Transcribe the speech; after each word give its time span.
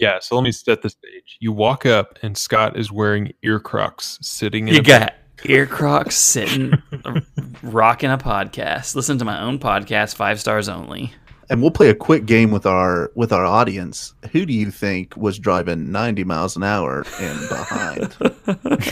Yeah, 0.00 0.18
so 0.20 0.34
let 0.34 0.44
me 0.44 0.52
set 0.52 0.80
the 0.82 0.88
stage. 0.88 1.36
You 1.40 1.52
walk 1.52 1.84
up, 1.84 2.18
and 2.22 2.36
Scott 2.36 2.78
is 2.78 2.90
wearing 2.90 3.32
ear 3.42 3.60
crocs, 3.60 4.18
sitting 4.22 4.66
in 4.66 4.74
You 4.74 4.80
a 4.80 4.82
got 4.82 5.14
ear 5.44 5.66
crocs 5.66 6.16
sitting, 6.16 6.72
uh, 7.04 7.20
rocking 7.62 8.10
a 8.10 8.16
podcast. 8.16 8.94
Listen 8.94 9.18
to 9.18 9.24
my 9.26 9.38
own 9.40 9.58
podcast, 9.58 10.14
five 10.14 10.40
stars 10.40 10.68
only. 10.70 11.12
And 11.50 11.60
we'll 11.60 11.72
play 11.72 11.90
a 11.90 11.94
quick 11.94 12.24
game 12.26 12.50
with 12.52 12.64
our 12.64 13.10
with 13.16 13.32
our 13.32 13.44
audience. 13.44 14.14
Who 14.32 14.46
do 14.46 14.52
you 14.54 14.70
think 14.70 15.16
was 15.16 15.36
driving 15.38 15.90
90 15.90 16.22
miles 16.24 16.56
an 16.56 16.62
hour 16.62 17.04
and 17.20 17.48
behind? 17.48 18.16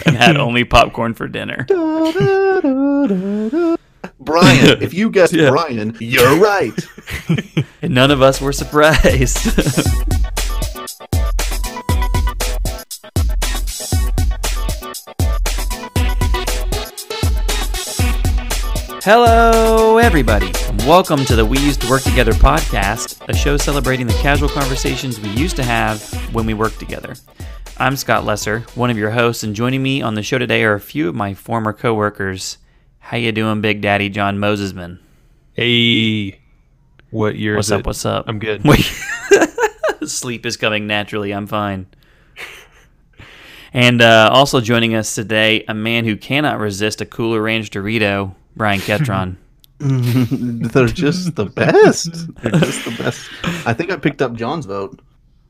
And 0.05 0.17
had 0.17 0.37
only 0.37 0.65
popcorn 0.65 1.15
for 1.15 1.29
dinner. 1.29 1.65
Brian, 4.21 4.83
if 4.83 4.93
you 4.93 5.09
guessed 5.11 5.33
Yeah. 5.33 5.51
Brian, 5.51 5.97
you're 6.01 6.37
right. 6.39 6.73
And 7.81 7.95
none 7.95 8.11
of 8.11 8.21
us 8.23 8.41
were 8.41 8.53
surprised. 8.53 9.39
Hello, 19.11 19.97
everybody. 19.97 20.53
and 20.67 20.83
Welcome 20.83 21.25
to 21.25 21.35
the 21.35 21.47
We 21.47 21.59
Used 21.61 21.81
to 21.81 21.89
Work 21.89 22.03
Together 22.03 22.33
podcast, 22.33 23.27
a 23.27 23.35
show 23.35 23.57
celebrating 23.57 24.07
the 24.07 24.13
casual 24.13 24.51
conversations 24.51 25.19
we 25.19 25.31
used 25.31 25.57
to 25.57 25.63
have 25.63 26.03
when 26.35 26.45
we 26.45 26.53
worked 26.53 26.79
together. 26.79 27.15
I'm 27.79 27.97
Scott 27.97 28.27
Lesser, 28.27 28.67
one 28.75 28.91
of 28.91 28.99
your 28.99 29.09
hosts, 29.09 29.45
and 29.45 29.57
joining 29.57 29.83
me 29.83 30.03
on 30.03 30.13
the 30.13 30.23
show 30.23 30.37
today 30.37 30.63
are 30.63 30.75
a 30.75 30.79
few 30.81 31.09
of 31.09 31.15
my 31.15 31.33
former 31.33 31.73
coworkers. 31.73 32.59
How 32.99 33.17
you 33.17 33.33
doing, 33.33 33.63
Big 33.63 33.81
Daddy 33.81 34.11
John 34.11 34.37
Mosesman? 34.37 34.99
Hey, 35.55 36.39
what 37.09 37.35
year 37.35 37.57
What's 37.57 37.69
is 37.69 37.73
up? 37.73 37.81
it? 37.81 37.87
What's 37.87 38.05
up? 38.05 38.27
I'm 38.29 38.39
good. 38.39 38.63
Sleep 40.07 40.45
is 40.45 40.59
coming 40.59 40.87
naturally. 40.87 41.33
I'm 41.33 41.47
fine. 41.47 41.87
And 43.73 44.03
uh, 44.03 44.29
also 44.31 44.61
joining 44.61 44.95
us 44.95 45.15
today, 45.15 45.65
a 45.67 45.73
man 45.73 46.05
who 46.05 46.15
cannot 46.15 46.59
resist 46.59 47.01
a 47.01 47.07
Cooler 47.07 47.41
Ranch 47.41 47.71
Dorito, 47.71 48.35
Brian 48.59 48.81
Ketron. 48.81 49.37
They're 49.79 50.89
just 50.89 51.37
the 51.37 51.47
best. 51.47 52.13
They're 52.43 52.51
just 52.53 52.85
the 52.85 52.95
best. 53.03 53.31
I 53.67 53.73
think 53.73 53.91
I 53.93 53.97
picked 53.97 54.21
up 54.21 54.35
John's 54.35 54.67
vote. 54.67 55.01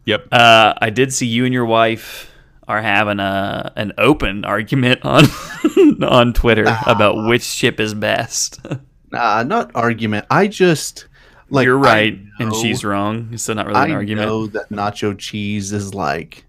Yep. 0.05 0.29
uh, 0.33 0.75
I 0.81 0.91
did 0.91 1.13
see 1.13 1.27
you 1.27 1.45
and 1.45 1.53
your 1.53 1.65
wife 1.65 2.31
are 2.69 2.83
having 2.83 3.19
a 3.19 3.73
an 3.77 3.93
open 3.97 4.45
argument 4.45 5.01
on 5.03 5.25
on 6.03 6.35
Twitter 6.35 6.67
about 6.87 7.27
which 7.27 7.57
chip 7.57 7.81
is 7.81 7.95
best. 7.95 8.61
Nah, 9.11 9.43
not 9.43 9.71
argument. 9.75 10.27
I 10.31 10.49
just 10.49 11.07
like 11.49 11.65
You're 11.65 11.79
I 11.79 11.83
right, 11.83 12.21
and 12.41 12.55
she's 12.55 12.85
wrong. 12.85 13.39
So 13.39 13.55
not 13.55 13.67
really 13.67 13.79
I 13.79 13.87
an 13.87 13.93
argument. 13.93 14.29
know 14.29 14.47
that 14.49 14.69
nacho 14.69 15.17
cheese 15.17 15.73
is 15.73 15.95
like 15.95 16.45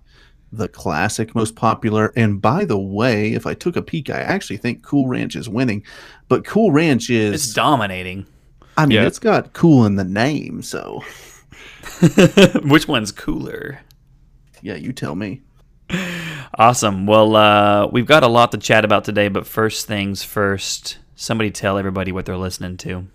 the 0.52 0.68
classic 0.68 1.36
most 1.36 1.56
popular. 1.56 2.12
And 2.16 2.42
by 2.42 2.66
the 2.66 2.80
way, 2.80 3.34
if 3.34 3.46
I 3.46 3.54
took 3.54 3.76
a 3.76 3.82
peek, 3.82 4.10
I 4.10 4.20
actually 4.22 4.58
think 4.58 4.84
Cool 4.84 5.08
Ranch 5.08 5.36
is 5.36 5.48
winning. 5.50 5.84
But 6.28 6.46
Cool 6.46 6.72
Ranch 6.72 7.10
is 7.10 7.34
it's 7.36 7.46
is 7.48 7.54
dominating. 7.54 8.26
I 8.78 8.86
mean, 8.86 8.98
Yeah. 8.98 9.06
it's 9.08 9.20
got 9.20 9.54
cool 9.54 9.86
in 9.86 9.96
the 9.96 10.04
name, 10.06 10.62
so 10.62 11.04
which 12.64 12.88
one's 12.88 13.12
cooler? 13.12 13.82
yeah, 14.62 14.76
you 14.76 14.92
tell 14.92 15.16
me. 15.16 15.42
Awesome. 16.58 17.06
Well, 17.06 17.36
uh, 17.36 17.88
we've 17.88 18.06
got 18.06 18.24
a 18.24 18.28
lot 18.28 18.52
to 18.52 18.58
chat 18.58 18.84
about 18.86 19.04
today, 19.06 19.28
but 19.30 19.48
first 19.48 19.88
things 19.88 20.24
first, 20.24 20.98
somebody 21.16 21.50
tell 21.52 21.78
everybody 21.78 22.12
what 22.12 22.26
they're 22.26 22.38
listening 22.38 22.78
to. 22.78 23.08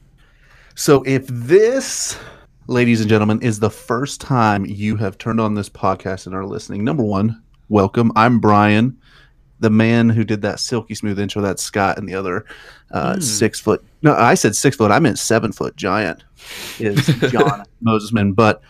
So 0.74 1.02
if 1.04 1.26
this, 1.28 2.18
ladies 2.66 3.00
and 3.00 3.10
gentlemen, 3.10 3.40
is 3.42 3.58
the 3.58 3.70
first 3.70 4.20
time 4.20 4.64
you 4.64 4.96
have 4.96 5.18
turned 5.18 5.40
on 5.40 5.54
this 5.54 5.68
podcast 5.68 6.26
and 6.26 6.34
are 6.34 6.46
listening, 6.46 6.84
number 6.84 7.02
one, 7.02 7.42
welcome. 7.68 8.10
I'm 8.16 8.40
Brian, 8.40 8.96
the 9.60 9.70
man 9.70 10.08
who 10.08 10.24
did 10.24 10.42
that 10.42 10.60
silky 10.60 10.94
smooth 10.94 11.18
intro. 11.18 11.42
That's 11.42 11.62
Scott, 11.62 11.98
and 11.98 12.08
the 12.08 12.14
other 12.14 12.46
uh, 12.90 13.20
six 13.20 13.60
foot. 13.60 13.84
No, 14.02 14.14
I 14.14 14.34
said 14.34 14.56
six 14.56 14.76
foot. 14.76 14.90
I 14.90 14.98
meant 14.98 15.18
seven 15.18 15.52
foot 15.52 15.76
giant. 15.76 16.24
Is 16.78 17.06
John 17.30 17.64
Mosesman, 17.82 18.34
but. 18.34 18.62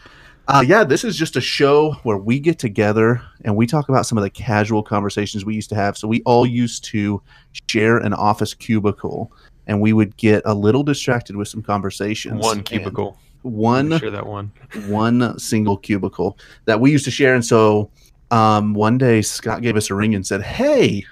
Uh, 0.47 0.63
yeah, 0.67 0.85
this 0.85 1.05
is 1.05 1.17
just 1.17 1.37
a 1.37 1.41
show 1.41 1.93
where 2.03 2.19
we 2.19 2.39
get 2.39 2.59
together 2.59 3.23
and 3.47 3.57
we 3.57 3.67
talk 3.67 3.89
about 3.89 4.05
some 4.05 4.19
of 4.19 4.23
the 4.23 4.29
casual 4.29 4.83
conversations 4.83 5.43
we 5.43 5.55
used 5.55 5.71
to 5.71 5.75
have. 5.75 5.97
So 5.97 6.07
we 6.07 6.21
all 6.27 6.45
used 6.45 6.85
to 6.91 7.23
share 7.67 7.97
an 7.97 8.13
office 8.13 8.53
cubicle, 8.53 9.33
and 9.67 9.81
we 9.81 9.95
would 9.95 10.19
get 10.19 10.43
a 10.45 10.53
little 10.53 10.83
distracted 10.83 11.37
with 11.37 11.49
some 11.49 11.63
conversations. 11.63 12.45
One 12.45 12.63
cubicle. 12.63 13.19
One 13.45 13.99
Sure, 13.99 14.11
that 14.11 14.27
one. 14.27 14.51
one 14.87 15.39
single 15.39 15.77
cubicle 15.77 16.39
that 16.65 16.81
we 16.81 16.91
used 16.91 17.05
to 17.05 17.11
share. 17.11 17.35
And 17.35 17.45
so 17.45 17.91
um, 18.31 18.75
one 18.75 18.99
day 18.99 19.23
Scott 19.23 19.63
gave 19.63 19.77
us 19.77 19.91
a 19.91 19.95
ring 19.95 20.15
and 20.15 20.27
said, 20.27 20.43
Hey, 20.43 21.05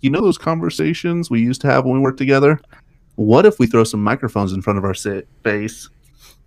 you 0.00 0.10
know 0.10 0.20
those 0.20 0.38
conversations 0.38 1.28
we 1.30 1.40
used 1.40 1.60
to 1.62 1.66
have 1.66 1.84
when 1.84 1.94
we 1.94 2.00
worked 2.00 2.18
together? 2.18 2.60
What 3.16 3.46
if 3.46 3.58
we 3.58 3.66
throw 3.66 3.82
some 3.84 4.02
microphones 4.04 4.52
in 4.52 4.62
front 4.62 4.78
of 4.78 4.84
our 4.84 4.94
sa- 4.94 5.22
face 5.42 5.88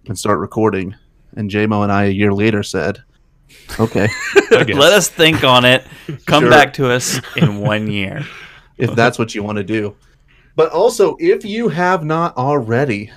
and 0.08 0.18
start 0.18 0.40
recording? 0.40 0.96
And 1.36 1.50
JMO 1.50 1.84
and 1.84 1.92
I 1.92 2.06
a 2.06 2.10
year 2.10 2.34
later 2.34 2.64
said, 2.64 3.04
Okay, 3.80 4.08
Let 4.52 4.94
us 4.94 5.10
think 5.10 5.44
on 5.44 5.66
it. 5.66 5.86
Come 6.26 6.44
Sure. 6.44 6.50
back 6.50 6.74
to 6.76 6.90
us 6.90 7.20
in 7.36 7.58
one 7.60 7.90
year. 7.92 8.26
if 8.78 8.96
that's 8.96 9.20
what 9.20 9.36
you 9.36 9.44
want 9.44 9.58
to 9.58 9.64
do. 9.64 9.96
But 10.56 10.72
also, 10.72 11.16
if 11.20 11.44
you 11.46 11.68
have 11.70 12.04
not 12.06 12.36
already, 12.38 13.12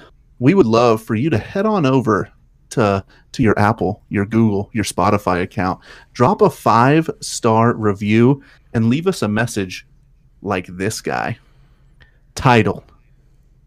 we 0.44 0.52
would 0.52 0.66
love 0.66 1.02
for 1.02 1.14
you 1.14 1.30
to 1.30 1.38
head 1.38 1.64
on 1.64 1.86
over 1.86 2.30
to 2.68 3.02
to 3.32 3.42
your 3.42 3.58
Apple, 3.58 4.02
your 4.10 4.26
Google, 4.26 4.68
your 4.74 4.84
Spotify 4.84 5.40
account, 5.42 5.80
drop 6.12 6.42
a 6.42 6.50
five 6.50 7.08
star 7.20 7.74
review, 7.74 8.42
and 8.74 8.90
leave 8.90 9.06
us 9.06 9.22
a 9.22 9.28
message 9.28 9.86
like 10.42 10.66
this 10.66 11.00
guy. 11.00 11.38
Title: 12.34 12.84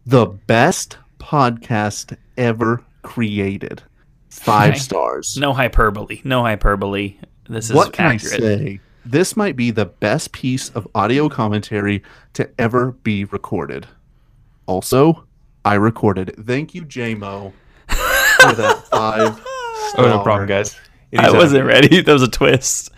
The 0.06 0.26
best 0.26 0.98
podcast 1.18 2.16
ever 2.36 2.84
created. 3.02 3.82
Five 4.30 4.74
Okay. 4.74 4.78
stars 4.78 5.36
No 5.36 5.52
hyperbole. 5.52 6.20
No 6.22 6.42
hyperbole. 6.42 7.16
This 7.48 7.70
is 7.70 7.72
what 7.74 7.92
can 7.92 8.12
accurate. 8.14 8.34
I 8.34 8.38
say? 8.38 8.80
This 9.04 9.36
might 9.36 9.56
be 9.56 9.72
the 9.72 9.86
best 9.86 10.30
piece 10.30 10.68
of 10.70 10.86
audio 10.94 11.28
commentary 11.28 12.04
to 12.34 12.48
ever 12.56 12.92
be 13.02 13.24
recorded. 13.24 13.88
Also, 14.66 15.24
I 15.68 15.74
recorded. 15.74 16.30
it. 16.30 16.36
Thank 16.44 16.74
you, 16.74 16.84
JMO, 16.84 17.52
for 17.88 18.52
that 18.54 18.84
five. 18.90 19.40
Oh, 19.46 19.94
no 19.98 20.22
problem, 20.22 20.48
guys. 20.48 20.76
I 21.16 21.30
wasn't 21.30 21.64
ready. 21.66 22.02
That 22.02 22.12
was 22.12 22.22
a 22.22 22.28
twist. 22.28 22.90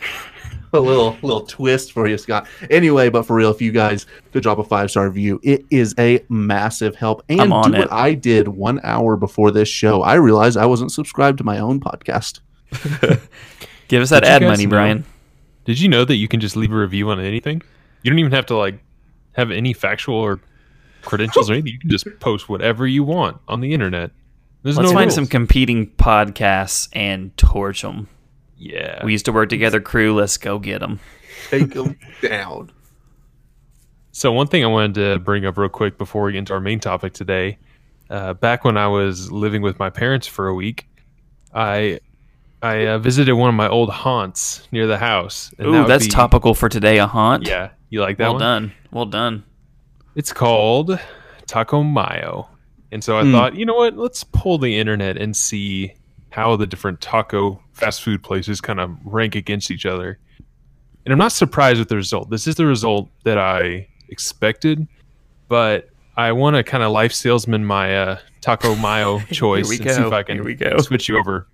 A 0.72 0.78
little 0.78 1.16
little 1.22 1.40
twist 1.46 1.90
for 1.92 2.06
you, 2.06 2.16
Scott. 2.16 2.46
Anyway, 2.70 3.08
but 3.08 3.24
for 3.24 3.34
real, 3.34 3.50
if 3.50 3.60
you 3.60 3.72
guys 3.72 4.06
could 4.32 4.44
drop 4.44 4.58
a 4.58 4.62
five 4.64 4.88
star 4.90 5.08
review, 5.08 5.40
it 5.42 5.64
is 5.70 5.94
a 5.98 6.24
massive 6.28 6.94
help. 6.94 7.24
And 7.28 7.40
I'm 7.40 7.52
on 7.52 7.72
do 7.72 7.76
it. 7.76 7.80
what 7.80 7.92
I 7.92 8.14
did 8.14 8.46
one 8.46 8.78
hour 8.84 9.16
before 9.16 9.50
this 9.50 9.68
show. 9.68 10.02
I 10.02 10.14
realized 10.14 10.56
I 10.56 10.66
wasn't 10.66 10.92
subscribed 10.92 11.38
to 11.38 11.44
my 11.44 11.58
own 11.58 11.80
podcast. 11.80 12.38
Give 13.88 14.00
us 14.02 14.10
that 14.10 14.20
Did 14.22 14.28
ad 14.30 14.42
money, 14.42 14.66
know- 14.66 14.70
Brian. 14.70 15.04
Did 15.64 15.80
you 15.80 15.88
know 15.88 16.04
that 16.04 16.16
you 16.16 16.28
can 16.28 16.38
just 16.40 16.54
leave 16.56 16.72
a 16.72 16.76
review 16.76 17.10
on 17.10 17.18
anything? 17.20 17.62
You 18.02 18.10
don't 18.10 18.18
even 18.20 18.32
have 18.32 18.46
to 18.46 18.56
like 18.56 18.78
have 19.32 19.50
any 19.50 19.72
factual 19.72 20.16
or 20.16 20.40
credentials 21.02 21.50
or 21.50 21.54
anything. 21.54 21.72
You 21.72 21.78
can 21.78 21.90
just 21.90 22.06
post 22.20 22.48
whatever 22.48 22.86
you 22.86 23.02
want 23.04 23.38
on 23.48 23.60
the 23.60 23.72
internet. 23.72 24.10
There's 24.62 24.76
Let's 24.76 24.90
no 24.90 24.94
find 24.94 25.06
rules. 25.06 25.14
some 25.14 25.26
competing 25.26 25.86
podcasts 25.92 26.88
and 26.92 27.34
torch 27.36 27.82
them. 27.82 28.08
Yeah. 28.58 29.04
We 29.04 29.12
used 29.12 29.24
to 29.24 29.32
work 29.32 29.48
together, 29.48 29.80
crew. 29.80 30.14
Let's 30.14 30.36
go 30.36 30.58
get 30.58 30.80
them. 30.80 31.00
Take 31.48 31.72
them 31.72 31.98
down. 32.22 32.70
So 34.12 34.32
one 34.32 34.48
thing 34.48 34.64
I 34.64 34.66
wanted 34.66 34.94
to 34.96 35.18
bring 35.20 35.46
up 35.46 35.56
real 35.56 35.68
quick 35.68 35.96
before 35.96 36.24
we 36.24 36.32
get 36.32 36.38
into 36.38 36.52
our 36.52 36.60
main 36.60 36.80
topic 36.80 37.12
today, 37.14 37.58
uh, 38.10 38.34
back 38.34 38.64
when 38.64 38.76
I 38.76 38.88
was 38.88 39.30
living 39.32 39.62
with 39.62 39.78
my 39.78 39.88
parents 39.88 40.26
for 40.26 40.48
a 40.48 40.54
week, 40.54 40.86
I 41.54 42.00
I 42.62 42.86
uh, 42.88 42.98
visited 42.98 43.32
one 43.34 43.48
of 43.48 43.54
my 43.54 43.68
old 43.68 43.88
haunts 43.88 44.68
near 44.72 44.86
the 44.86 44.98
house. 44.98 45.54
and 45.58 45.66
that 45.66 45.70
Ooh, 45.70 45.80
would 45.82 45.88
that's 45.88 46.06
be- 46.06 46.10
topical 46.10 46.54
for 46.54 46.68
today. 46.68 46.98
A 46.98 47.06
haunt. 47.06 47.46
Yeah, 47.46 47.70
you 47.88 48.00
like 48.02 48.18
that 48.18 48.24
Well 48.24 48.32
one? 48.34 48.40
done. 48.40 48.72
Well 48.90 49.06
done. 49.06 49.44
It's 50.20 50.34
called 50.34 50.98
Taco 51.46 51.82
Mayo, 51.82 52.46
and 52.92 53.02
so 53.02 53.16
I 53.16 53.22
Hmm. 53.22 53.32
thought, 53.32 53.54
you 53.54 53.64
know 53.64 53.72
what? 53.74 53.96
Let's 53.96 54.22
pull 54.22 54.58
the 54.58 54.78
internet 54.78 55.16
and 55.16 55.34
see 55.34 55.94
how 56.28 56.56
the 56.56 56.66
different 56.66 57.00
taco 57.00 57.62
fast 57.72 58.02
food 58.02 58.22
places 58.22 58.60
kind 58.60 58.80
of 58.80 58.90
rank 59.02 59.34
against 59.34 59.70
each 59.70 59.86
other. 59.86 60.18
And 61.06 61.12
I'm 61.14 61.18
not 61.18 61.32
surprised 61.32 61.78
with 61.78 61.88
the 61.88 61.96
result. 61.96 62.28
This 62.28 62.46
is 62.46 62.56
the 62.56 62.66
result 62.66 63.08
that 63.24 63.38
I 63.38 63.88
expected, 64.10 64.86
but 65.48 65.88
I 66.18 66.32
want 66.32 66.56
to 66.56 66.62
kind 66.64 66.82
of 66.84 66.92
life 66.92 67.14
salesman 67.14 67.64
my 67.64 67.96
uh, 67.96 68.18
Taco 68.42 68.76
Mayo 68.76 69.20
choice 69.32 69.70
we 69.70 69.76
and 69.78 69.90
see 69.90 70.02
if 70.02 70.12
I 70.12 70.22
can 70.22 70.44
we 70.44 70.54
go. 70.54 70.76
switch 70.82 71.08
you 71.08 71.18
over. 71.18 71.48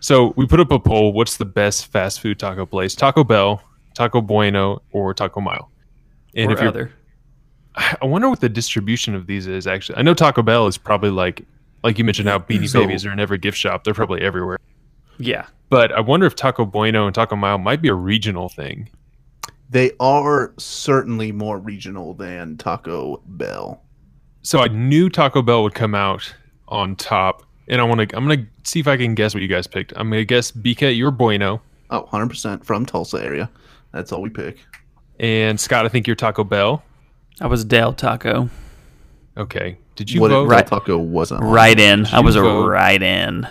So 0.00 0.34
we 0.36 0.46
put 0.46 0.60
up 0.60 0.70
a 0.70 0.78
poll. 0.78 1.14
What's 1.14 1.38
the 1.38 1.46
best 1.46 1.86
fast 1.90 2.20
food 2.20 2.38
taco 2.38 2.66
place? 2.66 2.94
Taco 2.94 3.24
Bell, 3.24 3.62
Taco 3.94 4.20
Bueno, 4.20 4.82
or 4.92 5.14
Taco 5.14 5.40
Mayo? 5.40 5.70
And 6.36 6.50
or 6.50 6.54
if 6.54 6.60
you're 6.60 6.68
other. 6.68 6.92
I 8.02 8.04
wonder 8.04 8.28
what 8.28 8.40
the 8.40 8.48
distribution 8.48 9.14
of 9.14 9.26
these 9.26 9.46
is 9.46 9.66
actually. 9.66 9.98
I 9.98 10.02
know 10.02 10.14
Taco 10.14 10.42
Bell 10.42 10.66
is 10.66 10.78
probably 10.78 11.10
like, 11.10 11.44
like 11.82 11.98
you 11.98 12.04
mentioned, 12.04 12.28
how 12.28 12.38
mm-hmm. 12.38 12.64
Beanie 12.64 12.68
So- 12.68 12.80
Babies 12.80 13.04
are 13.06 13.12
in 13.12 13.20
every 13.20 13.38
gift 13.38 13.58
shop. 13.58 13.84
They're 13.84 13.94
probably 13.94 14.20
everywhere. 14.22 14.58
Yeah. 15.18 15.46
But 15.70 15.92
I 15.92 16.00
wonder 16.00 16.26
if 16.26 16.34
Taco 16.36 16.64
Bueno 16.64 17.06
and 17.06 17.14
Taco 17.14 17.36
Mayo 17.36 17.58
might 17.58 17.80
be 17.82 17.88
a 17.88 17.94
regional 17.94 18.48
thing. 18.48 18.88
They 19.70 19.92
are 19.98 20.52
certainly 20.58 21.32
more 21.32 21.58
regional 21.58 22.14
than 22.14 22.56
Taco 22.58 23.20
Bell. 23.26 23.82
So 24.42 24.60
I 24.60 24.68
knew 24.68 25.08
Taco 25.08 25.42
Bell 25.42 25.62
would 25.62 25.74
come 25.74 25.94
out 25.94 26.32
on 26.68 26.94
top, 26.96 27.42
and 27.66 27.80
I 27.80 27.84
want 27.84 28.08
to. 28.08 28.16
I'm 28.16 28.28
gonna 28.28 28.46
see 28.64 28.78
if 28.78 28.86
I 28.86 28.96
can 28.96 29.14
guess 29.14 29.34
what 29.34 29.42
you 29.42 29.48
guys 29.48 29.66
picked. 29.66 29.92
I'm 29.96 30.10
gonna 30.10 30.24
guess 30.24 30.52
BK, 30.52 30.96
you're 30.96 31.10
Bueno, 31.10 31.60
Oh, 31.90 32.08
100% 32.12 32.64
from 32.64 32.84
Tulsa 32.86 33.24
area. 33.24 33.50
That's 33.92 34.12
all 34.12 34.20
we 34.22 34.30
pick. 34.30 34.58
and 35.18 35.58
Scott, 35.58 35.86
I 35.86 35.88
think 35.88 36.06
you're 36.06 36.16
Taco 36.16 36.44
Bell. 36.44 36.82
I 37.40 37.46
was 37.46 37.64
Del 37.64 37.92
Taco. 37.92 38.48
Okay, 39.36 39.78
did 39.96 40.10
you 40.10 40.20
what 40.20 40.30
vote? 40.30 40.44
if 40.44 40.50
Right. 40.50 40.66
Taco 40.66 40.96
wasn't 40.98 41.42
on? 41.42 41.50
Right 41.50 41.78
in. 41.78 42.06
I 42.06 42.18
you 42.20 42.24
was 42.24 42.36
a 42.36 42.42
right 42.42 43.02
in. 43.02 43.48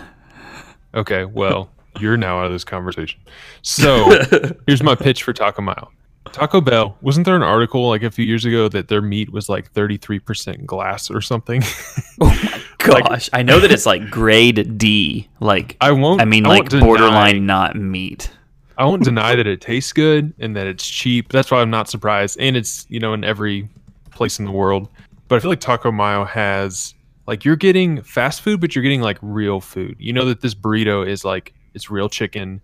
Okay, 0.94 1.24
well, 1.24 1.70
you're 2.00 2.16
now 2.16 2.38
out 2.40 2.46
of 2.46 2.52
this 2.52 2.64
conversation. 2.64 3.20
So 3.62 4.18
here's 4.66 4.82
my 4.82 4.94
pitch 4.94 5.22
for 5.22 5.32
Taco 5.32 5.60
Mayo. 5.62 5.90
Taco 6.32 6.60
Bell, 6.62 6.96
wasn't 7.02 7.26
there 7.26 7.36
an 7.36 7.42
article 7.42 7.86
like 7.88 8.02
a 8.02 8.10
few 8.10 8.24
years 8.24 8.44
ago 8.46 8.68
that 8.68 8.88
their 8.88 9.02
meat 9.02 9.30
was 9.30 9.48
like 9.50 9.72
33% 9.74 10.64
glass 10.64 11.10
or 11.10 11.20
something? 11.20 11.62
Oh 12.20 12.26
my 12.26 13.00
gosh, 13.00 13.28
I 13.32 13.42
know 13.42 13.58
that 13.58 13.72
it's 13.72 13.86
like 13.86 14.08
grade 14.08 14.78
D. 14.78 15.28
Like 15.40 15.76
I 15.80 15.90
won't. 15.90 16.20
I 16.20 16.24
mean, 16.24 16.46
I 16.46 16.50
like 16.50 16.58
won't 16.60 16.70
deny- 16.70 16.84
borderline 16.86 17.44
not 17.46 17.74
meat. 17.74 18.30
I 18.76 18.84
won't 18.84 19.04
deny 19.04 19.36
that 19.36 19.46
it 19.46 19.60
tastes 19.60 19.92
good 19.92 20.32
and 20.38 20.56
that 20.56 20.66
it's 20.66 20.88
cheap. 20.88 21.30
That's 21.30 21.50
why 21.50 21.60
I'm 21.60 21.70
not 21.70 21.88
surprised. 21.88 22.38
And 22.40 22.56
it's, 22.56 22.86
you 22.88 22.98
know, 22.98 23.14
in 23.14 23.24
every 23.24 23.68
place 24.10 24.38
in 24.38 24.44
the 24.44 24.50
world. 24.50 24.88
But 25.28 25.36
I 25.36 25.38
feel 25.40 25.50
like 25.50 25.60
Taco 25.60 25.92
Mayo 25.92 26.24
has 26.24 26.94
like 27.26 27.44
you're 27.44 27.56
getting 27.56 28.02
fast 28.02 28.42
food, 28.42 28.60
but 28.60 28.74
you're 28.74 28.82
getting 28.82 29.00
like 29.00 29.18
real 29.22 29.60
food. 29.60 29.96
You 29.98 30.12
know 30.12 30.24
that 30.26 30.40
this 30.40 30.54
burrito 30.54 31.06
is 31.06 31.24
like 31.24 31.54
it's 31.72 31.90
real 31.90 32.08
chicken, 32.08 32.60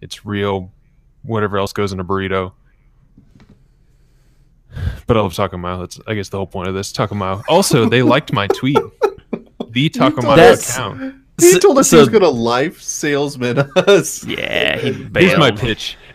it's 0.00 0.24
real 0.26 0.72
whatever 1.22 1.58
else 1.58 1.72
goes 1.72 1.92
in 1.92 2.00
a 2.00 2.04
burrito. 2.04 2.52
But 5.06 5.16
I 5.16 5.20
love 5.20 5.34
Taco 5.34 5.56
Mayo. 5.56 5.80
That's 5.80 6.00
I 6.06 6.14
guess 6.14 6.28
the 6.28 6.36
whole 6.36 6.46
point 6.46 6.68
of 6.68 6.74
this. 6.74 6.92
Taco 6.92 7.14
Mayo. 7.14 7.42
Also, 7.48 7.88
they 7.88 8.02
liked 8.02 8.32
my 8.32 8.46
tweet. 8.48 8.78
The 9.68 9.88
Taco 9.88 10.22
Mayo 10.22 10.52
account. 10.52 11.14
He 11.40 11.58
told 11.58 11.78
us 11.78 11.90
So- 11.90 11.96
he 11.96 12.00
was 12.00 12.08
going 12.08 12.22
to 12.22 12.28
life 12.30 12.80
salesman 12.80 13.58
us. 13.76 14.24
Yeah, 14.24 14.78
he 14.78 14.92
Here's 15.14 15.38
my 15.38 15.50
pitch. 15.50 15.96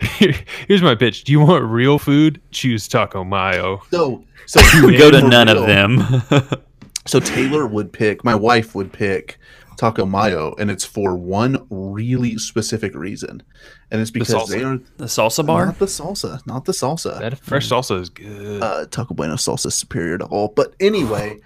Here's 0.68 0.82
my 0.82 0.94
pitch. 0.94 1.24
Do 1.24 1.32
you 1.32 1.40
want 1.40 1.64
real 1.64 1.98
food? 1.98 2.40
Choose 2.50 2.88
Taco 2.88 3.24
Mayo. 3.24 3.82
So, 3.90 4.24
so 4.46 4.60
We 4.86 4.96
go 4.96 5.10
to 5.10 5.22
none 5.26 5.48
real, 5.48 5.58
of 5.60 5.66
them. 5.66 6.22
So 7.06 7.20
Taylor 7.20 7.68
would 7.68 7.92
pick, 7.92 8.24
my 8.24 8.34
wife 8.34 8.74
would 8.74 8.92
pick 8.92 9.38
Taco 9.76 10.04
Mayo, 10.04 10.56
and 10.58 10.72
it's 10.72 10.84
for 10.84 11.14
one 11.14 11.64
really 11.70 12.36
specific 12.36 12.96
reason, 12.96 13.44
and 13.92 14.00
it's 14.00 14.10
because 14.10 14.34
salsa. 14.34 14.48
they 14.48 14.64
are 14.64 14.78
the 14.96 15.04
salsa 15.04 15.46
bar. 15.46 15.66
not 15.66 15.78
the 15.78 15.86
salsa, 15.86 16.44
not 16.48 16.64
the 16.64 16.72
salsa. 16.72 17.20
That 17.20 17.38
fresh 17.38 17.68
salsa 17.68 18.00
is 18.00 18.08
good. 18.08 18.60
uh, 18.60 18.86
Taco 18.86 19.14
Bueno 19.14 19.34
salsa 19.36 19.66
is 19.66 19.76
superior 19.76 20.18
to 20.18 20.24
all. 20.24 20.48
But 20.48 20.74
anyway, 20.80 21.38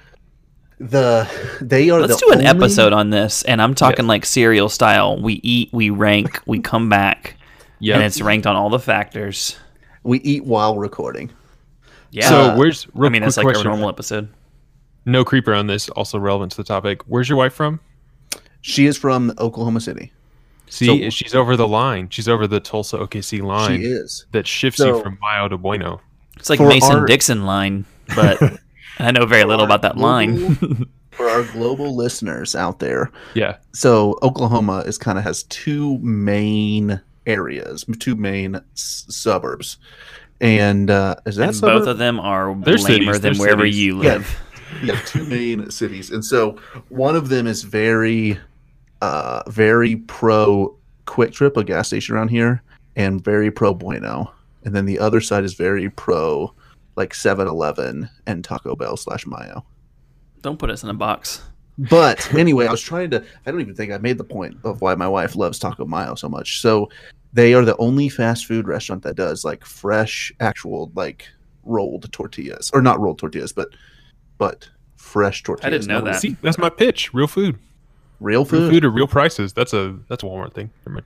the 0.81 1.29
they 1.61 1.91
are. 1.91 2.01
Let's 2.01 2.15
the 2.21 2.27
do 2.27 2.33
an 2.33 2.39
only- 2.47 2.47
episode 2.47 2.93
on 2.93 3.11
this, 3.11 3.43
and 3.43 3.61
I'm 3.63 3.75
talking 3.75 4.07
like 4.07 4.25
cereal 4.27 4.69
style. 4.69 5.21
We 5.21 5.35
eat, 5.45 5.69
we 5.73 5.91
rank, 5.91 6.41
we 6.47 6.59
come 6.73 6.89
back, 6.89 7.37
yeah. 7.79 7.95
and 7.97 8.03
it's 8.05 8.21
ranked 8.21 8.47
on 8.47 8.57
all 8.57 8.71
the 8.71 8.79
factors. 8.81 9.57
We 10.03 10.19
eat 10.21 10.45
while 10.45 10.77
recording. 10.79 11.31
Yeah. 12.11 12.29
so 12.29 12.57
where's? 12.57 12.87
I 13.01 13.09
mean, 13.11 13.23
that's 13.23 13.37
quick 13.37 13.45
like 13.45 13.47
our 13.47 13.53
question. 13.63 13.71
normal 13.71 13.89
episode. 13.91 14.29
No 15.07 15.25
creeper 15.25 15.55
on 15.55 15.67
this. 15.67 15.89
Also 15.91 16.19
relevant 16.19 16.53
to 16.53 16.57
the 16.59 16.65
topic. 16.65 17.03
Where's 17.07 17.29
your 17.29 17.39
wife 17.39 17.53
from? 17.55 17.81
She 18.63 18.87
is 18.87 18.97
from 18.97 19.33
Oklahoma 19.39 19.81
City. 19.81 20.13
See, 20.69 20.87
So- 21.05 21.11
she's 21.11 21.35
over 21.35 21.57
the 21.57 21.67
line. 21.69 22.09
She's 22.11 22.29
over 22.29 22.47
the 22.47 22.61
Tulsa 22.61 22.99
OKC 22.99 23.43
line 23.43 23.81
She 23.81 23.87
is. 23.87 24.27
that 24.33 24.47
shifts 24.47 24.79
So- 24.79 24.97
you 24.97 25.03
from 25.03 25.19
Mayo 25.23 25.49
to 25.49 25.57
Bueno. 25.59 26.01
It's 26.37 26.49
like 26.51 26.59
For 26.59 26.69
Mason 26.69 26.97
our- 26.97 27.07
Dixon 27.07 27.45
line, 27.45 27.85
but 28.15 28.39
I 29.01 29.11
know 29.11 29.27
very 29.27 29.45
little 29.45 29.65
about 29.65 29.83
that 29.83 29.97
line. 29.97 30.57
For 31.11 31.29
our 31.29 31.43
global 31.53 31.97
listeners 31.97 32.55
out 32.55 32.79
there, 32.79 33.11
Yeah. 33.35 33.57
so 33.73 34.17
Oklahoma 34.23 34.85
is 34.87 34.97
kind 34.97 35.19
of 35.19 35.25
has 35.25 35.43
two 35.45 35.99
main 35.99 37.01
areas, 37.27 37.85
two 37.99 38.15
main 38.15 38.55
s- 38.75 39.05
suburbs, 39.09 39.77
and 40.41 40.89
uh, 40.89 41.17
is 41.27 41.37
that 41.37 41.51
and 41.51 41.61
both 41.61 41.87
of 41.89 41.99
them 41.99 42.21
are 42.21 42.55
They're 42.55 42.77
lamer 42.79 43.15
cities, 43.15 43.21
than 43.21 43.33
they're 43.35 43.41
wherever 43.41 43.63
cities. 43.63 43.79
you 43.81 43.99
live. 43.99 44.41
Yeah. 44.85 44.95
have 44.95 45.05
two 45.07 45.25
main 45.27 45.69
cities, 45.71 46.11
and 46.11 46.25
so 46.25 46.59
one 46.89 47.17
of 47.17 47.29
them 47.29 47.47
is 47.49 47.65
very, 47.65 48.39
uh, 49.03 49.43
very 49.49 49.97
pro 49.97 50.77
QuikTrip, 51.07 51.57
a 51.57 51.65
gas 51.65 51.89
station 51.89 52.15
around 52.15 52.29
here, 52.29 52.63
and 52.97 53.23
very 53.23 53.51
pro 53.51 53.75
Bueno, 53.75 54.33
and 54.65 54.75
then 54.77 54.87
the 54.87 54.99
other 55.01 55.21
side 55.21 55.43
is 55.45 55.55
very 55.55 55.91
pro 55.91 56.55
like 57.01 57.15
7-Eleven 57.15 58.09
and 58.27 58.45
Taco 58.45 58.77
Bell 58.77 58.97
slash 58.97 59.27
Mayo. 59.27 59.65
Don't 60.43 60.59
put 60.59 60.71
us 60.71 60.83
in 60.85 60.91
a 60.91 60.95
box. 60.95 61.43
But 61.79 62.33
anyway, 62.35 62.67
I 62.67 62.71
was 62.71 62.83
trying 62.83 63.09
to. 63.11 63.25
I 63.47 63.51
don't 63.51 63.63
even 63.63 63.75
think 63.75 63.91
I 63.91 63.97
made 63.97 64.19
the 64.19 64.25
point 64.25 64.59
of 64.65 64.83
why 64.83 64.95
my 64.95 65.09
wife 65.09 65.35
loves 65.35 65.59
Taco 65.59 65.87
Mayo 65.87 66.15
so 66.15 66.29
much. 66.29 66.61
So 66.61 66.91
they 67.33 67.55
are 67.55 67.65
the 67.65 67.77
only 67.79 68.11
fast 68.11 68.45
food 68.45 68.69
restaurant 68.69 69.03
that 69.05 69.17
does 69.17 69.47
like 69.47 69.65
fresh, 69.65 70.31
actual 70.41 70.93
like 70.95 71.27
rolled 71.65 72.13
tortillas, 72.13 72.71
or 72.75 72.83
not 72.83 73.01
rolled 73.01 73.19
tortillas, 73.19 73.53
but 73.53 73.69
but 74.37 74.69
fresh 74.97 75.43
tortillas. 75.43 75.67
I 75.67 75.71
didn't 75.71 75.87
know 75.89 76.01
No, 76.01 76.13
that. 76.13 76.21
See, 76.21 76.37
that's 76.43 76.59
my 76.59 76.69
pitch. 76.69 77.15
Real 77.15 77.27
food. 77.27 77.59
Real 78.21 78.41
Real 78.41 78.45
food. 78.45 78.71
food 78.73 78.85
at 78.85 78.93
real 78.93 79.09
prices. 79.09 79.55
That's 79.55 79.73
a 79.73 79.97
that's 80.09 80.23
a 80.23 80.27
Walmart 80.27 80.53
thing. 80.53 80.71
Never 80.87 81.03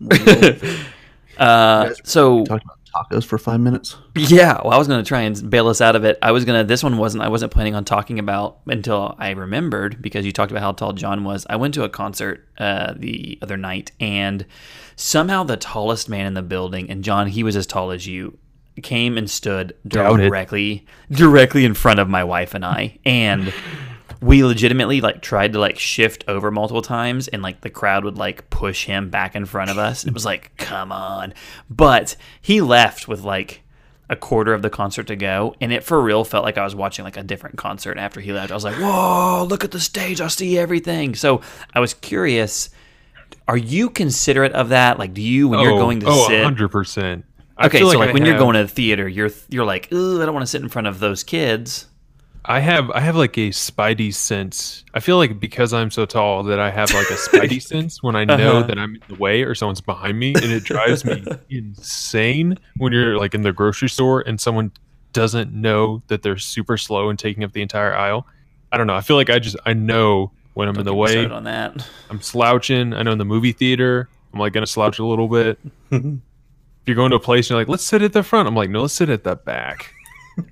mind. 0.00 0.62
Uh, 1.38 1.94
so 2.02 2.44
Talked 2.46 2.64
about 2.64 2.77
tacos 3.10 3.24
for 3.24 3.38
five 3.38 3.60
minutes. 3.60 3.96
yeah, 4.16 4.60
well, 4.62 4.72
I 4.72 4.78
was 4.78 4.88
gonna 4.88 5.04
try 5.04 5.22
and 5.22 5.50
bail 5.50 5.68
us 5.68 5.80
out 5.80 5.96
of 5.96 6.04
it. 6.04 6.18
I 6.22 6.32
was 6.32 6.44
gonna. 6.44 6.64
This 6.64 6.82
one 6.82 6.98
wasn't. 6.98 7.24
I 7.24 7.28
wasn't 7.28 7.52
planning 7.52 7.74
on 7.74 7.84
talking 7.84 8.18
about 8.18 8.58
until 8.66 9.14
I 9.18 9.30
remembered 9.30 10.00
because 10.02 10.24
you 10.26 10.32
talked 10.32 10.50
about 10.50 10.62
how 10.62 10.72
tall 10.72 10.92
John 10.92 11.24
was. 11.24 11.46
I 11.48 11.56
went 11.56 11.74
to 11.74 11.84
a 11.84 11.88
concert 11.88 12.46
uh, 12.58 12.94
the 12.96 13.38
other 13.42 13.56
night, 13.56 13.92
and 14.00 14.46
somehow 14.96 15.44
the 15.44 15.56
tallest 15.56 16.08
man 16.08 16.26
in 16.26 16.34
the 16.34 16.42
building, 16.42 16.90
and 16.90 17.04
John, 17.04 17.28
he 17.28 17.42
was 17.42 17.56
as 17.56 17.66
tall 17.66 17.90
as 17.90 18.06
you, 18.06 18.38
came 18.82 19.18
and 19.18 19.30
stood 19.30 19.74
directly 19.86 20.86
directly 21.10 21.64
in 21.64 21.74
front 21.74 22.00
of 22.00 22.08
my 22.08 22.24
wife 22.24 22.54
and 22.54 22.64
I, 22.64 22.98
and. 23.04 23.52
We 24.20 24.44
legitimately 24.44 25.00
like 25.00 25.22
tried 25.22 25.52
to 25.52 25.60
like 25.60 25.78
shift 25.78 26.24
over 26.26 26.50
multiple 26.50 26.82
times 26.82 27.28
and 27.28 27.42
like 27.42 27.60
the 27.60 27.70
crowd 27.70 28.04
would 28.04 28.18
like 28.18 28.50
push 28.50 28.86
him 28.86 29.10
back 29.10 29.36
in 29.36 29.44
front 29.44 29.70
of 29.70 29.78
us. 29.78 30.04
It 30.04 30.14
was 30.14 30.24
like 30.24 30.56
come 30.56 30.90
on. 30.90 31.34
But 31.70 32.16
he 32.40 32.60
left 32.60 33.06
with 33.06 33.22
like 33.22 33.62
a 34.10 34.16
quarter 34.16 34.54
of 34.54 34.62
the 34.62 34.70
concert 34.70 35.06
to 35.06 35.16
go 35.16 35.54
and 35.60 35.72
it 35.72 35.84
for 35.84 36.00
real 36.00 36.24
felt 36.24 36.42
like 36.42 36.56
i 36.56 36.64
was 36.64 36.74
watching 36.74 37.04
like 37.04 37.18
a 37.18 37.22
different 37.22 37.58
concert 37.58 37.98
after 37.98 38.20
he 38.20 38.32
left. 38.32 38.50
I 38.50 38.54
was 38.54 38.64
like 38.64 38.76
whoa 38.76 39.46
look 39.48 39.64
at 39.64 39.70
the 39.70 39.80
stage. 39.80 40.20
I 40.20 40.28
see 40.28 40.58
everything. 40.58 41.14
So 41.14 41.42
i 41.74 41.80
was 41.80 41.94
curious 41.94 42.70
are 43.46 43.58
you 43.58 43.90
considerate 43.90 44.52
of 44.52 44.70
that? 44.70 44.98
Like 44.98 45.14
do 45.14 45.22
you 45.22 45.48
when 45.48 45.60
you're 45.60 45.72
oh, 45.72 45.78
going 45.78 46.00
to 46.00 46.06
oh, 46.08 46.28
sit 46.28 46.44
100%. 46.44 47.22
I 47.56 47.66
okay 47.66 47.80
so 47.80 47.86
like 47.86 48.10
I 48.10 48.12
when 48.12 48.24
you're 48.24 48.38
going 48.38 48.54
to 48.54 48.62
the 48.62 48.68
theater 48.68 49.08
you're 49.08 49.30
you're 49.48 49.64
like 49.64 49.88
Ugh, 49.92 50.20
i 50.20 50.24
don't 50.24 50.34
want 50.34 50.44
to 50.44 50.50
sit 50.50 50.62
in 50.62 50.68
front 50.68 50.86
of 50.86 51.00
those 51.00 51.24
kids 51.24 51.86
I 52.44 52.60
have 52.60 52.90
I 52.92 53.00
have 53.00 53.16
like 53.16 53.36
a 53.36 53.50
spidey 53.50 54.12
sense. 54.14 54.84
I 54.94 55.00
feel 55.00 55.16
like 55.18 55.38
because 55.38 55.72
I'm 55.72 55.90
so 55.90 56.06
tall 56.06 56.42
that 56.44 56.58
I 56.58 56.70
have 56.70 56.92
like 56.94 57.10
a 57.10 57.14
spidey 57.14 57.60
sense 57.72 58.02
when 58.02 58.16
I 58.16 58.24
know 58.24 58.58
Uh-huh. 58.58 58.66
that 58.68 58.78
I'm 58.78 58.94
in 58.94 59.02
the 59.08 59.14
way 59.16 59.42
or 59.42 59.54
someone's 59.54 59.80
behind 59.82 60.18
me, 60.18 60.34
and 60.34 60.44
it 60.52 60.64
drives 60.64 61.04
me 61.04 61.24
insane 61.50 62.58
when 62.76 62.92
you're 62.92 63.18
like 63.18 63.34
in 63.34 63.42
the 63.42 63.52
grocery 63.52 63.88
store 63.88 64.20
and 64.22 64.40
someone 64.40 64.72
doesn't 65.12 65.52
know 65.52 66.02
that 66.08 66.22
they're 66.22 66.36
super 66.38 66.76
slow 66.76 67.08
and 67.10 67.18
taking 67.18 67.44
up 67.44 67.52
the 67.52 67.62
entire 67.62 67.94
aisle. 67.94 68.26
I 68.72 68.76
don't 68.76 68.86
know. 68.86 68.94
I 68.94 69.00
feel 69.00 69.16
like 69.16 69.30
I 69.30 69.38
just 69.38 69.56
I 69.66 69.72
know 69.74 70.32
when 70.54 70.68
I'm 70.68 70.76
in 70.76 70.84
the 70.84 70.94
way. 70.94 71.26
on 71.26 71.44
that 71.44 71.86
I'm 72.10 72.20
slouching. 72.20 72.94
I 72.94 73.02
know 73.02 73.12
in 73.12 73.18
the 73.18 73.24
movie 73.24 73.52
theater, 73.52 74.08
I'm 74.32 74.40
like 74.40 74.52
gonna 74.52 74.66
slouch 74.66 74.98
a 74.98 75.04
little 75.04 75.28
bit. 75.28 75.58
if 75.90 76.02
you're 76.86 76.96
going 76.96 77.10
to 77.10 77.16
a 77.16 77.20
place 77.20 77.46
and 77.46 77.50
you're 77.50 77.60
like, 77.60 77.68
let's 77.68 77.84
sit 77.84 78.00
at 78.02 78.12
the 78.14 78.22
front, 78.22 78.48
I'm 78.48 78.54
like, 78.54 78.70
no, 78.70 78.82
let's 78.82 78.94
sit 78.94 79.10
at 79.10 79.24
the 79.24 79.36
back 79.36 79.92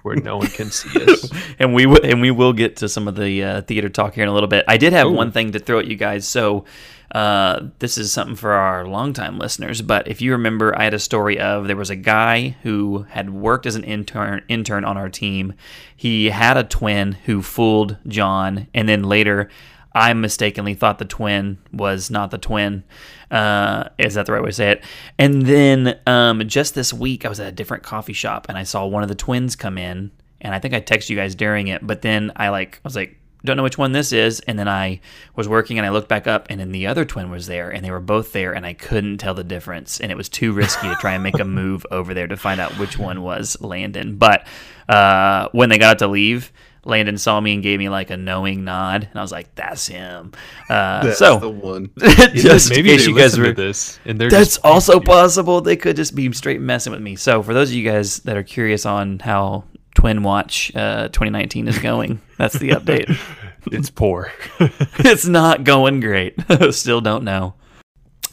where 0.02 0.16
no 0.16 0.38
one 0.38 0.48
can 0.48 0.70
see 0.70 1.02
us. 1.04 1.30
and 1.58 1.74
we 1.74 1.84
w- 1.84 2.02
and 2.02 2.20
we 2.20 2.30
will 2.30 2.52
get 2.52 2.76
to 2.76 2.88
some 2.88 3.08
of 3.08 3.16
the 3.16 3.42
uh, 3.42 3.62
theater 3.62 3.88
talk 3.88 4.14
here 4.14 4.22
in 4.22 4.28
a 4.28 4.32
little 4.32 4.48
bit. 4.48 4.64
I 4.68 4.76
did 4.76 4.92
have 4.92 5.06
Ooh. 5.06 5.12
one 5.12 5.32
thing 5.32 5.52
to 5.52 5.58
throw 5.58 5.78
at 5.78 5.86
you 5.86 5.96
guys. 5.96 6.26
So 6.26 6.64
uh, 7.12 7.68
this 7.78 7.98
is 7.98 8.12
something 8.12 8.36
for 8.36 8.52
our 8.52 8.86
longtime 8.86 9.38
listeners. 9.38 9.80
But 9.82 10.08
if 10.08 10.20
you 10.20 10.32
remember, 10.32 10.76
I 10.78 10.84
had 10.84 10.94
a 10.94 10.98
story 10.98 11.38
of 11.38 11.66
there 11.66 11.76
was 11.76 11.90
a 11.90 11.96
guy 11.96 12.56
who 12.62 13.06
had 13.10 13.30
worked 13.30 13.66
as 13.66 13.76
an 13.76 13.84
intern 13.84 14.42
intern 14.48 14.84
on 14.84 14.96
our 14.96 15.08
team. 15.08 15.54
He 15.96 16.30
had 16.30 16.56
a 16.56 16.64
twin 16.64 17.12
who 17.12 17.42
fooled 17.42 17.96
John, 18.06 18.68
and 18.74 18.88
then 18.88 19.02
later. 19.02 19.48
I 19.96 20.12
mistakenly 20.12 20.74
thought 20.74 20.98
the 20.98 21.06
twin 21.06 21.56
was 21.72 22.10
not 22.10 22.30
the 22.30 22.36
twin. 22.36 22.84
Uh, 23.30 23.88
is 23.96 24.14
that 24.14 24.26
the 24.26 24.32
right 24.32 24.42
way 24.42 24.50
to 24.50 24.54
say 24.54 24.70
it? 24.72 24.84
And 25.18 25.46
then 25.46 25.98
um, 26.06 26.46
just 26.46 26.74
this 26.74 26.92
week, 26.92 27.24
I 27.24 27.30
was 27.30 27.40
at 27.40 27.48
a 27.48 27.52
different 27.52 27.82
coffee 27.82 28.12
shop 28.12 28.46
and 28.50 28.58
I 28.58 28.64
saw 28.64 28.84
one 28.84 29.02
of 29.02 29.08
the 29.08 29.14
twins 29.14 29.56
come 29.56 29.78
in, 29.78 30.10
and 30.42 30.54
I 30.54 30.58
think 30.58 30.74
I 30.74 30.82
texted 30.82 31.08
you 31.08 31.16
guys 31.16 31.34
during 31.34 31.68
it. 31.68 31.84
But 31.84 32.02
then 32.02 32.30
I 32.36 32.50
like 32.50 32.76
I 32.76 32.80
was 32.84 32.94
like, 32.94 33.16
don't 33.46 33.56
know 33.56 33.62
which 33.62 33.78
one 33.78 33.92
this 33.92 34.12
is. 34.12 34.40
And 34.40 34.58
then 34.58 34.68
I 34.68 35.00
was 35.34 35.48
working 35.48 35.78
and 35.78 35.86
I 35.86 35.90
looked 35.90 36.08
back 36.08 36.26
up 36.26 36.48
and 36.50 36.60
then 36.60 36.72
the 36.72 36.88
other 36.88 37.06
twin 37.06 37.30
was 37.30 37.46
there 37.46 37.70
and 37.70 37.82
they 37.82 37.90
were 37.90 38.00
both 38.00 38.32
there 38.32 38.52
and 38.52 38.66
I 38.66 38.74
couldn't 38.74 39.18
tell 39.18 39.32
the 39.32 39.44
difference. 39.44 39.98
And 39.98 40.12
it 40.12 40.16
was 40.16 40.28
too 40.28 40.52
risky 40.52 40.88
to 40.88 40.96
try 40.96 41.14
and 41.14 41.22
make 41.22 41.38
a 41.38 41.44
move 41.44 41.86
over 41.90 42.12
there 42.12 42.26
to 42.26 42.36
find 42.36 42.60
out 42.60 42.78
which 42.78 42.98
one 42.98 43.22
was 43.22 43.58
Landon. 43.62 44.16
But 44.16 44.46
uh, 44.88 45.48
when 45.52 45.70
they 45.70 45.78
got 45.78 46.00
to 46.00 46.08
leave, 46.08 46.52
Landon 46.86 47.18
saw 47.18 47.40
me 47.40 47.54
and 47.54 47.62
gave 47.62 47.78
me 47.78 47.88
like 47.88 48.10
a 48.10 48.16
knowing 48.16 48.64
nod, 48.64 49.08
and 49.10 49.18
I 49.18 49.22
was 49.22 49.32
like, 49.32 49.54
"That's 49.54 49.86
him." 49.86 50.32
Uh, 50.70 51.04
That's 51.04 51.18
so 51.18 51.38
the 51.38 51.50
one. 51.50 51.90
just 52.34 52.70
Maybe 52.70 52.92
in 52.92 52.98
case 52.98 53.06
you 53.06 53.16
guys 53.16 53.38
were, 53.38 53.52
this, 53.52 53.98
and 54.04 54.20
they're 54.20 54.30
that's 54.30 54.58
also 54.58 55.00
possible. 55.00 55.60
They 55.60 55.76
could 55.76 55.96
just 55.96 56.14
be 56.14 56.32
straight 56.32 56.60
messing 56.60 56.92
with 56.92 57.02
me. 57.02 57.16
So 57.16 57.42
for 57.42 57.52
those 57.54 57.70
of 57.70 57.74
you 57.74 57.84
guys 57.88 58.18
that 58.20 58.36
are 58.36 58.42
curious 58.42 58.86
on 58.86 59.18
how 59.18 59.64
Twin 59.94 60.22
Watch 60.22 60.74
uh, 60.76 61.08
2019 61.08 61.68
is 61.68 61.78
going, 61.78 62.20
that's 62.38 62.58
the 62.58 62.70
update. 62.70 63.18
it's 63.72 63.90
poor. 63.90 64.32
it's 64.60 65.26
not 65.26 65.64
going 65.64 66.00
great. 66.00 66.38
Still 66.70 67.00
don't 67.00 67.24
know. 67.24 67.54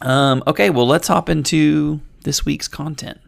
Um, 0.01 0.43
okay, 0.45 0.69
well 0.69 0.85
let's 0.85 1.07
hop 1.07 1.29
into 1.29 2.01
this 2.23 2.45
week's 2.45 2.67
content. 2.67 3.19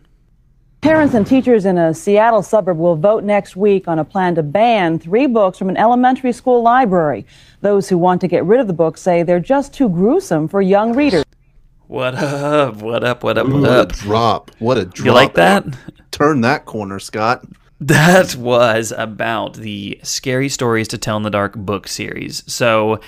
Parents 0.85 1.15
and 1.15 1.25
teachers 1.25 1.65
in 1.65 1.79
a 1.79 1.95
Seattle 1.95 2.43
suburb 2.43 2.77
will 2.77 2.95
vote 2.95 3.23
next 3.23 3.55
week 3.55 3.87
on 3.87 3.97
a 3.97 4.05
plan 4.05 4.35
to 4.35 4.43
ban 4.43 4.99
three 4.99 5.25
books 5.25 5.57
from 5.57 5.67
an 5.67 5.77
elementary 5.77 6.31
school 6.31 6.61
library. 6.61 7.25
Those 7.61 7.89
who 7.89 7.97
want 7.97 8.21
to 8.21 8.27
get 8.27 8.45
rid 8.45 8.59
of 8.59 8.67
the 8.67 8.73
books 8.73 9.01
say 9.01 9.23
they're 9.23 9.39
just 9.39 9.73
too 9.73 9.89
gruesome 9.89 10.47
for 10.47 10.61
young 10.61 10.95
readers. 10.95 11.25
What 11.87 12.13
up? 12.13 12.83
What 12.83 13.03
up? 13.03 13.23
What 13.23 13.35
up? 13.39 13.47
What 13.47 13.61
What 13.61 13.79
a 13.79 13.85
drop. 13.87 14.51
What 14.59 14.77
a 14.77 14.85
drop. 14.85 15.05
You 15.07 15.11
like 15.11 15.33
that? 15.33 15.65
Turn 16.11 16.41
that 16.41 16.65
corner, 16.65 16.99
Scott. 16.99 17.43
That 17.81 18.35
was 18.35 18.93
about 18.95 19.55
the 19.55 19.99
Scary 20.03 20.49
Stories 20.49 20.87
to 20.89 20.99
Tell 20.99 21.17
in 21.17 21.23
the 21.23 21.31
Dark 21.31 21.55
book 21.55 21.87
series. 21.87 22.43
So, 22.45 22.99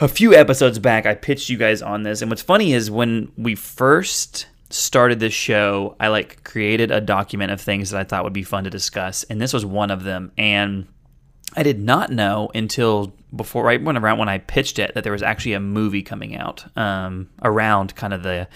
a 0.00 0.08
few 0.08 0.34
episodes 0.34 0.80
back, 0.80 1.06
I 1.06 1.14
pitched 1.14 1.50
you 1.50 1.56
guys 1.56 1.82
on 1.82 2.02
this. 2.02 2.20
And 2.20 2.32
what's 2.32 2.42
funny 2.42 2.72
is 2.72 2.90
when 2.90 3.30
we 3.36 3.54
first 3.54 4.46
started 4.70 5.20
this 5.20 5.34
show, 5.34 5.96
I 6.00 6.08
like 6.08 6.44
created 6.44 6.90
a 6.90 7.00
document 7.00 7.50
of 7.50 7.60
things 7.60 7.90
that 7.90 8.00
I 8.00 8.04
thought 8.04 8.24
would 8.24 8.32
be 8.32 8.42
fun 8.42 8.64
to 8.64 8.70
discuss. 8.70 9.24
And 9.24 9.40
this 9.40 9.52
was 9.52 9.64
one 9.64 9.90
of 9.90 10.04
them. 10.04 10.32
And 10.38 10.86
I 11.56 11.62
did 11.62 11.80
not 11.80 12.10
know 12.10 12.50
until 12.54 13.12
before, 13.34 13.64
right 13.64 13.82
when 13.82 13.96
around 13.96 14.18
when 14.18 14.28
I 14.28 14.38
pitched 14.38 14.78
it, 14.78 14.94
that 14.94 15.04
there 15.04 15.12
was 15.12 15.22
actually 15.22 15.54
a 15.54 15.60
movie 15.60 16.02
coming 16.02 16.36
out 16.36 16.64
um, 16.76 17.28
around 17.42 17.96
kind 17.96 18.14
of 18.14 18.22
the 18.22 18.48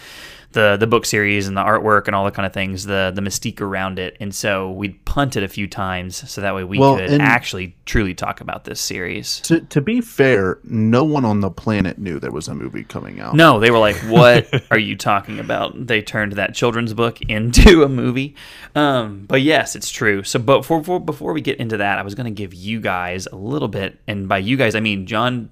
the 0.54 0.76
the 0.78 0.86
book 0.86 1.04
series 1.04 1.46
and 1.46 1.56
the 1.56 1.60
artwork 1.60 2.06
and 2.06 2.16
all 2.16 2.24
the 2.24 2.30
kind 2.30 2.46
of 2.46 2.52
things, 2.52 2.84
the 2.84 3.12
the 3.14 3.20
mystique 3.20 3.60
around 3.60 3.98
it. 3.98 4.16
And 4.20 4.34
so 4.34 4.70
we 4.70 4.90
punted 5.04 5.42
a 5.42 5.48
few 5.48 5.66
times 5.68 6.28
so 6.30 6.40
that 6.40 6.54
way 6.54 6.64
we 6.64 6.78
Well, 6.78 6.96
could 6.96 7.20
actually 7.20 7.76
truly 7.84 8.14
talk 8.14 8.40
about 8.40 8.64
this 8.64 8.80
series. 8.80 9.40
To, 9.40 9.60
to 9.60 9.80
be 9.80 10.00
fair, 10.00 10.58
no 10.64 11.04
one 11.04 11.24
on 11.24 11.40
the 11.40 11.50
planet 11.50 11.98
knew 11.98 12.18
there 12.18 12.32
was 12.32 12.48
a 12.48 12.54
movie 12.54 12.84
coming 12.84 13.20
out. 13.20 13.34
No, 13.36 13.60
they 13.60 13.70
were 13.70 13.78
like, 13.78 13.96
"What 14.08 14.48
are 14.70 14.78
you 14.78 14.96
talking 14.96 15.38
about?" 15.38 15.86
They 15.86 16.00
turned 16.00 16.32
that 16.32 16.54
children's 16.54 16.94
book 16.94 17.20
into 17.22 17.82
a 17.82 17.88
movie. 17.88 18.34
Um, 18.74 19.26
but 19.28 19.42
yes, 19.42 19.76
it's 19.76 19.90
true. 19.90 20.22
So, 20.22 20.38
but 20.38 20.58
before, 20.58 20.78
before 20.80 21.00
before 21.00 21.32
we 21.32 21.40
get 21.42 21.58
into 21.58 21.76
that, 21.76 21.98
I 21.98 22.02
was 22.02 22.14
going 22.14 22.26
to 22.26 22.30
give 22.30 22.54
you 22.54 22.80
guys 22.80 23.26
a 23.26 23.36
little 23.36 23.68
bit, 23.68 24.00
and 24.06 24.28
by 24.28 24.38
you 24.38 24.56
guys, 24.56 24.74
I 24.74 24.80
mean 24.80 25.06
John 25.06 25.50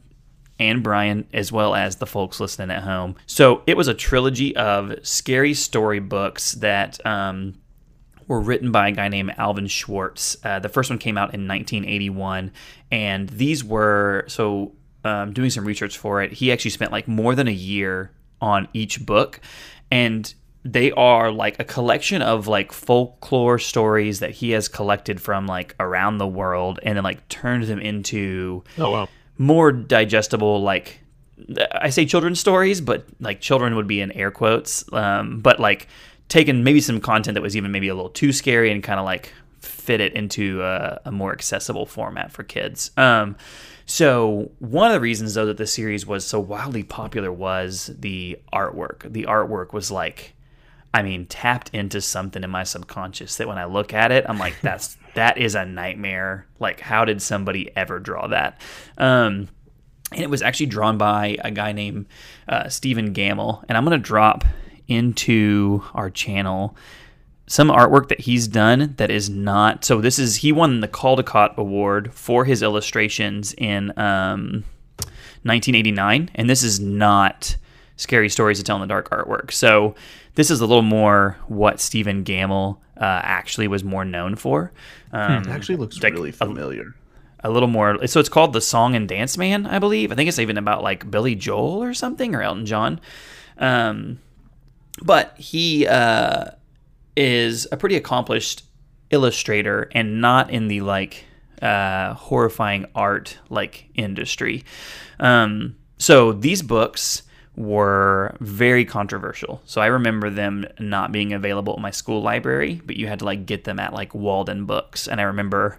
and 0.62 0.82
Brian, 0.82 1.26
as 1.32 1.50
well 1.50 1.74
as 1.74 1.96
the 1.96 2.06
folks 2.06 2.40
listening 2.40 2.70
at 2.70 2.82
home. 2.82 3.16
So, 3.26 3.62
it 3.66 3.76
was 3.76 3.88
a 3.88 3.94
trilogy 3.94 4.54
of 4.56 4.94
scary 5.02 5.54
story 5.54 6.00
books 6.00 6.52
that. 6.52 7.04
Um, 7.06 7.54
were 8.28 8.40
written 8.40 8.70
by 8.70 8.88
a 8.88 8.92
guy 8.92 9.08
named 9.08 9.34
Alvin 9.36 9.66
Schwartz. 9.66 10.36
Uh, 10.44 10.58
the 10.58 10.68
first 10.68 10.88
one 10.88 10.98
came 10.98 11.18
out 11.18 11.34
in 11.34 11.46
1981, 11.46 12.52
and 12.90 13.28
these 13.28 13.64
were 13.64 14.24
so 14.28 14.72
um, 15.04 15.32
doing 15.32 15.50
some 15.50 15.64
research 15.64 15.98
for 15.98 16.22
it. 16.22 16.32
He 16.32 16.52
actually 16.52 16.70
spent 16.70 16.92
like 16.92 17.08
more 17.08 17.34
than 17.34 17.48
a 17.48 17.52
year 17.52 18.12
on 18.40 18.68
each 18.72 19.04
book, 19.04 19.40
and 19.90 20.32
they 20.64 20.92
are 20.92 21.30
like 21.30 21.58
a 21.58 21.64
collection 21.64 22.22
of 22.22 22.46
like 22.46 22.72
folklore 22.72 23.58
stories 23.58 24.20
that 24.20 24.30
he 24.30 24.50
has 24.50 24.68
collected 24.68 25.20
from 25.20 25.46
like 25.46 25.74
around 25.80 26.18
the 26.18 26.26
world, 26.26 26.80
and 26.82 26.96
then 26.96 27.04
like 27.04 27.28
turned 27.28 27.64
them 27.64 27.80
into 27.80 28.62
Oh 28.78 28.90
wow. 28.90 29.08
More 29.42 29.72
digestible 29.72 30.62
like 30.62 31.00
i 31.72 31.90
say 31.90 32.06
children's 32.06 32.38
stories 32.38 32.80
but 32.80 33.04
like 33.20 33.40
children 33.40 33.74
would 33.74 33.86
be 33.86 34.00
in 34.00 34.12
air 34.12 34.30
quotes 34.30 34.90
um, 34.92 35.40
but 35.40 35.58
like 35.58 35.88
taken 36.28 36.64
maybe 36.64 36.80
some 36.80 37.00
content 37.00 37.34
that 37.34 37.42
was 37.42 37.56
even 37.56 37.70
maybe 37.70 37.88
a 37.88 37.94
little 37.94 38.10
too 38.10 38.32
scary 38.32 38.70
and 38.70 38.82
kind 38.82 38.98
of 38.98 39.04
like 39.04 39.32
fit 39.60 40.00
it 40.00 40.14
into 40.14 40.62
a, 40.62 41.00
a 41.04 41.12
more 41.12 41.32
accessible 41.32 41.86
format 41.86 42.32
for 42.32 42.42
kids. 42.42 42.90
Um, 42.96 43.36
so 43.84 44.50
one 44.58 44.90
of 44.90 44.94
the 44.94 45.00
reasons 45.00 45.34
though 45.34 45.46
that 45.46 45.58
the 45.58 45.66
series 45.66 46.06
was 46.06 46.26
so 46.26 46.40
wildly 46.40 46.84
popular 46.84 47.30
was 47.30 47.90
the 47.98 48.38
artwork. 48.52 49.12
The 49.12 49.24
artwork 49.24 49.72
was 49.72 49.90
like 49.90 50.34
I 50.94 51.02
mean, 51.02 51.24
tapped 51.24 51.70
into 51.74 52.02
something 52.02 52.44
in 52.44 52.50
my 52.50 52.64
subconscious 52.64 53.36
that 53.36 53.48
when 53.48 53.56
I 53.56 53.64
look 53.64 53.94
at 53.94 54.12
it, 54.12 54.26
I'm 54.28 54.38
like, 54.38 54.58
that's 54.62 54.96
that 55.14 55.38
is 55.38 55.54
a 55.54 55.64
nightmare. 55.64 56.46
Like, 56.58 56.80
how 56.80 57.04
did 57.04 57.20
somebody 57.20 57.70
ever 57.76 57.98
draw 57.98 58.28
that? 58.28 58.60
Um, 58.98 59.48
and 60.12 60.20
it 60.20 60.30
was 60.30 60.42
actually 60.42 60.66
drawn 60.66 60.98
by 60.98 61.38
a 61.42 61.50
guy 61.50 61.72
named 61.72 62.06
uh, 62.48 62.68
Stephen 62.68 63.14
Gammell. 63.14 63.64
And 63.68 63.76
I'm 63.76 63.84
going 63.84 63.98
to 63.98 64.04
drop 64.04 64.44
into 64.88 65.82
our 65.94 66.10
channel 66.10 66.76
some 67.46 67.68
artwork 67.68 68.08
that 68.08 68.20
he's 68.20 68.48
done 68.48 68.94
that 68.96 69.10
is 69.10 69.28
not. 69.28 69.84
So 69.84 70.00
this 70.00 70.18
is 70.18 70.36
he 70.36 70.52
won 70.52 70.80
the 70.80 70.88
Caldecott 70.88 71.56
Award 71.56 72.14
for 72.14 72.44
his 72.44 72.62
illustrations 72.62 73.54
in 73.58 73.90
um, 73.98 74.64
1989, 75.44 76.30
and 76.34 76.48
this 76.48 76.62
is 76.62 76.80
not 76.80 77.56
scary 77.96 78.28
stories 78.28 78.58
to 78.58 78.64
tell 78.64 78.76
in 78.76 78.80
the 78.80 78.86
dark 78.86 79.10
artwork. 79.10 79.50
So 79.50 79.94
this 80.34 80.50
is 80.50 80.60
a 80.60 80.66
little 80.66 80.82
more 80.82 81.36
what 81.46 81.80
Stephen 81.80 82.24
Gammell 82.24 82.78
uh, 83.02 83.20
actually 83.38 83.68
was 83.68 83.82
more 83.84 84.04
known 84.04 84.36
for. 84.36 84.72
Um, 85.12 85.42
It 85.42 85.48
actually 85.48 85.76
looks 85.82 86.00
like 86.02 86.12
really 86.14 86.30
a- 86.30 86.32
familiar. 86.46 86.94
a 87.44 87.50
little 87.50 87.68
more. 87.68 88.06
So 88.06 88.20
it's 88.20 88.28
called 88.28 88.52
the 88.52 88.60
Song 88.60 88.94
and 88.94 89.08
Dance 89.08 89.36
Man, 89.36 89.66
I 89.66 89.78
believe. 89.80 90.12
I 90.12 90.14
think 90.14 90.28
it's 90.28 90.38
even 90.38 90.58
about 90.58 90.82
like 90.82 91.10
Billy 91.10 91.34
Joel 91.34 91.82
or 91.82 91.92
something 91.94 92.34
or 92.34 92.42
Elton 92.42 92.66
John. 92.66 93.00
Um, 93.58 94.18
but 95.02 95.36
he 95.38 95.86
uh, 95.86 96.50
is 97.16 97.66
a 97.72 97.76
pretty 97.76 97.96
accomplished 97.96 98.62
illustrator 99.10 99.88
and 99.92 100.20
not 100.20 100.50
in 100.50 100.68
the 100.68 100.80
like 100.82 101.24
uh, 101.60 102.14
horrifying 102.14 102.86
art 102.94 103.38
like 103.50 103.88
industry. 103.94 104.64
Um, 105.20 105.76
so 105.98 106.32
these 106.32 106.62
books 106.62 107.22
were 107.56 108.34
very 108.40 108.84
controversial. 108.84 109.60
So 109.64 109.80
I 109.80 109.86
remember 109.86 110.30
them 110.30 110.66
not 110.78 111.12
being 111.12 111.32
available 111.32 111.74
at 111.74 111.80
my 111.80 111.90
school 111.90 112.22
library, 112.22 112.80
but 112.84 112.96
you 112.96 113.06
had 113.06 113.18
to 113.18 113.24
like 113.24 113.46
get 113.46 113.64
them 113.64 113.78
at 113.78 113.92
like 113.92 114.14
Walden 114.14 114.64
Books. 114.64 115.06
And 115.06 115.20
I 115.20 115.24
remember 115.24 115.78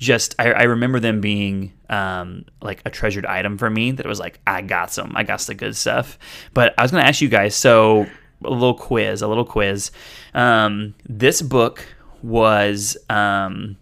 just 0.00 0.34
I, 0.38 0.52
I 0.52 0.62
remember 0.64 0.98
them 0.98 1.20
being 1.20 1.72
um, 1.90 2.46
like 2.62 2.82
a 2.86 2.90
treasured 2.90 3.26
item 3.26 3.58
for 3.58 3.68
me 3.68 3.92
that 3.92 4.04
it 4.04 4.08
was 4.08 4.18
like 4.18 4.40
I 4.46 4.62
got 4.62 4.90
some 4.90 5.12
I 5.14 5.24
got 5.24 5.40
the 5.40 5.54
good 5.54 5.76
stuff 5.76 6.18
but 6.54 6.74
I 6.78 6.82
was 6.82 6.90
gonna 6.90 7.04
ask 7.04 7.20
you 7.20 7.28
guys 7.28 7.54
so 7.54 8.06
a 8.42 8.50
little 8.50 8.74
quiz 8.74 9.20
a 9.20 9.28
little 9.28 9.44
quiz 9.44 9.90
um, 10.32 10.94
this 11.06 11.42
book 11.42 11.84
was 12.22 12.96
um, 13.10 13.76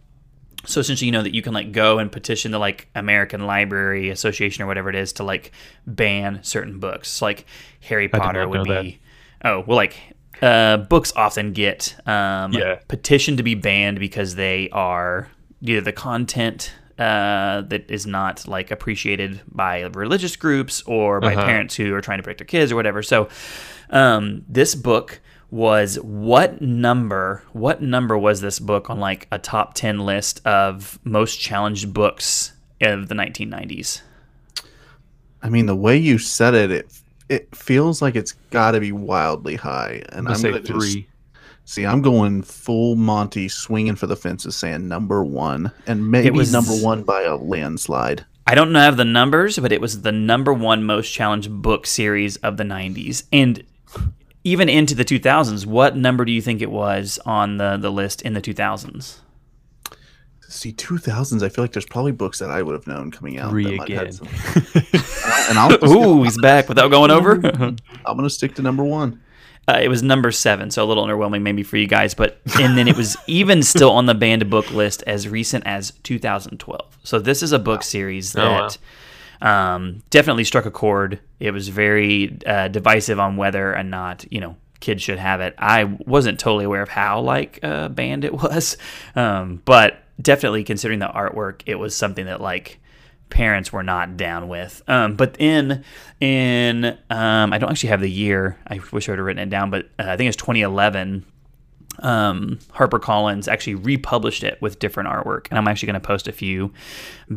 so 0.68 0.80
essentially 0.80 1.06
you 1.06 1.12
know 1.12 1.22
that 1.22 1.34
you 1.34 1.42
can 1.42 1.52
like 1.54 1.72
go 1.72 1.98
and 1.98 2.12
petition 2.12 2.52
the 2.52 2.58
like 2.58 2.88
American 2.94 3.46
Library 3.46 4.10
Association 4.10 4.62
or 4.62 4.66
whatever 4.66 4.88
it 4.90 4.94
is 4.96 5.12
to 5.14 5.24
like 5.24 5.52
ban 5.86 6.40
certain 6.42 6.78
books 6.78 7.08
so, 7.08 7.24
like 7.24 7.46
Harry 7.80 8.08
Potter 8.08 8.48
would 8.48 8.64
be 8.82 9.00
oh 9.44 9.64
well 9.66 9.76
like 9.76 9.96
uh, 10.40 10.76
books 10.76 11.12
often 11.16 11.52
get 11.52 11.96
um, 12.06 12.52
Yeah. 12.52 12.78
petitioned 12.86 13.38
to 13.38 13.42
be 13.42 13.54
banned 13.56 13.98
because 13.98 14.36
they 14.36 14.68
are 14.70 15.28
either 15.60 15.80
the 15.80 15.92
content 15.92 16.72
uh, 16.98 17.62
that 17.62 17.90
is 17.90 18.06
not 18.06 18.46
like 18.46 18.70
appreciated 18.70 19.40
by 19.48 19.82
religious 19.94 20.36
groups 20.36 20.82
or 20.86 21.20
by 21.20 21.32
Uh-huh. 21.34 21.44
parents 21.44 21.74
who 21.76 21.92
are 21.94 22.00
trying 22.00 22.18
to 22.18 22.22
protect 22.22 22.38
their 22.38 22.46
kids 22.46 22.70
or 22.72 22.76
whatever. 22.76 23.02
So 23.02 23.28
um, 23.90 24.44
this 24.48 24.74
book 24.76 25.20
was 25.50 25.96
what 26.00 26.60
number? 26.60 27.42
What 27.52 27.80
number 27.82 28.16
was 28.18 28.40
this 28.40 28.58
book 28.58 28.90
on 28.90 29.00
like 29.00 29.26
a 29.32 29.38
top 29.38 29.74
ten 29.74 30.00
list 30.00 30.44
of 30.46 30.98
most 31.04 31.36
challenged 31.40 31.92
books 31.92 32.52
of 32.80 33.08
the 33.08 33.14
1990s? 33.14 34.02
I 35.42 35.48
mean, 35.48 35.66
the 35.66 35.76
way 35.76 35.96
you 35.96 36.18
said 36.18 36.54
it, 36.54 36.70
it 36.70 36.92
it 37.28 37.54
feels 37.54 38.00
like 38.02 38.16
it's 38.16 38.32
got 38.50 38.72
to 38.72 38.80
be 38.80 38.92
wildly 38.92 39.56
high. 39.56 40.02
And 40.10 40.26
I'm 40.28 40.34
I'm 40.34 40.42
gonna 40.42 40.52
gonna 40.60 40.66
say 40.66 40.72
just- 40.72 40.92
three. 40.92 41.08
see, 41.64 41.84
I'm 41.86 42.02
going 42.02 42.42
full 42.42 42.96
Monty, 42.96 43.48
swinging 43.48 43.96
for 43.96 44.06
the 44.06 44.16
fences, 44.16 44.56
saying 44.56 44.88
number 44.88 45.22
one, 45.24 45.70
and 45.86 46.10
maybe 46.10 46.28
it 46.28 46.34
was- 46.34 46.52
number 46.52 46.72
one 46.72 47.02
by 47.04 47.22
a 47.22 47.36
landslide. 47.36 48.24
I 48.46 48.54
don't 48.54 48.72
know 48.72 48.80
have 48.80 48.96
the 48.96 49.04
numbers, 49.04 49.58
but 49.58 49.72
it 49.72 49.80
was 49.82 50.00
the 50.00 50.12
number 50.12 50.54
one 50.54 50.82
most 50.82 51.10
challenged 51.12 51.60
book 51.60 51.86
series 51.86 52.36
of 52.36 52.56
the 52.56 52.64
90s. 52.64 53.24
And 53.30 53.62
even 54.48 54.68
into 54.68 54.94
the 54.94 55.04
2000s, 55.04 55.66
what 55.66 55.96
number 55.96 56.24
do 56.24 56.32
you 56.32 56.40
think 56.40 56.62
it 56.62 56.70
was 56.70 57.18
on 57.26 57.58
the, 57.58 57.76
the 57.76 57.90
list 57.90 58.22
in 58.22 58.32
the 58.32 58.40
2000s? 58.40 59.18
see 60.48 60.72
2000s. 60.72 61.42
I 61.42 61.50
feel 61.50 61.62
like 61.62 61.72
there's 61.72 61.84
probably 61.84 62.12
books 62.12 62.38
that 62.38 62.50
I 62.50 62.62
would 62.62 62.72
have 62.72 62.86
known 62.86 63.10
coming 63.10 63.38
out. 63.38 63.50
Three 63.50 63.64
that 63.64 63.76
might 63.76 63.88
have 63.90 64.22
again. 64.22 65.04
And 65.50 65.58
I'll, 65.58 65.84
Ooh, 65.84 66.22
he's 66.22 66.40
back 66.40 66.68
without 66.68 66.90
going 66.90 67.10
over. 67.10 67.34
I'm 67.44 67.76
gonna 68.16 68.30
stick 68.30 68.54
to 68.54 68.62
number 68.62 68.82
one. 68.82 69.20
Uh, 69.68 69.78
it 69.82 69.88
was 69.88 70.02
number 70.02 70.32
seven, 70.32 70.70
so 70.70 70.82
a 70.82 70.86
little 70.86 71.06
underwhelming 71.06 71.42
maybe 71.42 71.62
for 71.62 71.76
you 71.76 71.86
guys, 71.86 72.14
but 72.14 72.40
and 72.58 72.78
then 72.78 72.88
it 72.88 72.96
was 72.96 73.18
even 73.26 73.62
still 73.62 73.90
on 73.90 74.06
the 74.06 74.14
banned 74.14 74.48
book 74.48 74.70
list 74.70 75.02
as 75.06 75.28
recent 75.28 75.66
as 75.66 75.92
2012. 76.04 76.98
So 77.02 77.18
this 77.18 77.42
is 77.42 77.52
a 77.52 77.58
book 77.58 77.82
series 77.82 78.34
Oh, 78.34 78.50
wow. 78.50 78.68
Um, 79.40 80.02
definitely 80.10 80.44
struck 80.44 80.66
a 80.66 80.70
chord. 80.70 81.20
It 81.40 81.52
was 81.52 81.68
very 81.68 82.38
uh, 82.46 82.68
divisive 82.68 83.18
on 83.18 83.36
whether 83.36 83.76
or 83.76 83.82
not 83.82 84.24
you 84.30 84.40
know 84.40 84.56
kids 84.80 85.02
should 85.02 85.18
have 85.18 85.40
it. 85.40 85.54
I 85.58 85.84
wasn't 85.84 86.38
totally 86.38 86.64
aware 86.64 86.82
of 86.82 86.88
how 86.88 87.20
like 87.20 87.60
uh, 87.62 87.88
banned 87.88 88.24
it 88.24 88.32
was, 88.42 88.76
um, 89.14 89.62
but 89.64 90.02
definitely 90.20 90.64
considering 90.64 90.98
the 90.98 91.08
artwork, 91.08 91.62
it 91.66 91.76
was 91.76 91.94
something 91.94 92.26
that 92.26 92.40
like 92.40 92.80
parents 93.30 93.72
were 93.72 93.82
not 93.82 94.16
down 94.16 94.48
with. 94.48 94.82
Um, 94.88 95.16
but 95.16 95.36
in 95.38 95.84
in 96.20 96.98
um, 97.10 97.52
I 97.52 97.58
don't 97.58 97.70
actually 97.70 97.90
have 97.90 98.00
the 98.00 98.10
year. 98.10 98.58
I 98.66 98.80
wish 98.92 99.08
I 99.08 99.12
would 99.12 99.18
have 99.18 99.26
written 99.26 99.42
it 99.42 99.50
down, 99.50 99.70
but 99.70 99.86
uh, 99.98 100.04
I 100.06 100.16
think 100.16 100.28
it's 100.28 100.36
2011. 100.36 101.24
Um, 102.00 102.58
HarperCollins 102.74 103.48
actually 103.48 103.74
republished 103.74 104.44
it 104.44 104.60
with 104.62 104.78
different 104.78 105.08
artwork, 105.08 105.48
and 105.50 105.58
I'm 105.58 105.66
actually 105.66 105.86
going 105.86 106.00
to 106.00 106.06
post 106.06 106.28
a 106.28 106.32
few 106.32 106.72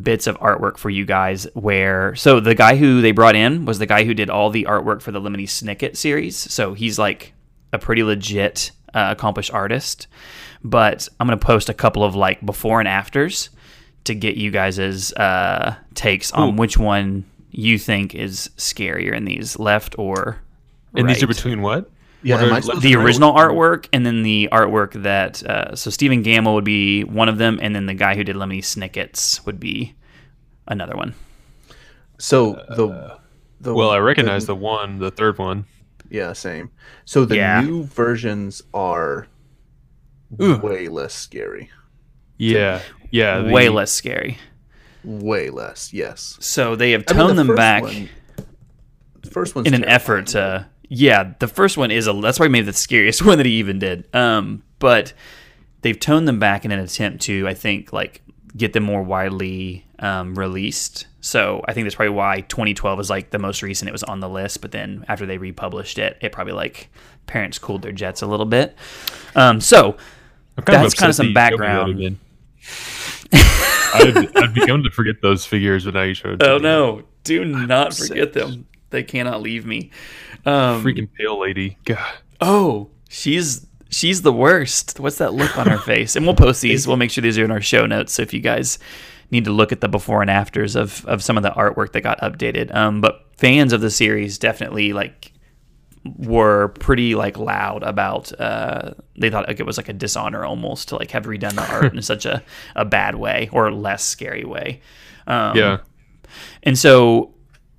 bits 0.01 0.27
of 0.27 0.39
artwork 0.39 0.77
for 0.77 0.89
you 0.89 1.05
guys. 1.05 1.47
Where 1.53 2.15
so 2.15 2.39
the 2.39 2.55
guy 2.55 2.75
who 2.75 3.01
they 3.01 3.11
brought 3.11 3.35
in 3.35 3.65
was 3.65 3.79
the 3.79 3.85
guy 3.85 4.03
who 4.03 4.13
did 4.13 4.29
all 4.29 4.49
the 4.49 4.65
artwork 4.69 5.01
for 5.01 5.11
the 5.11 5.21
Lemony 5.21 5.43
Snicket 5.43 5.97
series. 5.97 6.37
So 6.37 6.73
he's 6.73 6.99
like 6.99 7.33
a 7.73 7.79
pretty 7.79 8.03
legit, 8.03 8.71
uh, 8.93 9.09
accomplished 9.17 9.51
artist. 9.51 10.07
But 10.63 11.07
I'm 11.19 11.27
going 11.27 11.39
to 11.39 11.45
post 11.45 11.69
a 11.69 11.73
couple 11.73 12.03
of 12.03 12.15
like 12.15 12.45
before 12.45 12.79
and 12.79 12.87
afters 12.87 13.49
to 14.03 14.15
get 14.15 14.35
you 14.35 14.51
guys' 14.51 15.11
uh, 15.13 15.75
takes 15.95 16.31
on 16.31 16.55
which 16.55 16.77
one 16.77 17.25
you 17.51 17.77
think 17.77 18.15
is 18.15 18.49
scarier 18.57 19.15
in 19.15 19.25
these, 19.25 19.59
left 19.59 19.97
or 19.97 20.39
And 20.95 21.09
these 21.09 21.23
are 21.23 21.27
between 21.27 21.61
what? 21.61 21.89
Yeah, 22.23 22.35
What 22.51 22.69
are- 22.75 22.79
the 22.79 22.95
original 22.95 23.33
artwork 23.33 23.87
and 23.93 24.05
then 24.05 24.21
the 24.23 24.49
artwork 24.51 25.01
that 25.03 25.41
uh, 25.43 25.75
so 25.75 25.89
Stephen 25.89 26.23
Gammell 26.23 26.53
would 26.53 26.63
be 26.63 27.03
one 27.03 27.29
of 27.29 27.37
them, 27.39 27.59
and 27.61 27.75
then 27.75 27.87
the 27.87 27.93
guy 27.95 28.15
who 28.15 28.23
did 28.23 28.35
Lemony 28.35 28.63
Snickets 28.63 29.43
would 29.45 29.59
be 29.59 29.95
another 30.67 30.95
one. 30.95 31.15
So 32.19 32.53
the 32.69 33.17
the 33.59 33.73
Well, 33.73 33.89
I 33.89 33.97
recognize 33.97 34.45
the 34.45 34.55
one, 34.55 34.99
the 34.99 35.11
third 35.11 35.37
one. 35.39 35.65
yeah 36.09 36.33
same. 36.33 36.69
So 37.05 37.25
the 37.25 37.37
Yeah. 37.37 37.61
new 37.61 37.83
versions 37.85 38.61
are 38.73 39.27
Ooh. 40.41 40.57
way 40.57 40.87
less 40.89 41.13
scary. 41.13 41.69
Yeah, 42.37 42.81
yeah. 43.11 43.39
the- 43.41 43.49
Way 43.51 43.69
less 43.69 43.91
scary. 43.91 44.37
Way 45.03 45.49
less. 45.49 45.91
Yes. 45.93 46.37
So 46.39 46.75
they 46.75 46.91
have 46.91 47.03
I 47.07 47.13
mean, 47.13 47.19
toned 47.27 47.39
the 47.39 47.43
them 47.45 47.55
back 47.55 47.83
one- 47.83 48.09
the 49.21 49.29
first 49.31 49.55
one's 49.55 49.67
in 49.67 49.73
an 49.73 49.81
terrifying, 49.81 49.95
effort 49.95 50.27
to. 50.27 50.67
Yeah, 50.93 51.35
the 51.39 51.47
first 51.47 51.77
one 51.77 51.89
is 51.89 52.05
a. 52.05 52.11
That's 52.11 52.37
why 52.37 52.49
maybe 52.49 52.65
the 52.65 52.73
scariest 52.73 53.21
one 53.25 53.37
that 53.37 53.45
he 53.45 53.53
even 53.53 53.79
did. 53.79 54.13
Um, 54.13 54.61
but 54.77 55.13
they've 55.83 55.97
toned 55.97 56.27
them 56.27 56.37
back 56.37 56.65
in 56.65 56.71
an 56.71 56.79
attempt 56.79 57.23
to, 57.23 57.47
I 57.47 57.53
think, 57.53 57.93
like 57.93 58.21
get 58.57 58.73
them 58.73 58.83
more 58.83 59.01
widely 59.01 59.85
um, 59.99 60.35
released. 60.35 61.07
So 61.21 61.63
I 61.65 61.71
think 61.71 61.85
that's 61.85 61.95
probably 61.95 62.15
why 62.15 62.41
2012 62.41 62.99
is 62.99 63.09
like 63.09 63.29
the 63.29 63.39
most 63.39 63.63
recent. 63.63 63.87
It 63.87 63.93
was 63.93 64.03
on 64.03 64.19
the 64.19 64.27
list, 64.27 64.59
but 64.59 64.73
then 64.73 65.05
after 65.07 65.25
they 65.25 65.37
republished 65.37 65.97
it, 65.97 66.17
it 66.19 66.33
probably 66.33 66.53
like 66.53 66.89
parents 67.25 67.57
cooled 67.57 67.83
their 67.83 67.93
jets 67.93 68.21
a 68.21 68.27
little 68.27 68.45
bit. 68.45 68.75
Um, 69.33 69.61
so 69.61 69.93
kind 70.65 70.83
That's 70.83 70.93
of 70.93 70.99
kinda 70.99 71.13
some 71.13 71.33
that 71.33 71.51
you 71.51 71.57
showed 71.57 71.95
me 71.95 72.09
that 72.09 72.17
background. 73.33 74.33
I'd, 74.33 74.43
I'd 74.43 74.53
begun 74.53 74.83
to 74.83 74.91
forget 74.91 75.21
those 75.21 75.45
figures, 75.45 75.85
but 75.85 75.93
now 75.93 76.03
you 76.03 76.15
showed. 76.15 76.43
oh 76.43 76.57
me. 76.57 76.63
no, 76.63 77.03
do 77.23 77.45
not 77.45 77.87
upset. 77.87 78.07
forget 78.09 78.33
them. 78.33 78.67
They 78.91 79.03
cannot 79.03 79.41
leave 79.41 79.65
me. 79.65 79.91
Um, 80.45 80.83
freaking 80.83 81.09
pale 81.11 81.39
lady. 81.39 81.77
God, 81.85 82.13
Oh, 82.39 82.89
she's 83.09 83.65
she's 83.89 84.21
the 84.21 84.33
worst. 84.33 84.99
What's 84.99 85.17
that 85.17 85.33
look 85.33 85.57
on 85.57 85.67
her 85.67 85.77
face? 85.85 86.15
And 86.15 86.25
we'll 86.25 86.35
post 86.35 86.61
these. 86.61 86.87
We'll 86.87 86.97
make 86.97 87.11
sure 87.11 87.21
these 87.21 87.37
are 87.37 87.45
in 87.45 87.51
our 87.51 87.61
show 87.61 87.85
notes. 87.85 88.13
So 88.13 88.21
if 88.21 88.33
you 88.33 88.39
guys 88.39 88.79
need 89.29 89.45
to 89.45 89.51
look 89.51 89.71
at 89.71 89.79
the 89.79 89.87
before 89.87 90.21
and 90.21 90.29
afters 90.29 90.75
of 90.75 91.05
of 91.05 91.23
some 91.23 91.37
of 91.37 91.43
the 91.43 91.51
artwork 91.51 91.93
that 91.93 92.01
got 92.01 92.19
updated. 92.19 92.73
Um, 92.75 92.99
but 93.01 93.25
fans 93.37 93.73
of 93.73 93.81
the 93.81 93.89
series 93.89 94.37
definitely 94.37 94.93
like 94.93 95.33
were 96.17 96.69
pretty 96.79 97.13
like 97.13 97.37
loud 97.37 97.83
about 97.83 98.31
uh 98.39 98.91
they 99.19 99.29
thought 99.29 99.47
like 99.47 99.59
it 99.59 99.67
was 99.67 99.77
like 99.77 99.87
a 99.87 99.93
dishonor 99.93 100.43
almost 100.43 100.87
to 100.89 100.95
like 100.95 101.11
have 101.11 101.25
redone 101.25 101.53
the 101.53 101.71
art 101.71 101.93
in 101.93 102.01
such 102.13 102.25
a, 102.25 102.41
a 102.75 102.83
bad 102.83 103.13
way 103.13 103.47
or 103.51 103.71
less 103.71 104.03
scary 104.03 104.43
way 104.43 104.81
um 105.27 105.55
yeah. 105.55 105.77
and 106.63 106.75
so, 106.75 107.35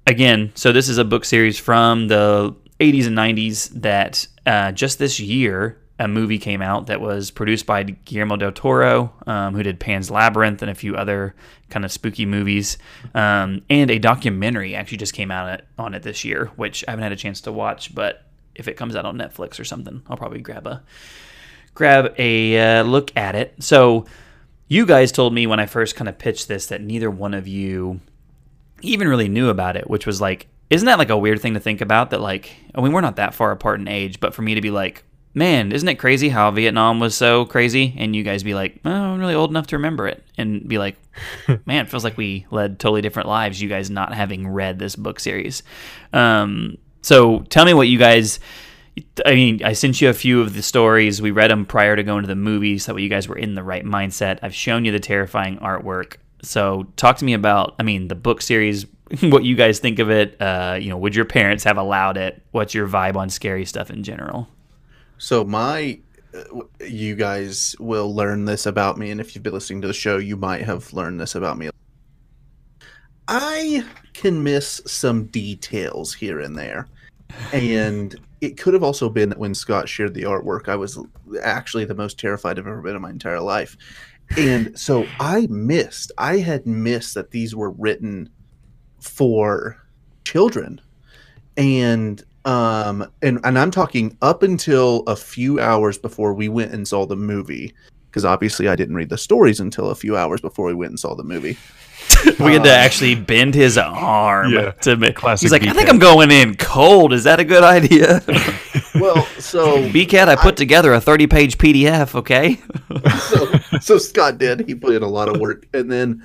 again, 0.06 0.52
so 0.54 0.72
this 0.72 0.88
is 0.88 0.98
a 0.98 1.04
book 1.04 1.24
series 1.24 1.58
from 1.58 2.08
the 2.08 2.54
80s 2.80 3.06
and 3.06 3.16
90s 3.16 3.68
that 3.82 4.26
uh, 4.46 4.72
just 4.72 4.98
this 4.98 5.20
year 5.20 5.78
a 5.98 6.08
movie 6.08 6.38
came 6.38 6.60
out 6.60 6.86
that 6.86 7.00
was 7.00 7.30
produced 7.30 7.64
by 7.64 7.84
Guillermo 7.84 8.36
del 8.36 8.50
Toro, 8.50 9.12
um, 9.26 9.54
who 9.54 9.62
did 9.62 9.78
Pan's 9.78 10.10
Labyrinth 10.10 10.60
and 10.60 10.70
a 10.70 10.74
few 10.74 10.96
other 10.96 11.34
kind 11.70 11.84
of 11.84 11.92
spooky 11.92 12.26
movies, 12.26 12.76
um, 13.14 13.62
and 13.70 13.90
a 13.90 13.98
documentary 13.98 14.74
actually 14.74 14.98
just 14.98 15.14
came 15.14 15.30
out 15.30 15.60
on 15.78 15.94
it 15.94 16.02
this 16.02 16.24
year, 16.24 16.46
which 16.56 16.84
I 16.88 16.92
haven't 16.92 17.04
had 17.04 17.12
a 17.12 17.16
chance 17.16 17.40
to 17.42 17.52
watch, 17.52 17.94
but 17.94 18.26
if 18.54 18.66
it 18.66 18.76
comes 18.76 18.96
out 18.96 19.04
on 19.04 19.16
Netflix 19.16 19.60
or 19.60 19.64
something, 19.64 20.02
I'll 20.08 20.16
probably 20.16 20.40
grab 20.40 20.66
a 20.66 20.82
grab 21.74 22.14
a 22.18 22.80
uh, 22.80 22.82
look 22.82 23.16
at 23.16 23.34
it. 23.34 23.54
So, 23.60 24.04
you 24.68 24.86
guys 24.86 25.12
told 25.12 25.34
me 25.34 25.46
when 25.46 25.60
I 25.60 25.66
first 25.66 25.96
kind 25.96 26.08
of 26.08 26.18
pitched 26.18 26.48
this 26.48 26.66
that 26.66 26.80
neither 26.80 27.10
one 27.10 27.34
of 27.34 27.46
you 27.46 28.00
even 28.82 29.08
really 29.08 29.28
knew 29.28 29.48
about 29.48 29.76
it, 29.76 29.88
which 29.88 30.06
was 30.06 30.20
like, 30.20 30.48
isn't 30.70 30.86
that 30.86 30.98
like 30.98 31.10
a 31.10 31.18
weird 31.18 31.40
thing 31.40 31.54
to 31.54 31.60
think 31.60 31.80
about? 31.80 32.10
That 32.10 32.20
like, 32.20 32.52
I 32.74 32.80
mean, 32.80 32.92
we're 32.92 33.00
not 33.00 33.16
that 33.16 33.34
far 33.34 33.50
apart 33.50 33.80
in 33.80 33.88
age, 33.88 34.20
but 34.20 34.34
for 34.34 34.42
me 34.42 34.54
to 34.54 34.60
be 34.60 34.70
like, 34.70 35.04
man, 35.34 35.72
isn't 35.72 35.88
it 35.88 35.96
crazy 35.96 36.28
how 36.28 36.50
Vietnam 36.50 37.00
was 37.00 37.14
so 37.14 37.44
crazy? 37.44 37.94
And 37.96 38.14
you 38.14 38.22
guys 38.22 38.42
be 38.42 38.54
like, 38.54 38.80
oh, 38.84 38.90
I'm 38.90 39.18
really 39.18 39.34
old 39.34 39.50
enough 39.50 39.68
to 39.68 39.76
remember 39.76 40.06
it, 40.08 40.24
and 40.36 40.66
be 40.68 40.78
like, 40.78 40.96
man, 41.66 41.84
it 41.84 41.90
feels 41.90 42.04
like 42.04 42.16
we 42.16 42.46
led 42.50 42.78
totally 42.78 43.02
different 43.02 43.28
lives. 43.28 43.60
You 43.60 43.68
guys 43.68 43.90
not 43.90 44.14
having 44.14 44.48
read 44.48 44.78
this 44.78 44.96
book 44.96 45.20
series. 45.20 45.62
Um, 46.12 46.78
so 47.02 47.40
tell 47.40 47.64
me 47.64 47.74
what 47.74 47.88
you 47.88 47.98
guys. 47.98 48.40
I 49.24 49.34
mean, 49.34 49.64
I 49.64 49.72
sent 49.72 50.02
you 50.02 50.10
a 50.10 50.14
few 50.14 50.42
of 50.42 50.54
the 50.54 50.62
stories. 50.62 51.22
We 51.22 51.30
read 51.30 51.50
them 51.50 51.64
prior 51.64 51.96
to 51.96 52.02
going 52.02 52.22
to 52.22 52.28
the 52.28 52.36
movies, 52.36 52.84
so 52.84 52.92
that 52.92 52.96
way 52.96 53.02
you 53.02 53.08
guys 53.08 53.26
were 53.26 53.38
in 53.38 53.54
the 53.54 53.62
right 53.62 53.84
mindset. 53.84 54.38
I've 54.42 54.54
shown 54.54 54.84
you 54.84 54.92
the 54.92 55.00
terrifying 55.00 55.56
artwork. 55.58 56.16
So, 56.42 56.88
talk 56.96 57.18
to 57.18 57.24
me 57.24 57.34
about, 57.34 57.74
I 57.78 57.84
mean, 57.84 58.08
the 58.08 58.14
book 58.14 58.42
series, 58.42 58.86
what 59.20 59.44
you 59.44 59.54
guys 59.54 59.78
think 59.78 59.98
of 59.98 60.10
it. 60.10 60.40
Uh, 60.40 60.76
you 60.80 60.90
know, 60.90 60.96
would 60.96 61.14
your 61.14 61.24
parents 61.24 61.64
have 61.64 61.76
allowed 61.76 62.16
it? 62.16 62.42
What's 62.50 62.74
your 62.74 62.88
vibe 62.88 63.16
on 63.16 63.30
scary 63.30 63.64
stuff 63.64 63.90
in 63.90 64.02
general? 64.02 64.48
So 65.18 65.44
my, 65.44 66.00
uh, 66.34 66.62
you 66.84 67.14
guys 67.14 67.76
will 67.78 68.14
learn 68.14 68.44
this 68.44 68.66
about 68.66 68.98
me, 68.98 69.10
and 69.10 69.20
if 69.20 69.34
you've 69.34 69.44
been 69.44 69.52
listening 69.52 69.82
to 69.82 69.86
the 69.86 69.94
show, 69.94 70.18
you 70.18 70.36
might 70.36 70.62
have 70.62 70.92
learned 70.92 71.20
this 71.20 71.34
about 71.34 71.58
me. 71.58 71.70
I 73.28 73.84
can 74.14 74.42
miss 74.42 74.80
some 74.84 75.26
details 75.26 76.12
here 76.12 76.40
and 76.40 76.58
there, 76.58 76.88
and 77.52 78.16
it 78.40 78.56
could 78.56 78.74
have 78.74 78.82
also 78.82 79.08
been 79.08 79.28
that 79.28 79.38
when 79.38 79.54
Scott 79.54 79.88
shared 79.88 80.14
the 80.14 80.22
artwork, 80.22 80.68
I 80.68 80.74
was 80.74 80.98
actually 81.42 81.84
the 81.84 81.94
most 81.94 82.18
terrified 82.18 82.58
I've 82.58 82.66
ever 82.66 82.82
been 82.82 82.96
in 82.96 83.02
my 83.02 83.10
entire 83.10 83.40
life, 83.40 83.76
and 84.36 84.78
so 84.78 85.06
I 85.20 85.46
missed. 85.48 86.12
I 86.18 86.38
had 86.38 86.66
missed 86.66 87.14
that 87.14 87.30
these 87.30 87.54
were 87.54 87.70
written 87.70 88.30
for 89.00 89.76
children 90.24 90.80
and 91.56 92.22
um 92.44 93.10
and 93.20 93.40
and 93.44 93.58
I'm 93.58 93.70
talking 93.70 94.16
up 94.22 94.42
until 94.42 95.00
a 95.06 95.16
few 95.16 95.60
hours 95.60 95.98
before 95.98 96.32
we 96.34 96.48
went 96.48 96.72
and 96.72 96.86
saw 96.86 97.06
the 97.06 97.16
movie 97.16 97.74
because 98.10 98.24
obviously 98.24 98.68
I 98.68 98.76
didn't 98.76 98.94
read 98.94 99.08
the 99.08 99.18
stories 99.18 99.60
until 99.60 99.90
a 99.90 99.94
few 99.94 100.16
hours 100.16 100.40
before 100.40 100.66
we 100.66 100.74
went 100.74 100.90
and 100.90 101.00
saw 101.00 101.14
the 101.14 101.24
movie. 101.24 101.56
We 102.40 102.54
had 102.54 102.64
to 102.64 102.70
uh, 102.70 102.74
actually 102.74 103.14
bend 103.14 103.54
his 103.54 103.78
arm 103.78 104.52
Yeah, 104.52 104.70
to 104.82 104.96
make. 104.96 105.16
classic 105.16 105.44
He's 105.44 105.52
like, 105.52 105.64
I 105.64 105.72
think 105.72 105.88
I'm 105.88 105.98
going 105.98 106.30
in 106.30 106.56
cold. 106.56 107.12
Is 107.12 107.24
that 107.24 107.40
a 107.40 107.44
good 107.44 107.64
idea? 107.64 108.22
Well, 108.94 109.24
so 109.38 109.78
BCAT, 109.88 110.28
I 110.28 110.36
put 110.36 110.56
together 110.56 110.92
a 110.92 111.00
30 111.00 111.26
page 111.26 111.58
PDF. 111.58 112.14
Okay. 112.14 112.60
so, 113.20 113.78
so 113.80 113.98
Scott 113.98 114.38
did. 114.38 114.68
He 114.68 114.74
put 114.74 114.94
in 114.94 115.02
a 115.02 115.08
lot 115.08 115.28
of 115.28 115.40
work, 115.40 115.66
and 115.72 115.90
then 115.90 116.22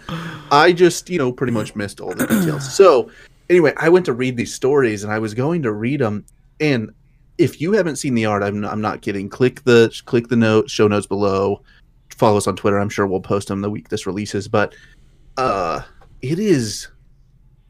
I 0.51 0.73
just, 0.73 1.09
you 1.09 1.17
know, 1.17 1.31
pretty 1.31 1.53
much 1.53 1.75
missed 1.75 2.01
all 2.01 2.13
the 2.13 2.27
details. 2.27 2.71
So, 2.71 3.09
anyway, 3.49 3.73
I 3.77 3.89
went 3.89 4.05
to 4.07 4.13
read 4.13 4.35
these 4.35 4.53
stories, 4.53 5.03
and 5.03 5.13
I 5.13 5.17
was 5.19 5.33
going 5.33 5.63
to 5.63 5.71
read 5.71 6.01
them. 6.01 6.25
And 6.59 6.91
if 7.37 7.61
you 7.61 7.71
haven't 7.71 7.95
seen 7.95 8.15
the 8.15 8.25
art, 8.25 8.43
I'm, 8.43 8.65
I'm 8.65 8.81
not 8.81 9.01
kidding. 9.01 9.29
Click 9.29 9.63
the 9.63 9.89
click 10.05 10.27
the 10.27 10.35
note 10.35 10.69
show 10.69 10.87
notes 10.87 11.07
below. 11.07 11.61
Follow 12.09 12.37
us 12.37 12.47
on 12.47 12.55
Twitter. 12.55 12.79
I'm 12.79 12.89
sure 12.89 13.07
we'll 13.07 13.21
post 13.21 13.47
them 13.47 13.61
the 13.61 13.69
week 13.69 13.89
this 13.89 14.05
releases. 14.05 14.47
But 14.47 14.75
uh, 15.37 15.81
it 16.21 16.39
is 16.39 16.87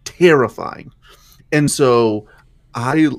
terrifying, 0.06 0.92
and 1.52 1.70
so. 1.70 2.28
I 2.76 3.10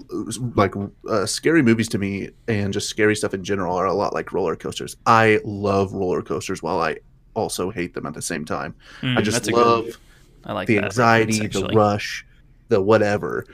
like 0.54 0.72
uh, 1.08 1.26
scary 1.26 1.62
movies 1.62 1.88
to 1.88 1.98
me, 1.98 2.28
and 2.46 2.72
just 2.72 2.88
scary 2.88 3.16
stuff 3.16 3.34
in 3.34 3.42
general 3.42 3.74
are 3.74 3.86
a 3.86 3.92
lot 3.92 4.14
like 4.14 4.32
roller 4.32 4.54
coasters. 4.54 4.94
I 5.04 5.40
love 5.44 5.92
roller 5.92 6.22
coasters 6.22 6.62
while 6.62 6.80
I 6.80 6.98
also 7.34 7.70
hate 7.70 7.94
them 7.94 8.06
at 8.06 8.14
the 8.14 8.22
same 8.22 8.44
time. 8.44 8.76
Mm, 9.00 9.18
I 9.18 9.22
just 9.22 9.50
love 9.50 9.98
I 10.44 10.52
like 10.52 10.68
the 10.68 10.76
that 10.76 10.84
anxiety, 10.84 11.46
the 11.46 11.70
rush, 11.74 12.24
the 12.68 12.80
whatever. 12.80 13.46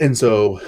And 0.00 0.16
so 0.16 0.60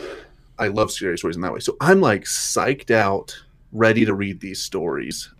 I 0.59 0.69
love 0.69 0.91
scary 0.91 1.17
stories 1.19 1.37
in 1.37 1.43
that 1.43 1.53
way. 1.53 1.61
So 1.61 1.77
I'm 1.81 2.01
like 2.01 2.25
psyched 2.25 2.91
out, 2.91 3.41
ready 3.73 4.05
to 4.05 4.15
read 4.15 4.41
these 4.41 4.63
stories. 4.63 5.33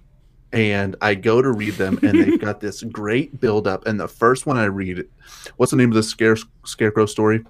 And 0.53 0.97
I 1.01 1.15
go 1.15 1.41
to 1.41 1.53
read 1.53 1.75
them, 1.75 1.99
and 2.03 2.21
they've 2.21 2.41
got 2.41 2.61
this 2.61 2.83
great 2.83 3.41
build 3.41 3.67
up. 3.67 3.87
And 3.87 4.01
the 4.01 4.09
first 4.09 4.47
one 4.47 4.57
I 4.57 4.65
read, 4.65 5.07
what's 5.57 5.71
the 5.71 5.77
name 5.77 5.91
of 5.91 5.95
the 5.95 6.03
scare, 6.03 6.37
scarecrow 6.65 7.07
story? 7.07 7.45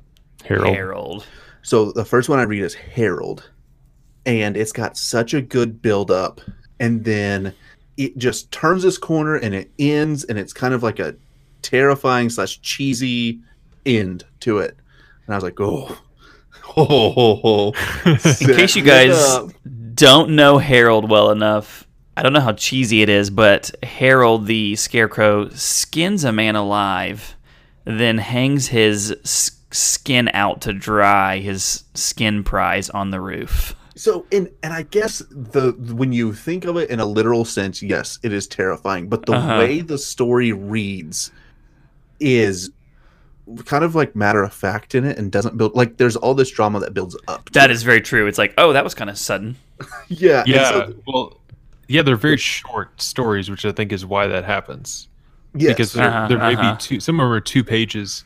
Harold. 0.44 0.74
Harold. 0.74 1.26
So 1.62 1.92
the 1.92 2.04
first 2.04 2.28
one 2.28 2.38
I 2.38 2.42
read 2.42 2.62
is 2.62 2.74
Harold, 2.74 3.50
and 4.26 4.56
it's 4.56 4.72
got 4.72 4.96
such 4.96 5.34
a 5.34 5.42
good 5.42 5.82
build 5.82 6.10
up, 6.10 6.40
and 6.78 7.04
then 7.04 7.54
it 7.96 8.16
just 8.16 8.50
turns 8.50 8.82
this 8.82 8.96
corner 8.96 9.36
and 9.36 9.54
it 9.54 9.70
ends, 9.78 10.24
and 10.24 10.38
it's 10.38 10.52
kind 10.52 10.72
of 10.72 10.82
like 10.82 10.98
a 10.98 11.16
terrifying 11.62 12.30
slash 12.30 12.60
cheesy 12.62 13.40
end 13.84 14.24
to 14.40 14.58
it. 14.58 14.76
And 15.26 15.34
I 15.34 15.36
was 15.36 15.44
like, 15.44 15.60
oh, 15.60 15.98
oh, 16.76 16.86
oh, 16.88 17.14
oh, 17.16 17.40
oh. 17.44 17.72
In 18.06 18.56
case 18.56 18.74
you 18.74 18.82
guys 18.82 19.38
don't 19.94 20.30
know 20.30 20.58
Harold 20.58 21.10
well 21.10 21.30
enough, 21.30 21.86
I 22.20 22.22
don't 22.22 22.34
know 22.34 22.40
how 22.40 22.52
cheesy 22.52 23.00
it 23.00 23.08
is, 23.08 23.30
but 23.30 23.70
Harold 23.82 24.44
the 24.46 24.76
Scarecrow 24.76 25.48
skins 25.48 26.22
a 26.22 26.32
man 26.32 26.54
alive, 26.54 27.34
then 27.86 28.18
hangs 28.18 28.68
his 28.68 29.10
s- 29.24 29.52
skin 29.70 30.28
out 30.34 30.60
to 30.60 30.74
dry, 30.74 31.38
his 31.38 31.84
skin 31.94 32.44
prize 32.44 32.90
on 32.90 33.10
the 33.10 33.22
roof. 33.22 33.74
So, 33.96 34.26
and 34.30 34.50
and 34.62 34.74
I 34.74 34.82
guess 34.82 35.20
the 35.30 35.72
when 35.94 36.12
you 36.12 36.34
think 36.34 36.66
of 36.66 36.76
it 36.76 36.90
in 36.90 37.00
a 37.00 37.06
literal 37.06 37.46
sense, 37.46 37.82
yes, 37.82 38.18
it 38.22 38.34
is 38.34 38.46
terrifying. 38.46 39.08
But 39.08 39.24
the 39.24 39.32
Uh-huh. 39.32 39.58
way 39.58 39.80
the 39.80 39.96
story 39.96 40.52
reads 40.52 41.30
is 42.20 42.70
kind 43.64 43.82
of 43.82 43.94
like 43.94 44.14
matter 44.14 44.42
of 44.42 44.52
fact 44.52 44.94
in 44.94 45.04
it, 45.06 45.16
and 45.18 45.32
doesn't 45.32 45.56
build 45.56 45.74
like 45.74 45.96
there's 45.96 46.16
all 46.16 46.34
this 46.34 46.50
drama 46.50 46.80
that 46.80 46.92
builds 46.92 47.16
up. 47.28 47.46
to 47.46 47.52
That 47.54 47.70
it. 47.70 47.74
is 47.74 47.82
very 47.82 48.02
true. 48.02 48.26
It's 48.26 48.36
like, 48.38 48.52
oh, 48.58 48.74
that 48.74 48.84
was 48.84 48.94
kind 48.94 49.08
of 49.08 49.16
sudden. 49.18 49.56
yeah, 50.08 50.40
and 50.40 50.48
Yeah. 50.48 50.70
so- 50.70 50.94
well, 51.06 51.39
yeah, 51.90 52.02
they're 52.02 52.16
very 52.16 52.36
short 52.36 53.00
stories, 53.02 53.50
which 53.50 53.64
I 53.64 53.72
think 53.72 53.92
is 53.92 54.06
why 54.06 54.26
that 54.28 54.44
happens. 54.44 55.08
yes. 55.54 55.72
Because 55.72 55.92
there, 55.92 56.08
Uh-huh, 56.08 56.28
there 56.28 56.38
may 56.38 56.54
uh-huh. 56.54 56.74
be 56.74 56.78
two, 56.80 57.00
some 57.00 57.18
of 57.18 57.24
them 57.24 57.32
are 57.32 57.40
two 57.40 57.64
pages, 57.64 58.24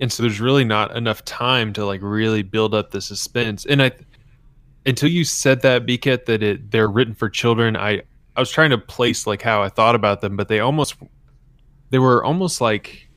and 0.00 0.10
so 0.12 0.22
there's 0.22 0.40
really 0.40 0.64
not 0.64 0.96
enough 0.96 1.24
time 1.24 1.72
to 1.74 1.84
like 1.84 2.00
really 2.02 2.42
build 2.42 2.74
up 2.74 2.90
the 2.92 3.00
suspense. 3.00 3.66
And 3.66 3.82
I, 3.82 3.90
until 4.86 5.08
you 5.10 5.24
said 5.24 5.62
that, 5.62 5.84
Beakett, 5.86 6.26
that 6.26 6.42
it 6.42 6.70
they're 6.70 6.88
written 6.88 7.14
for 7.14 7.28
children, 7.28 7.76
I 7.76 8.02
I 8.36 8.40
was 8.40 8.50
trying 8.50 8.70
to 8.70 8.78
place 8.78 9.26
like 9.26 9.42
how 9.42 9.62
I 9.62 9.68
thought 9.68 9.94
about 9.94 10.20
them, 10.20 10.36
but 10.36 10.48
they 10.48 10.60
almost 10.60 10.94
they 11.90 11.98
were 11.98 12.24
almost 12.24 12.60
like 12.60 13.08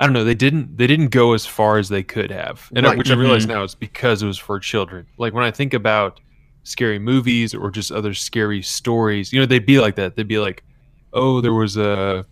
I 0.00 0.04
don't 0.06 0.12
know. 0.12 0.24
They 0.24 0.34
didn't 0.34 0.76
they 0.76 0.86
didn't 0.86 1.08
go 1.08 1.32
as 1.32 1.44
far 1.46 1.78
as 1.78 1.88
they 1.88 2.02
could 2.02 2.30
have, 2.30 2.70
and 2.76 2.86
I- 2.86 2.90
Right. 2.90 2.98
which 2.98 3.10
I 3.10 3.14
realize 3.14 3.46
Mhm. 3.46 3.48
now 3.48 3.62
is 3.64 3.74
because 3.74 4.22
it 4.22 4.26
was 4.26 4.38
for 4.38 4.60
children. 4.60 5.06
Like 5.18 5.32
when 5.34 5.44
I 5.44 5.50
think 5.50 5.74
about 5.74 6.20
scary 6.64 6.98
movies 6.98 7.54
or 7.54 7.70
just 7.70 7.90
other 7.90 8.14
scary 8.14 8.62
stories, 8.62 9.32
you 9.32 9.40
know, 9.40 9.46
they'd 9.46 9.66
be 9.66 9.80
like 9.80 9.96
that. 9.96 10.16
They'd 10.16 10.28
be 10.28 10.38
like, 10.38 10.64
"Oh, 11.12 11.40
there 11.40 11.54
was 11.54 11.76
a 11.76 12.26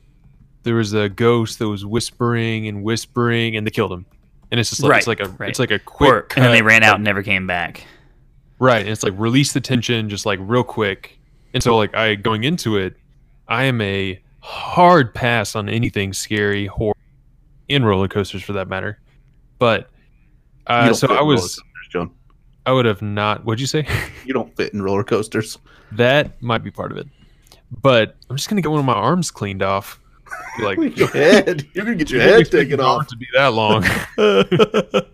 there 0.62 0.74
was 0.74 0.92
a 0.92 1.08
ghost 1.08 1.58
that 1.58 1.68
was 1.68 1.84
whispering 1.84 2.68
and 2.68 2.82
whispering, 2.82 3.56
and 3.56 3.66
they 3.66 3.70
killed 3.70 3.92
him." 3.92 4.06
And 4.50 4.60
it's 4.60 4.70
just 4.70 4.82
like 4.82 4.98
it's 4.98 5.06
like 5.06 5.20
a 5.20 5.28
right. 5.30 5.50
it's 5.50 5.58
like 5.58 5.70
a 5.70 5.78
quick 5.78 6.10
Or, 6.10 6.26
and 6.36 6.44
then 6.44 6.52
they 6.52 6.62
ran 6.62 6.82
out 6.82 6.90
like- 6.90 6.94
and 6.96 7.04
never 7.04 7.22
came 7.22 7.46
back. 7.46 7.86
Right. 8.58 8.80
And 8.80 8.88
it's 8.88 9.02
like 9.02 9.12
release 9.16 9.52
the 9.52 9.60
tension 9.60 10.08
just 10.08 10.24
like 10.24 10.38
real 10.42 10.64
quick. 10.64 11.18
And 11.52 11.62
so 11.62 11.76
like 11.76 11.94
I 11.94 12.14
going 12.14 12.44
into 12.44 12.76
it, 12.76 12.96
I 13.48 13.64
am 13.64 13.80
a 13.80 14.20
hard 14.40 15.14
pass 15.14 15.56
on 15.56 15.68
anything 15.68 16.12
scary, 16.12 16.66
horror, 16.66 16.94
and 17.68 17.86
roller 17.86 18.08
coasters 18.08 18.42
for 18.42 18.54
that 18.54 18.68
matter. 18.68 18.98
But 19.58 19.90
uh, 20.66 20.92
so 20.94 21.08
I 21.14 21.22
was. 21.22 21.60
I 22.66 22.72
would 22.72 22.84
have 22.84 23.00
not 23.00 23.44
what'd 23.44 23.60
you 23.60 23.66
say? 23.66 23.86
You 24.26 24.34
don't 24.34 24.54
fit 24.56 24.74
in 24.74 24.82
roller 24.82 25.04
coasters. 25.04 25.56
that 25.92 26.42
might 26.42 26.64
be 26.64 26.70
part 26.72 26.90
of 26.90 26.98
it. 26.98 27.06
But 27.80 28.16
I'm 28.28 28.36
just 28.36 28.48
gonna 28.48 28.60
get 28.60 28.70
one 28.70 28.80
of 28.80 28.86
my 28.86 28.92
arms 28.92 29.30
cleaned 29.30 29.62
off. 29.62 30.00
Like 30.60 30.78
your 30.96 31.08
head. 31.08 31.66
You're 31.74 31.84
gonna 31.84 31.96
get 31.96 32.10
your 32.10 32.20
head 32.22 32.50
taken 32.50 32.80
off. 32.80 33.06
to 33.08 33.16
be 33.16 33.26
that 33.34 33.52
long. 33.52 33.82
this 34.16 35.04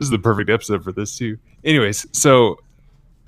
is 0.00 0.10
the 0.10 0.18
perfect 0.18 0.50
episode 0.50 0.82
for 0.84 0.92
this 0.92 1.16
too. 1.16 1.38
Anyways, 1.64 2.06
so 2.12 2.58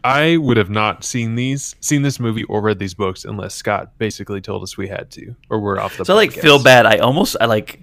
I 0.04 0.36
would 0.36 0.56
have 0.56 0.70
not 0.70 1.04
seen 1.04 1.36
these, 1.36 1.74
seen 1.80 2.02
this 2.02 2.20
movie 2.20 2.44
or 2.44 2.60
read 2.60 2.78
these 2.78 2.94
books 2.94 3.24
unless 3.24 3.54
Scott 3.54 3.96
basically 3.98 4.40
told 4.40 4.62
us 4.62 4.76
we 4.76 4.88
had 4.88 5.10
to, 5.12 5.34
or 5.50 5.60
we're 5.60 5.78
off 5.78 5.96
the. 5.96 6.04
So 6.04 6.14
I 6.14 6.16
like 6.16 6.32
feel 6.32 6.62
bad. 6.62 6.84
I 6.84 6.98
almost 6.98 7.36
I 7.40 7.46
like 7.46 7.80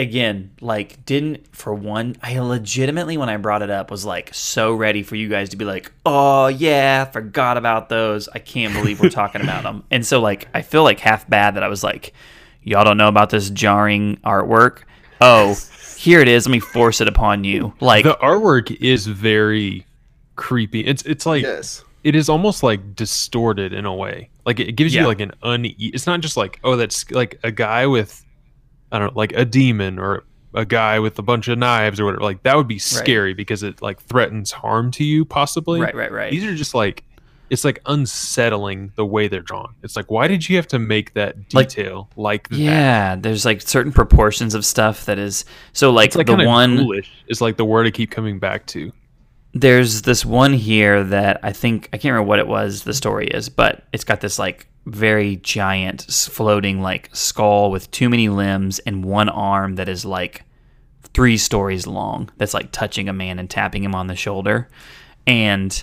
again 0.00 0.50
like 0.60 1.04
didn't 1.04 1.54
for 1.54 1.72
one 1.74 2.16
I 2.22 2.38
legitimately 2.40 3.16
when 3.16 3.28
I 3.28 3.36
brought 3.36 3.62
it 3.62 3.70
up 3.70 3.90
was 3.90 4.04
like 4.04 4.34
so 4.34 4.74
ready 4.74 5.02
for 5.02 5.14
you 5.16 5.28
guys 5.28 5.50
to 5.50 5.56
be 5.56 5.64
like 5.64 5.92
oh 6.06 6.48
yeah 6.48 7.04
forgot 7.04 7.56
about 7.56 7.88
those 7.88 8.28
I 8.28 8.38
can't 8.38 8.72
believe 8.74 9.00
we're 9.00 9.10
talking 9.10 9.40
about 9.42 9.62
them 9.62 9.84
and 9.90 10.04
so 10.04 10.20
like 10.20 10.48
I 10.54 10.62
feel 10.62 10.82
like 10.82 11.00
half 11.00 11.28
bad 11.28 11.54
that 11.56 11.62
I 11.62 11.68
was 11.68 11.84
like 11.84 12.12
y'all 12.62 12.84
don't 12.84 12.96
know 12.96 13.08
about 13.08 13.30
this 13.30 13.50
jarring 13.50 14.16
artwork 14.24 14.80
oh 15.20 15.56
here 15.96 16.20
it 16.20 16.28
is 16.28 16.46
let 16.46 16.52
me 16.52 16.60
force 16.60 17.00
it 17.00 17.08
upon 17.08 17.44
you 17.44 17.72
like 17.80 18.04
The 18.04 18.14
artwork 18.22 18.70
is 18.80 19.06
very 19.06 19.86
creepy. 20.36 20.80
It's 20.80 21.02
it's 21.02 21.26
like 21.26 21.42
Yes. 21.42 21.84
it 22.04 22.14
is 22.14 22.30
almost 22.30 22.62
like 22.62 22.94
distorted 22.96 23.74
in 23.74 23.84
a 23.84 23.94
way. 23.94 24.30
Like 24.46 24.58
it 24.58 24.72
gives 24.72 24.94
Yeah. 24.94 25.02
you 25.02 25.06
like 25.08 25.20
an 25.20 25.32
une. 25.44 25.74
It's 25.78 26.06
not 26.06 26.20
just 26.20 26.38
like 26.38 26.58
oh 26.64 26.76
that's 26.76 27.10
like 27.10 27.38
a 27.42 27.50
guy 27.50 27.86
with 27.86 28.24
I 28.92 28.98
don't 28.98 29.14
know 29.14 29.18
like 29.18 29.32
a 29.32 29.44
demon 29.44 29.98
or 29.98 30.24
a 30.54 30.64
guy 30.64 30.98
with 30.98 31.18
a 31.18 31.22
bunch 31.22 31.46
of 31.48 31.58
knives 31.58 32.00
or 32.00 32.04
whatever. 32.06 32.22
Like 32.24 32.42
that 32.42 32.56
would 32.56 32.66
be 32.68 32.78
scary 32.78 33.34
because 33.34 33.62
it 33.62 33.80
like 33.82 34.00
threatens 34.02 34.50
harm 34.50 34.90
to 34.92 35.04
you 35.04 35.24
possibly. 35.24 35.80
right 35.80 35.94
right 35.94 36.10
right 36.12 36.30
These 36.32 36.44
are 36.44 36.54
just 36.54 36.74
like 36.74 37.04
it's 37.50 37.64
like 37.64 37.80
unsettling 37.86 38.92
the 38.96 39.04
way 39.04 39.26
they're 39.28 39.40
drawn. 39.42 39.74
It's 39.82 39.96
like 39.96 40.10
why 40.10 40.28
did 40.28 40.48
you 40.48 40.56
have 40.56 40.66
to 40.68 40.78
make 40.78 41.14
that 41.14 41.36
Like- 41.52 41.68
detail 41.68 42.08
like, 42.16 42.48
that? 42.48 42.56
yeah 42.58 43.16
there's 43.16 43.44
like 43.44 43.60
certain 43.60 43.92
proportions 43.92 44.54
of 44.54 44.64
stuff 44.64 45.04
that 45.06 45.18
is 45.18 45.44
so 45.72 45.90
like, 45.90 46.14
like 46.14 46.26
the 46.26 46.44
one 46.44 46.76
ghoulish 46.76 47.10
is 47.28 47.40
like 47.40 47.56
the 47.56 47.64
word 47.64 47.86
I 47.86 47.90
keep 47.90 48.10
coming 48.10 48.38
back 48.38 48.66
to. 48.66 48.92
there's 49.52 50.02
this 50.02 50.24
one 50.24 50.52
here 50.52 51.02
that 51.04 51.40
I 51.42 51.52
think 51.52 51.88
I 51.92 51.96
can't 51.98 52.12
remember 52.12 52.28
what 52.28 52.38
it 52.38 52.46
was 52.46 52.84
the 52.84 52.94
story 52.94 53.26
is, 53.28 53.48
but 53.48 53.84
it's 53.92 54.04
got 54.04 54.20
this 54.20 54.38
like 54.38 54.66
very 54.86 55.36
giant 55.36 56.02
floating 56.02 56.80
like 56.80 57.10
skull 57.12 57.70
with 57.70 57.90
too 57.90 58.08
many 58.08 58.28
limbs 58.28 58.78
and 58.80 59.04
one 59.04 59.28
arm 59.28 59.76
that 59.76 59.88
is 59.88 60.04
like 60.04 60.44
three 61.12 61.36
stories 61.36 61.86
long 61.86 62.30
that's 62.38 62.54
like 62.54 62.72
touching 62.72 63.08
a 63.08 63.12
man 63.12 63.38
and 63.38 63.50
tapping 63.50 63.84
him 63.84 63.94
on 63.94 64.06
the 64.06 64.16
shoulder. 64.16 64.68
And 65.26 65.82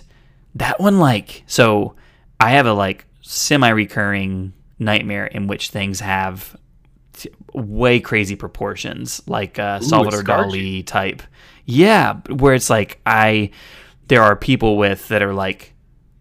that 0.55 0.79
one 0.79 0.99
like 0.99 1.43
so 1.47 1.95
I 2.39 2.51
have 2.51 2.65
a 2.65 2.73
like 2.73 3.05
semi-recurring 3.21 4.53
nightmare 4.79 5.25
in 5.25 5.47
which 5.47 5.69
things 5.69 5.99
have 5.99 6.55
t- 7.13 7.29
way 7.53 7.99
crazy 7.99 8.35
proportions 8.35 9.21
like 9.27 9.59
uh, 9.59 9.79
it 9.81 9.85
Salvador 9.85 10.23
Dali 10.23 10.85
type. 10.85 11.21
Yeah, 11.65 12.15
where 12.29 12.53
it's 12.53 12.69
like 12.69 12.99
I 13.05 13.51
there 14.07 14.23
are 14.23 14.35
people 14.35 14.77
with 14.77 15.07
that 15.09 15.21
are 15.21 15.33
like 15.33 15.73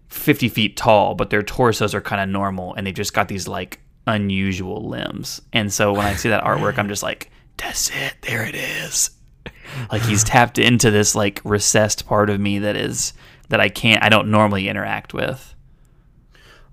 50 0.09 0.49
feet 0.49 0.77
tall, 0.77 1.14
but 1.14 1.31
their 1.31 1.42
torsos 1.42 1.95
are 1.95 2.01
kind 2.01 2.21
of 2.23 2.29
normal 2.29 2.75
and 2.75 2.87
they've 2.87 2.95
just 2.95 3.14
got 3.14 3.29
these 3.29 3.49
like 3.49 3.81
unusual 4.07 4.88
limbs. 4.88 5.42
And 5.53 5.73
so 5.73 5.92
when 5.92 6.07
I 6.07 6.14
see 6.14 6.29
that 6.29 6.45
artwork, 6.45 6.79
I'm 6.79 6.88
just 6.88 7.03
like, 7.03 7.31
that's 7.57 7.90
it. 7.90 8.14
There 8.23 8.45
it 8.45 8.55
is. 8.55 9.11
Like 9.90 10.03
he's 10.03 10.25
tapped 10.25 10.59
into 10.59 10.90
this 10.90 11.14
like 11.14 11.40
recessed 11.45 12.07
part 12.07 12.31
of 12.31 12.40
me 12.40 12.59
that 12.61 12.77
is 12.77 13.12
that 13.49 13.61
I 13.61 13.69
can't 13.69 14.03
I 14.03 14.09
don't 14.09 14.31
normally 14.31 14.69
interact 14.69 15.14
with. 15.14 15.55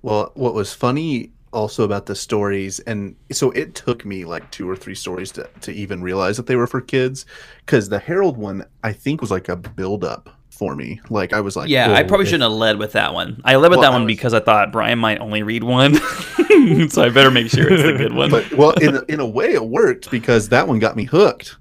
Well, 0.02 0.32
what 0.36 0.54
was 0.54 0.74
funny 0.74 1.32
also 1.54 1.84
about 1.84 2.08
the 2.08 2.16
stories, 2.16 2.80
and 2.80 3.16
so 3.32 3.52
it 3.52 3.76
took 3.76 4.06
me 4.06 4.26
like 4.26 4.52
two 4.52 4.70
or 4.70 4.76
three 4.76 4.96
stories 4.96 5.32
to, 5.32 5.48
to 5.62 5.72
even 5.72 6.02
realize 6.02 6.36
that 6.38 6.48
they 6.48 6.56
were 6.56 6.68
for 6.68 6.82
kids, 6.82 7.26
because 7.66 7.90
the 7.90 8.00
Harold 8.00 8.38
one 8.38 8.66
I 8.84 8.92
think 8.92 9.22
was 9.22 9.32
like 9.32 9.48
a 9.48 9.56
build 9.56 10.04
up 10.04 10.30
for 10.54 10.76
me. 10.76 11.02
Like 11.10 11.34
I 11.34 11.42
was 11.42 11.56
like, 11.56 11.70
Yeah, 11.70 11.92
I 11.94 12.04
probably 12.04 12.24
if- 12.24 12.30
shouldn't 12.30 12.44
have 12.50 12.58
led 12.58 12.78
with 12.78 12.94
that 12.94 13.14
one. 13.14 13.42
I 13.44 13.56
led 13.56 13.70
with 13.72 13.80
Well, 13.80 13.82
that 13.82 13.92
I 13.92 13.96
one 13.98 14.04
was- 14.06 14.14
because 14.16 14.34
I 14.34 14.40
thought 14.40 14.72
Brian 14.72 15.00
might 15.00 15.20
only 15.20 15.44
read 15.44 15.64
one, 15.64 15.96
so 16.90 17.04
I 17.04 17.10
better 17.10 17.32
make 17.32 17.50
sure 17.50 17.72
it's 17.72 17.84
the 17.84 17.94
good 17.94 18.14
one. 18.14 18.30
But 18.30 18.52
well, 18.54 18.72
in 18.72 18.96
a, 18.96 19.02
in 19.10 19.20
a 19.20 19.26
way, 19.26 19.54
it 19.54 19.66
worked 19.66 20.10
because 20.12 20.50
that 20.50 20.68
one 20.68 20.80
got 20.80 20.96
me 20.96 21.04
hooked. 21.06 21.58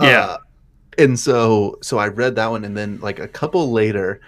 Yeah. 0.00 0.20
Uh, 0.20 0.38
and 0.98 1.18
so 1.18 1.78
so 1.82 1.98
I 1.98 2.08
read 2.08 2.36
that 2.36 2.50
one, 2.50 2.64
and 2.64 2.76
then 2.76 2.98
like 3.00 3.18
a 3.18 3.28
couple 3.28 3.70
later, 3.72 4.20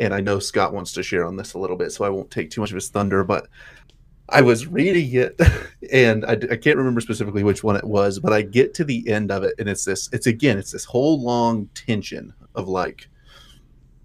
and 0.00 0.12
I 0.12 0.20
know 0.20 0.38
Scott 0.38 0.72
wants 0.74 0.92
to 0.92 1.02
share 1.02 1.24
on 1.24 1.36
this 1.36 1.54
a 1.54 1.58
little 1.58 1.76
bit, 1.76 1.92
so 1.92 2.04
I 2.04 2.08
won't 2.08 2.30
take 2.30 2.50
too 2.50 2.60
much 2.60 2.70
of 2.70 2.76
his 2.76 2.88
thunder, 2.88 3.24
but. 3.24 3.48
I 4.30 4.42
was 4.42 4.66
reading 4.66 5.10
it, 5.14 5.40
and 5.90 6.22
I, 6.26 6.32
I 6.32 6.56
can't 6.58 6.76
remember 6.76 7.00
specifically 7.00 7.42
which 7.42 7.64
one 7.64 7.76
it 7.76 7.84
was, 7.84 8.18
but 8.18 8.30
I 8.30 8.42
get 8.42 8.74
to 8.74 8.84
the 8.84 9.08
end 9.08 9.30
of 9.32 9.42
it, 9.42 9.54
and 9.58 9.66
it's 9.70 9.86
this. 9.86 10.10
It's 10.12 10.26
again, 10.26 10.58
it's 10.58 10.70
this 10.70 10.84
whole 10.84 11.22
long 11.22 11.64
tension 11.72 12.34
of 12.54 12.68
like 12.68 13.08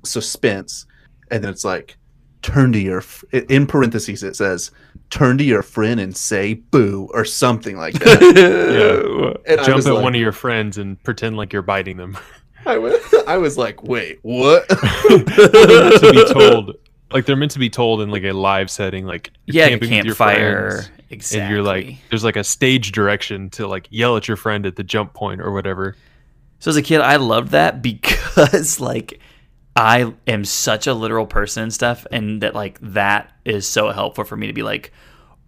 suspense, 0.04 0.86
and 1.32 1.44
then 1.44 1.52
it's 1.52 1.66
like, 1.66 1.98
turn 2.42 2.74
to 2.74 2.80
your 2.80 3.02
in 3.50 3.66
parentheses 3.66 4.22
it 4.22 4.36
says 4.36 4.70
turn 5.10 5.38
to 5.38 5.46
your 5.46 5.62
friend 5.62 5.98
and 6.02 6.18
say 6.18 6.54
boo 6.56 7.10
or 7.13 7.24
something 7.24 7.78
like 7.78 7.94
that. 7.94 8.20
Yeah. 9.48 9.54
And 9.56 9.66
Jump 9.66 9.86
at 9.86 9.94
like- 9.94 10.04
one 10.04 10.13
of 10.16 10.20
your 10.20 10.32
friends 10.34 10.78
and 10.78 11.02
pretend 11.04 11.38
like 11.38 11.54
you're 11.54 11.62
biting 11.62 11.96
them. 11.98 12.18
I 12.66 12.78
was, 12.78 13.00
I 13.28 13.38
was 13.38 13.58
like, 13.58 13.84
wait, 13.84 14.20
what? 14.24 14.68
they're 15.10 15.20
meant 15.20 16.00
to 16.02 16.12
be 16.13 16.34
told, 16.34 16.76
like 17.12 17.26
they're 17.26 17.36
meant 17.36 17.52
to 17.52 17.60
be 17.60 17.70
told 17.70 18.02
in 18.02 18.10
like 18.10 18.24
a 18.24 18.32
live 18.32 18.70
setting, 18.72 19.06
like 19.06 19.32
you're 19.46 19.63
Yeah, 19.63 19.70
camping 19.70 19.89
with 19.92 20.06
your 20.06 20.16
campfire. 20.16 20.72
friends, 20.72 20.89
Exactly. 21.12 21.42
and 21.42 21.52
you're 21.52 21.63
like, 21.63 21.96
there's 22.10 22.24
like 22.24 22.36
a 22.38 22.44
stage 22.44 22.92
direction 22.92 23.50
to 23.52 23.68
like 23.68 23.88
yell 23.89 24.18
at 24.18 24.28
your 24.28 24.38
friend 24.38 24.66
at 24.66 24.76
the 24.76 24.84
jump 24.84 25.13
point 25.13 25.39
or 25.42 25.52
whatever. 25.52 25.96
So 26.60 26.70
as 26.72 26.78
a 26.78 26.82
kid, 26.82 27.02
I 27.02 27.18
loved 27.18 27.50
that 27.52 27.82
because 27.82 28.80
like 28.80 29.20
I 29.76 30.14
am 30.28 30.46
such 30.46 30.88
a 30.88 30.94
literal 30.94 31.26
person 31.26 31.64
and 31.64 31.74
stuff, 31.74 32.06
and 32.12 32.42
that 32.42 32.54
like 32.54 32.80
that 32.82 33.32
is 33.44 33.68
so 33.68 33.90
helpful 33.92 34.24
for 34.24 34.38
me 34.38 34.48
to 34.48 34.54
be 34.54 34.64
like, 34.64 34.92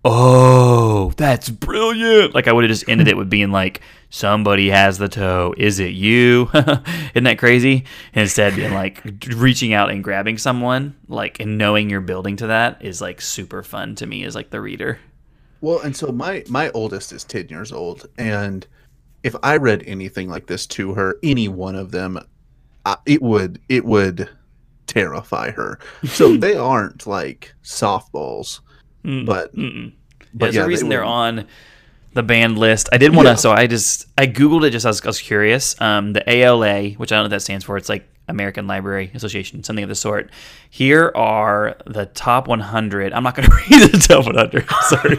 oh, 0.04 1.12
that's 1.18 1.50
brilliant. 1.50 2.34
Like 2.34 2.48
I 2.48 2.54
would 2.54 2.64
have 2.64 2.72
just 2.72 2.88
ended 2.88 3.08
it 3.08 3.18
with 3.18 3.30
being 3.30 3.52
like, 3.52 3.82
somebody 4.10 4.70
has 4.70 4.98
the 4.98 5.10
toe. 5.10 5.54
Is 5.58 5.80
it 5.80 5.94
you? 5.94 6.50
Isn't 6.54 7.24
that 7.24 7.38
crazy? 7.38 7.86
Instead 8.14 8.56
being 8.56 8.74
like 8.74 9.04
reaching 9.36 9.74
out 9.74 9.92
and 9.92 10.04
grabbing 10.04 10.38
someone, 10.38 10.96
like 11.08 11.40
and 11.40 11.58
knowing 11.58 11.90
you're 11.90 12.02
building 12.02 12.36
to 12.38 12.48
that 12.48 12.84
is 12.84 13.02
like 13.02 13.22
super 13.22 13.62
fun 13.62 13.96
to 13.96 14.06
me 14.06 14.24
as 14.24 14.36
like 14.36 14.50
the 14.50 14.62
reader. 14.62 15.00
Well, 15.62 15.82
and 15.82 15.96
so 15.96 16.12
my 16.12 16.44
my 16.48 16.70
oldest 16.72 17.12
is 17.12 17.24
ten 17.24 17.50
years 17.50 17.72
old, 17.72 18.08
and 18.18 18.66
if 19.24 19.36
I 19.42 19.58
read 19.58 19.84
anything 19.88 20.30
like 20.30 20.46
this 20.46 20.68
to 20.68 20.94
her, 20.94 21.18
any 21.24 21.48
one 21.48 21.76
of 21.76 21.92
them, 21.92 22.20
I, 22.86 22.98
it 23.06 23.22
would 23.22 23.60
it 23.70 23.84
would 23.86 24.30
terrify 24.88 25.52
her. 25.52 25.80
So 26.06 26.38
they 26.38 26.56
aren't 26.56 27.06
like 27.08 27.54
softballs, 27.64 28.60
Mm, 29.04 29.26
but 29.26 29.56
mm-mm. 29.56 29.92
but 30.34 30.46
There's 30.48 30.56
yeah, 30.56 30.62
a 30.62 30.64
they 30.64 30.70
reason 30.70 30.90
they 30.90 30.96
are 30.96 31.04
on 31.04 31.46
the 32.14 32.24
banned 32.24 32.58
list. 32.58 32.90
I 32.92 32.98
did 32.98 33.16
want 33.16 33.28
to, 33.28 33.32
Yeah. 33.32 33.36
so 33.36 33.52
I 33.52 33.68
just 33.68 34.06
I 34.18 34.26
googled 34.26 34.66
it 34.66 34.72
just 34.72 34.86
as 34.86 35.02
I 35.02 35.08
was 35.08 35.20
curious. 35.22 35.80
Um, 35.82 36.14
the 36.14 36.28
ALA, 36.30 36.92
which 36.92 37.12
I 37.12 37.16
don't 37.16 37.20
know 37.20 37.24
what 37.26 37.30
that 37.32 37.42
stands 37.42 37.66
for, 37.66 37.78
it's 37.78 37.90
like 37.90 38.08
American 38.28 38.66
Library 38.66 39.12
Association, 39.14 39.64
something 39.64 39.84
of 39.84 39.90
the 39.90 39.96
sort. 39.96 40.32
Here 40.70 41.12
are 41.16 41.78
the 41.86 42.08
top 42.08 42.48
100. 42.48 43.14
I'm 43.14 43.24
not 43.24 43.36
going 43.36 43.48
to 43.50 43.56
read 43.56 43.92
the 43.92 43.98
top 44.00 44.26
100. 44.26 44.68
Sorry, 44.90 45.18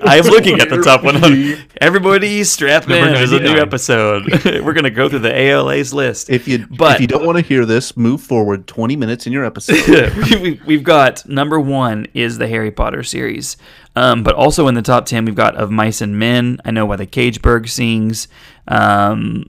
I'm 0.02 0.24
looking 0.24 0.60
at 0.60 0.68
the 0.68 0.82
top 0.82 1.04
100. 1.04 1.64
Everybody, 1.80 2.42
strap 2.44 2.84
in. 2.84 2.90
There's 2.90 3.32
a 3.32 3.40
new 3.40 3.56
episode. 3.56 4.24
We're 4.44 4.72
going 4.72 4.84
to 4.84 4.90
go 4.90 5.08
through 5.08 5.20
the 5.20 5.34
ALA's 5.34 5.94
list. 5.94 6.28
If 6.30 6.48
you 6.48 6.66
But- 6.66 6.96
if 6.96 7.00
you 7.00 7.06
don't 7.06 7.24
want 7.24 7.38
to 7.38 7.44
hear 7.44 7.64
this, 7.64 7.96
move 7.96 8.20
forward 8.20 8.66
twenty 8.66 8.96
minutes 8.96 9.26
in 9.26 9.32
your 9.32 9.44
episode. 9.44 10.12
we, 10.30 10.36
we- 10.36 10.60
we've 10.66 10.82
got 10.84 11.26
number 11.28 11.58
one 11.60 12.06
is 12.14 12.38
the 12.38 12.48
Harry 12.48 12.70
Potter 12.70 13.02
series, 13.02 13.56
um, 13.96 14.22
but 14.24 14.34
also 14.34 14.66
in 14.68 14.74
the 14.74 14.82
top 14.82 15.06
ten 15.06 15.24
we've 15.24 15.34
got 15.34 15.54
of 15.56 15.70
Mice 15.70 16.00
and 16.00 16.18
Men. 16.18 16.58
I 16.64 16.70
know 16.72 16.84
why 16.86 16.96
the 16.96 17.06
Caged 17.06 17.42
Bird 17.42 17.68
sings. 17.68 18.28
Um, 18.68 19.46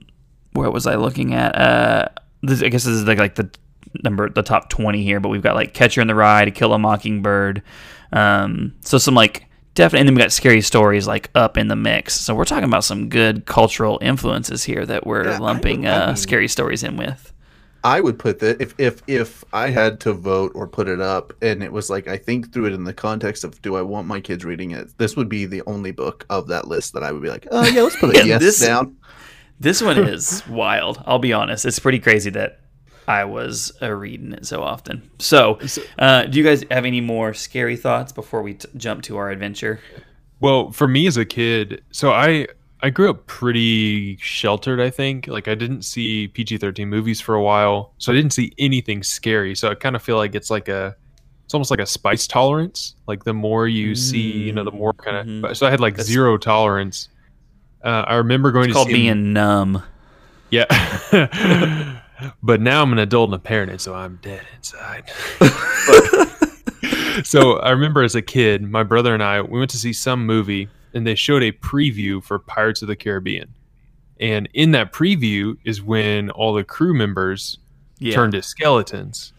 where 0.52 0.70
was 0.70 0.86
I 0.86 0.94
looking 0.94 1.34
at? 1.34 1.54
Uh, 1.56 2.08
this, 2.46 2.62
I 2.62 2.68
guess 2.68 2.84
this 2.84 2.94
is 2.94 3.04
like, 3.04 3.18
like 3.18 3.34
the 3.36 3.50
number 4.02 4.28
the 4.28 4.42
top 4.42 4.68
twenty 4.68 5.02
here, 5.02 5.20
but 5.20 5.28
we've 5.28 5.42
got 5.42 5.54
like 5.54 5.74
Catcher 5.74 6.00
in 6.00 6.06
the 6.06 6.14
Rye, 6.14 6.44
To 6.44 6.50
Kill 6.50 6.72
a 6.72 6.78
Mockingbird. 6.78 7.62
Um, 8.12 8.74
so 8.80 8.98
some 8.98 9.14
like 9.14 9.46
definitely, 9.74 10.00
and 10.00 10.08
then 10.08 10.14
we 10.14 10.20
got 10.22 10.32
scary 10.32 10.60
stories 10.60 11.06
like 11.06 11.30
up 11.34 11.56
in 11.56 11.68
the 11.68 11.76
mix. 11.76 12.14
So 12.20 12.34
we're 12.34 12.44
talking 12.44 12.64
about 12.64 12.84
some 12.84 13.08
good 13.08 13.46
cultural 13.46 13.98
influences 14.02 14.64
here 14.64 14.86
that 14.86 15.06
we're 15.06 15.24
Yeah, 15.24 15.38
lumping 15.38 15.82
would- 15.82 15.88
uh, 15.88 16.06
mean- 16.08 16.16
scary 16.16 16.48
stories 16.48 16.82
in 16.82 16.96
with. 16.96 17.32
I 17.84 18.00
would 18.00 18.18
put 18.18 18.40
that 18.40 18.60
if 18.60 18.74
if 18.78 19.00
if 19.06 19.44
I 19.52 19.68
had 19.68 20.00
to 20.00 20.12
vote 20.12 20.50
or 20.56 20.66
put 20.66 20.88
it 20.88 21.00
up, 21.00 21.32
and 21.40 21.62
it 21.62 21.70
was 21.70 21.88
like 21.88 22.08
I 22.08 22.16
think 22.16 22.52
through 22.52 22.66
it 22.66 22.72
in 22.72 22.82
the 22.82 22.92
context 22.92 23.44
of 23.44 23.62
do 23.62 23.76
I 23.76 23.82
want 23.82 24.08
my 24.08 24.18
kids 24.18 24.44
reading 24.44 24.72
it? 24.72 24.88
This 24.98 25.14
would 25.14 25.28
be 25.28 25.44
the 25.46 25.62
only 25.68 25.92
book 25.92 26.26
of 26.28 26.48
that 26.48 26.66
list 26.66 26.94
that 26.94 27.04
I 27.04 27.12
would 27.12 27.22
be 27.22 27.28
like, 27.28 27.46
oh 27.52 27.64
yeah, 27.64 27.82
let's 27.82 27.94
put 27.94 28.16
a 28.16 28.18
yes 28.26 28.40
this- 28.40 28.58
down. 28.60 28.96
This 29.58 29.80
one 29.82 29.98
is 29.98 30.46
wild. 30.48 31.02
I'll 31.06 31.18
be 31.18 31.32
honest. 31.32 31.64
It's 31.64 31.78
pretty 31.78 31.98
crazy 31.98 32.30
that 32.30 32.60
I 33.08 33.24
was 33.24 33.72
uh, 33.80 33.90
reading 33.92 34.32
it 34.32 34.46
so 34.46 34.62
often. 34.62 35.08
So, 35.18 35.58
uh, 35.98 36.24
do 36.24 36.38
you 36.38 36.44
guys 36.44 36.64
have 36.70 36.84
any 36.84 37.00
more 37.00 37.32
scary 37.34 37.76
thoughts 37.76 38.12
before 38.12 38.42
we 38.42 38.54
t- 38.54 38.68
jump 38.76 39.02
to 39.04 39.16
our 39.16 39.30
adventure? 39.30 39.80
Well, 40.40 40.70
for 40.72 40.86
me 40.86 41.06
as 41.06 41.16
a 41.16 41.24
kid, 41.24 41.82
so 41.92 42.10
I 42.12 42.48
I 42.82 42.90
grew 42.90 43.08
up 43.08 43.26
pretty 43.26 44.16
sheltered. 44.18 44.80
I 44.80 44.90
think 44.90 45.28
like 45.28 45.48
I 45.48 45.54
didn't 45.54 45.82
see 45.82 46.28
PG 46.28 46.58
thirteen 46.58 46.88
movies 46.90 47.20
for 47.22 47.34
a 47.34 47.42
while, 47.42 47.94
so 47.98 48.12
I 48.12 48.14
didn't 48.16 48.32
see 48.34 48.52
anything 48.58 49.02
scary. 49.02 49.54
So 49.54 49.70
I 49.70 49.74
kind 49.74 49.96
of 49.96 50.02
feel 50.02 50.16
like 50.18 50.34
it's 50.34 50.50
like 50.50 50.68
a 50.68 50.94
it's 51.46 51.54
almost 51.54 51.70
like 51.70 51.80
a 51.80 51.86
spice 51.86 52.26
tolerance. 52.26 52.96
Like 53.06 53.24
the 53.24 53.32
more 53.32 53.66
you 53.68 53.94
see, 53.94 54.20
you 54.32 54.52
know, 54.52 54.64
the 54.64 54.72
more 54.72 54.92
kind 54.92 55.16
of. 55.16 55.26
Mhm. 55.26 55.56
So 55.56 55.66
I 55.66 55.70
had 55.70 55.80
like 55.80 55.94
That's- 55.94 56.08
zero 56.08 56.36
tolerance. 56.36 57.08
Uh, 57.86 58.04
I 58.08 58.14
remember 58.16 58.50
going 58.50 58.64
It's 58.64 58.72
to 58.72 58.74
called 58.74 58.88
see 58.88 58.94
being 58.94 59.32
numb. 59.32 59.82
yeah. 60.50 60.64
but 62.42 62.60
now 62.60 62.82
I'm 62.82 62.92
an 62.92 62.98
adult 62.98 63.28
and 63.28 63.34
a 63.36 63.38
parent, 63.38 63.70
and 63.70 63.80
so 63.80 63.94
I'm 63.94 64.18
dead 64.22 64.42
inside. 64.56 65.04
so 67.24 67.58
I 67.58 67.70
remember 67.70 68.02
as 68.02 68.14
a 68.14 68.22
kid, 68.22 68.62
my 68.62 68.82
brother 68.82 69.14
and 69.14 69.22
I 69.22 69.40
we 69.40 69.58
went 69.58 69.70
to 69.70 69.76
see 69.78 69.92
some 69.92 70.26
movie, 70.26 70.68
and 70.94 71.06
they 71.06 71.14
showed 71.14 71.42
a 71.42 71.52
preview 71.52 72.22
for 72.22 72.38
Pirates 72.38 72.82
of 72.82 72.88
the 72.88 72.96
Caribbean. 72.96 73.54
And 74.18 74.48
in 74.54 74.70
that 74.72 74.92
preview 74.92 75.56
is 75.64 75.82
when 75.82 76.30
all 76.30 76.54
the 76.54 76.64
crew 76.64 76.94
members 76.94 77.58
Yeah. 77.98 78.14
turned 78.14 78.32
to 78.32 78.42
skeletons, 78.42 79.32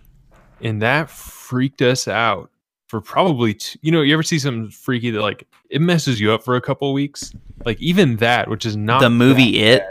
and 0.62 0.82
that 0.82 1.10
freaked 1.10 1.82
us 1.82 2.08
out 2.08 2.50
for 2.88 3.02
probably 3.02 3.54
t- 3.54 3.78
you 3.82 3.92
know 3.92 4.02
you 4.02 4.14
ever 4.14 4.24
see 4.24 4.40
something 4.40 4.70
freaky 4.72 5.10
that 5.12 5.22
like 5.22 5.46
it 5.70 5.82
messes 5.82 6.20
you 6.20 6.32
up 6.32 6.44
for 6.44 6.56
a 6.56 6.62
couple 6.62 6.92
weeks 6.94 7.34
like 7.66 7.80
even 7.82 8.16
that 8.18 8.50
which 8.50 8.66
is 8.66 8.76
not 8.78 9.02
the 9.02 9.10
movie 9.10 9.60
It. 9.60 9.84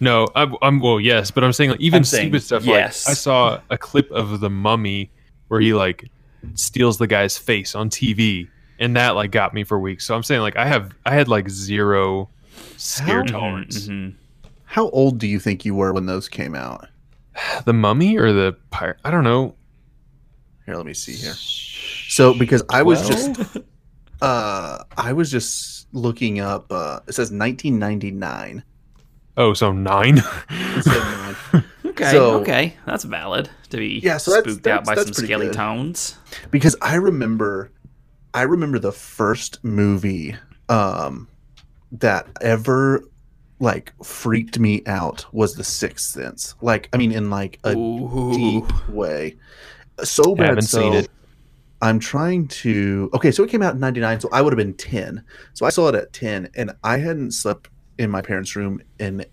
no, 0.00 0.26
I'm, 0.34 0.54
I'm 0.62 0.80
well, 0.80 0.98
yes, 1.00 1.30
but 1.30 1.44
I'm 1.44 1.52
saying 1.52 1.70
like 1.70 1.80
even 1.80 1.98
I'm 1.98 2.04
saying 2.04 2.28
stupid 2.28 2.42
stuff. 2.42 2.64
yes. 2.64 3.06
Like 3.06 3.12
I 3.12 3.14
saw 3.14 3.60
a 3.70 3.78
clip 3.78 4.10
of 4.10 4.40
the 4.40 4.50
Mummy 4.50 5.10
where 5.48 5.60
he 5.60 5.72
like 5.74 6.10
steals 6.54 6.98
the 6.98 7.06
guy's 7.06 7.36
face 7.38 7.74
on 7.74 7.90
TV, 7.90 8.48
and 8.78 8.96
that 8.96 9.10
like 9.10 9.30
got 9.30 9.52
me 9.54 9.62
for 9.64 9.78
weeks. 9.78 10.04
So 10.06 10.14
I'm 10.14 10.22
saying 10.22 10.40
like 10.40 10.56
I 10.56 10.66
have 10.66 10.92
I 11.06 11.14
had 11.14 11.28
like 11.28 11.48
zero 11.50 12.28
scare 12.76 13.20
How- 13.20 13.24
tolerance. 13.24 13.88
Mhm. 13.88 14.14
How 14.64 14.88
old 14.90 15.18
do 15.18 15.26
you 15.28 15.38
think 15.38 15.64
you 15.64 15.74
were 15.74 15.92
when 15.92 16.06
those 16.06 16.28
came 16.28 16.54
out? 16.54 16.88
The 17.64 17.72
Mummy 17.72 18.16
or 18.16 18.32
the 18.32 18.56
pirate? 18.70 18.96
I 19.04 19.10
don't 19.10 19.22
know. 19.24 19.54
Here, 20.66 20.76
let 20.76 20.86
me 20.86 20.94
see 20.94 21.12
here. 21.12 21.34
So 22.14 22.32
because 22.32 22.62
I 22.70 22.82
was 22.82 23.06
just 23.08 23.58
uh 24.22 24.84
I 24.96 25.12
was 25.12 25.32
just 25.32 25.88
looking 25.92 26.38
up 26.38 26.70
uh 26.70 27.00
it 27.08 27.14
says 27.14 27.32
1999. 27.32 28.62
Oh, 29.36 29.52
so 29.52 29.72
nine. 29.72 30.22
Nine. 30.86 31.36
Okay, 31.84 32.10
So- 32.12 32.40
okay, 32.40 32.76
that's 32.86 33.02
valid 33.02 33.50
to 33.70 33.78
be 33.78 33.98
Yeah, 34.02 34.18
so 34.18 34.30
that's- 34.30 34.52
spooked 34.54 34.66
out 34.68 34.84
that's- 34.84 34.86
by 34.86 34.94
that's 34.94 35.16
some 35.16 35.26
scaly 35.26 35.46
good. 35.46 35.54
tones. 35.54 36.16
because 36.52 36.76
I 36.80 36.94
remember 36.94 37.72
I 38.32 38.42
remember 38.42 38.78
the 38.78 38.92
first 38.92 39.62
movie 39.64 40.36
um 40.68 41.26
that 41.90 42.28
ever 42.40 43.04
like 43.58 43.92
freaked 44.04 44.58
me 44.60 44.82
out 44.86 45.26
was 45.32 45.54
The 45.54 45.64
Sixth 45.64 46.10
Sense. 46.10 46.54
Like 46.60 46.88
I 46.92 46.96
mean 46.96 47.10
in 47.10 47.28
like 47.30 47.58
a 47.64 47.72
Ooh. 47.76 48.32
deep 48.34 48.88
way. 48.88 49.36
So 50.04 50.36
bad 50.36 50.50
Haven't 50.50 50.62
so 50.62 50.80
seen 50.80 50.92
it. 50.94 51.08
I'm 51.84 51.98
trying 51.98 52.48
to 52.48 53.10
Okay, 53.12 53.30
so 53.30 53.44
it 53.44 53.50
came 53.50 53.60
out 53.60 53.74
in 53.74 53.80
99, 53.80 54.20
so 54.20 54.28
I 54.32 54.40
would 54.40 54.54
have 54.54 54.56
been 54.56 54.72
10. 54.72 55.22
So 55.52 55.66
I 55.66 55.68
saw 55.68 55.88
it 55.88 55.94
at 55.94 56.14
10 56.14 56.48
and 56.56 56.72
I 56.82 56.96
hadn't 56.96 57.32
slept 57.32 57.68
in 57.98 58.10
my 58.10 58.22
parents' 58.22 58.56
room 58.56 58.80
in 58.98 59.24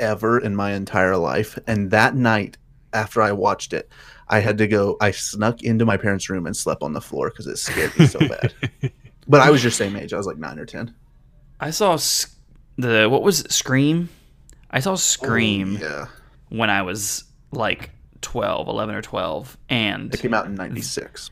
ever 0.00 0.38
in 0.38 0.56
my 0.56 0.72
entire 0.72 1.16
life 1.18 1.58
and 1.66 1.90
that 1.90 2.14
night 2.14 2.56
after 2.94 3.20
I 3.20 3.32
watched 3.32 3.74
it, 3.74 3.90
I 4.28 4.38
had 4.40 4.56
to 4.56 4.66
go 4.66 4.96
I 5.02 5.10
snuck 5.10 5.62
into 5.62 5.84
my 5.84 5.98
parents' 5.98 6.30
room 6.30 6.46
and 6.46 6.56
slept 6.56 6.82
on 6.82 6.94
the 6.94 7.00
floor 7.02 7.30
cuz 7.30 7.46
it 7.46 7.58
scared 7.58 7.96
me 7.98 8.06
so 8.06 8.20
bad. 8.20 8.54
But 9.30 9.42
I 9.42 9.50
was 9.50 9.62
your 9.62 9.70
same 9.70 9.94
age. 9.94 10.14
I 10.14 10.16
was 10.16 10.26
like 10.26 10.38
9 10.38 10.58
or 10.58 10.64
10. 10.64 10.94
I 11.60 11.68
saw 11.68 11.98
the 12.78 13.06
what 13.10 13.22
was 13.22 13.40
it, 13.40 13.52
Scream? 13.52 14.08
I 14.70 14.80
saw 14.80 14.92
oh, 14.92 14.96
Scream 14.96 15.76
Oh, 15.82 15.84
yeah. 15.84 16.06
when 16.48 16.70
I 16.70 16.80
was 16.80 17.24
like 17.52 17.90
12, 18.22 18.68
11 18.68 18.94
or 18.94 19.02
12 19.02 19.58
and 19.68 20.14
It 20.14 20.20
came 20.20 20.32
out 20.32 20.46
in 20.46 20.54
96. 20.54 21.30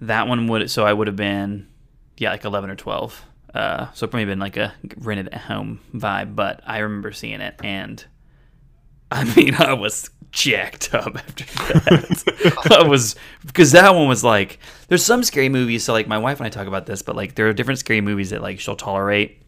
That 0.00 0.26
one 0.28 0.46
would 0.48 0.70
so 0.70 0.84
I 0.84 0.92
would 0.92 1.06
have 1.06 1.16
been 1.16 1.68
yeah, 2.16 2.30
like 2.30 2.44
11 2.44 2.70
or 2.70 2.76
12. 2.76 3.24
Uh 3.54 3.92
so 3.92 4.06
probably 4.06 4.26
been 4.26 4.38
like 4.38 4.56
a 4.56 4.74
rented 4.98 5.28
at 5.28 5.40
home 5.42 5.80
vibe, 5.94 6.34
but 6.34 6.60
I 6.66 6.78
remember 6.78 7.12
seeing 7.12 7.40
it 7.40 7.54
and 7.62 8.04
I 9.12 9.24
mean, 9.34 9.54
I 9.56 9.72
was 9.72 10.10
jacked 10.30 10.94
up 10.94 11.16
after 11.16 11.44
that. 11.84 12.68
I 12.70 12.86
was 12.86 13.16
because 13.44 13.72
that 13.72 13.94
one 13.94 14.08
was 14.08 14.22
like 14.22 14.58
there's 14.88 15.04
some 15.04 15.24
scary 15.24 15.48
movies. 15.48 15.84
So 15.84 15.92
like 15.92 16.06
my 16.06 16.18
wife 16.18 16.38
and 16.38 16.46
I 16.46 16.50
talk 16.50 16.66
about 16.68 16.86
this, 16.86 17.02
but 17.02 17.16
like 17.16 17.34
there 17.34 17.48
are 17.48 17.52
different 17.52 17.80
scary 17.80 18.00
movies 18.00 18.30
that 18.30 18.42
like 18.42 18.60
she'll 18.60 18.76
tolerate, 18.76 19.42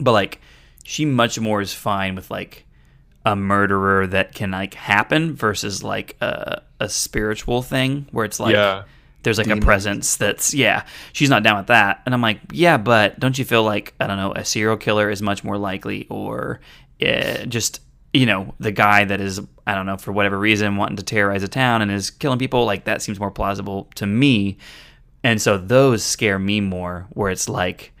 but 0.00 0.12
like 0.12 0.40
she 0.84 1.04
much 1.04 1.38
more 1.38 1.60
is 1.60 1.72
fine 1.72 2.14
with 2.14 2.30
like 2.30 2.64
a 3.24 3.36
murderer 3.36 4.06
that 4.06 4.34
can 4.34 4.50
like 4.50 4.74
happen 4.74 5.34
versus 5.34 5.84
like 5.84 6.16
a 6.20 6.62
a 6.80 6.88
spiritual 6.88 7.62
thing 7.62 8.06
where 8.10 8.24
it's 8.24 8.40
like 8.40 8.54
yeah, 8.54 8.84
there's 9.22 9.38
like 9.38 9.48
a 9.48 9.56
presence 9.56 10.16
that's 10.16 10.54
yeah 10.54 10.84
she's 11.12 11.28
not 11.28 11.42
down 11.42 11.58
with 11.58 11.66
that. 11.66 12.02
And 12.06 12.14
i'm 12.14 12.22
like 12.22 12.40
yeah 12.52 12.76
but 12.76 13.18
don't 13.18 13.38
you 13.38 13.44
feel 13.44 13.62
like 13.62 13.94
i 14.00 14.06
don't 14.06 14.16
know 14.16 14.32
a 14.32 14.44
serial 14.44 14.76
killer 14.76 15.10
is 15.10 15.20
much 15.20 15.44
more 15.44 15.58
likely 15.58 16.06
or 16.08 16.60
uh, 17.02 17.44
just 17.46 17.80
you 18.12 18.26
know 18.26 18.54
the 18.58 18.72
guy 18.72 19.04
that 19.04 19.20
is 19.20 19.40
i 19.66 19.74
don't 19.74 19.86
know 19.86 19.96
for 19.96 20.12
whatever 20.12 20.38
reason 20.38 20.76
wanting 20.76 20.96
to 20.96 21.02
terrorize 21.02 21.42
a 21.42 21.48
town 21.48 21.82
and 21.82 21.90
is 21.90 22.10
killing 22.10 22.38
people? 22.38 22.64
Like 22.64 22.84
that 22.84 23.02
seems 23.02 23.20
more 23.20 23.30
plausible 23.30 23.88
to 23.96 24.06
me. 24.06 24.56
And 25.22 25.42
so 25.42 25.58
those 25.58 26.02
scare 26.02 26.38
me 26.38 26.60
more 26.60 27.06
where 27.10 27.30
it's 27.30 27.48
like 27.48 27.92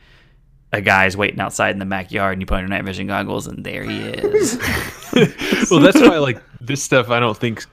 a 0.72 0.80
guy's 0.80 1.16
waiting 1.16 1.40
outside 1.40 1.70
in 1.70 1.78
the 1.78 1.84
backyard 1.84 2.34
and 2.34 2.42
you 2.42 2.46
put 2.46 2.54
on 2.54 2.60
your 2.60 2.68
night 2.68 2.84
vision 2.84 3.06
goggles 3.06 3.46
and 3.46 3.64
there 3.64 3.84
he 3.84 4.00
is. 4.00 4.58
Well, 5.68 5.80
that's 5.80 6.00
why 6.00 6.18
like 6.18 6.40
this 6.60 6.80
stuff 6.80 7.10
I 7.10 7.18
don't 7.18 7.36
think 7.36 7.64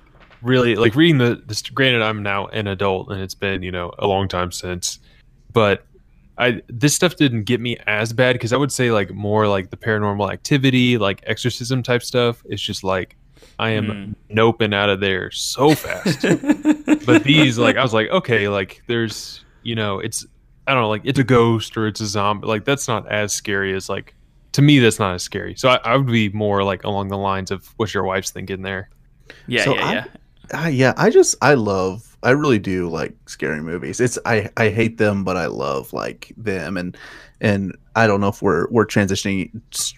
really 0.42 0.76
like 0.76 0.96
reading 0.96 1.18
the 1.18 1.42
this. 1.46 1.62
Granted, 1.62 2.02
I'm 2.02 2.24
now 2.24 2.48
an 2.48 2.68
adult 2.68 3.12
and 3.12 3.22
it's 3.22 3.36
been 3.36 3.64
you 3.64 3.72
know 3.72 3.94
a 4.00 4.08
long 4.08 4.28
time 4.28 4.52
since, 4.52 5.00
but 5.54 5.86
I 6.38 6.62
this 6.68 6.94
stuff 6.94 7.16
didn't 7.16 7.44
get 7.44 7.62
me 7.62 7.78
as 7.88 8.14
bad 8.14 8.34
because 8.34 8.54
I 8.54 8.58
would 8.58 8.72
say 8.72 8.92
like 8.92 9.12
more 9.12 9.48
like 9.48 9.70
the 9.70 9.78
paranormal 9.78 10.32
activity, 10.32 10.98
like 10.98 11.24
exorcism 11.26 11.82
type 11.84 12.04
stuff. 12.04 12.44
It's 12.46 12.62
just 12.62 12.84
like 12.84 13.16
I 13.58 13.70
am 13.72 14.16
hmm. 14.30 14.38
noping 14.38 14.74
out 14.74 14.90
of 14.90 15.00
there 15.00 15.32
so 15.32 15.76
fast. 15.76 16.22
but 17.06 17.24
these 17.24 17.58
like 17.58 17.78
I 17.78 17.84
was 17.84 17.94
like 17.94 18.10
okay, 18.10 18.50
like 18.50 18.84
there's 18.88 19.44
you 19.64 19.76
know 19.76 20.00
it's 20.00 20.26
I 20.68 20.74
don't 20.74 20.84
know 20.84 20.90
like 20.90 21.04
it's 21.06 21.20
a 21.20 21.24
ghost 21.24 21.78
or 21.78 21.88
it's 21.88 22.02
a 22.02 22.08
zombie. 22.08 22.48
Like 22.48 22.66
that's 22.66 22.88
not 22.88 23.10
as 23.10 23.34
scary 23.34 23.74
as 23.74 23.88
like 23.88 24.14
to 24.54 24.62
me 24.62 24.80
that's 24.80 25.00
not 25.00 25.16
as 25.16 25.24
scary. 25.24 25.56
So 25.56 25.70
I, 25.70 25.76
I 25.84 25.96
would 25.96 26.08
be 26.08 26.30
more 26.30 26.64
like 26.64 26.84
along 26.84 27.08
the 27.08 27.18
lines 27.18 27.52
of 27.52 27.66
what 27.78 27.94
your 27.94 28.04
wife's 28.04 28.32
thinking 28.32 28.62
there. 28.62 28.90
yeah 29.48 29.64
So 29.64 29.76
yeah 29.76 29.86
I- 29.86 29.94
yeah 29.94 30.06
Ah, 30.54 30.68
yeah, 30.68 30.94
I 30.98 31.10
just 31.10 31.36
I 31.42 31.54
love 31.56 32.18
I 32.24 32.32
really 32.32 32.60
do 32.60 32.90
like 32.90 33.14
scary 33.28 33.62
movies. 33.62 34.00
It's 34.00 34.18
I 34.26 34.50
I 34.58 34.70
hate 34.70 34.98
them, 34.98 35.24
but 35.24 35.38
I 35.38 35.46
love 35.46 35.94
like 35.94 36.34
them 36.38 36.78
and 36.78 36.98
and 37.42 37.78
I 37.96 38.08
don't 38.08 38.22
know 38.22 38.30
if 38.30 38.42
we're 38.42 38.68
we're 38.70 38.86
transitioning 38.86 39.52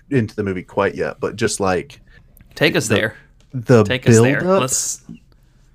into 0.09 0.35
the 0.35 0.43
movie 0.43 0.63
quite 0.63 0.95
yet, 0.95 1.19
but 1.19 1.35
just 1.35 1.59
like 1.59 1.99
take 2.55 2.75
us 2.75 2.87
there 2.87 3.15
the 3.53 3.83
take 3.83 4.07
us 4.07 4.15
build 4.15 4.25
there 4.25 4.47
up, 4.47 4.61
let's 4.61 5.03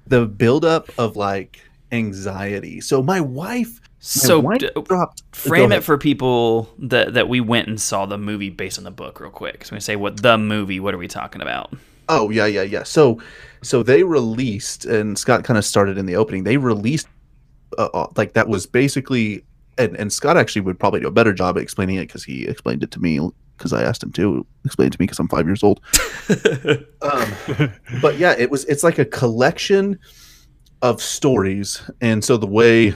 the 0.07 0.27
build 0.27 0.65
up 0.65 0.91
of 0.99 1.17
like 1.17 1.61
anxiety. 1.91 2.81
So 2.81 3.03
my 3.03 3.21
wife, 3.21 3.81
my 3.81 3.89
so 4.01 4.41
wife 4.41 4.59
d- 4.61 4.71
dropped. 4.85 5.23
frame 5.35 5.73
it 5.73 5.85
for 5.85 5.97
people 5.97 6.69
that 6.79 7.15
that 7.15 7.29
we 7.29 7.41
went 7.41 7.69
and 7.69 7.81
saw 7.81 8.07
the 8.07 8.19
movie 8.19 8.51
based 8.51 8.79
on 8.79 8.85
the 8.85 8.91
book 8.91 9.21
real 9.21 9.31
quick 9.31 9.65
so 9.65 9.75
we 9.77 9.81
say 9.81 9.97
what 9.97 10.21
the 10.23 10.37
movie 10.37 10.81
what 10.81 10.93
are 10.93 10.99
we 10.99 11.09
talking 11.09 11.41
about 11.41 11.73
Oh 12.15 12.29
yeah, 12.29 12.45
yeah, 12.45 12.63
yeah. 12.63 12.83
So, 12.83 13.21
so 13.63 13.83
they 13.83 14.03
released, 14.03 14.85
and 14.85 15.19
Scott 15.19 15.45
kind 15.45 15.57
of 15.57 15.65
started 15.65 15.97
in 15.97 16.05
the 16.05 16.15
opening. 16.15 16.45
They 16.45 16.59
released, 16.59 17.09
uh, 17.79 17.89
uh, 17.95 18.07
like 18.17 18.35
that 18.35 18.49
was 18.49 18.67
basically, 18.67 19.45
and 19.79 19.97
and 19.97 20.13
Scott 20.13 20.37
actually 20.37 20.61
would 20.61 20.79
probably 20.79 21.01
do 21.01 21.09
a 21.09 21.13
better 21.13 21.33
job 21.33 21.57
at 21.57 21.63
explaining 21.63 21.97
it 21.97 22.09
because 22.09 22.23
he 22.23 22.47
explained 22.47 22.83
it 22.83 22.91
to 22.91 23.01
me 23.01 23.19
because 23.57 23.73
I 23.73 23.83
asked 23.83 24.03
him 24.03 24.13
to 24.13 24.47
explain 24.67 24.89
it 24.89 24.93
to 24.93 25.01
me 25.01 25.05
because 25.05 25.19
I'm 25.21 25.29
five 25.29 25.47
years 25.47 25.63
old. 25.63 25.81
um, 27.01 27.33
but 28.03 28.19
yeah, 28.19 28.35
it 28.39 28.51
was. 28.51 28.67
It's 28.67 28.85
like 28.85 28.99
a 28.99 29.07
collection 29.07 29.99
of 30.83 31.01
stories, 31.01 31.83
and 32.03 32.23
so 32.23 32.37
the 32.37 32.47
way. 32.47 32.95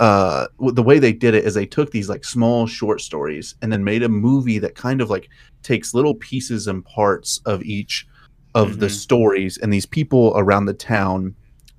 Uh, 0.00 0.46
the 0.60 0.80
way 0.80 1.00
they 1.00 1.12
did 1.12 1.34
it 1.34 1.44
is 1.44 1.54
they 1.54 1.66
took 1.66 1.90
these 1.90 2.08
like 2.08 2.24
small 2.24 2.68
short 2.68 3.00
stories 3.00 3.56
and 3.60 3.72
then 3.72 3.82
made 3.82 4.04
a 4.04 4.08
movie 4.08 4.60
that 4.60 4.76
kind 4.76 5.00
of 5.00 5.10
like 5.10 5.28
takes 5.64 5.92
little 5.92 6.14
pieces 6.14 6.68
and 6.68 6.84
parts 6.84 7.40
of 7.46 7.64
each 7.64 8.06
of 8.54 8.78
the 8.78 8.86
Mhm. 8.86 8.90
stories 8.90 9.58
and 9.58 9.72
these 9.72 9.86
people 9.86 10.32
around 10.36 10.66
the 10.66 10.74
town 10.74 11.34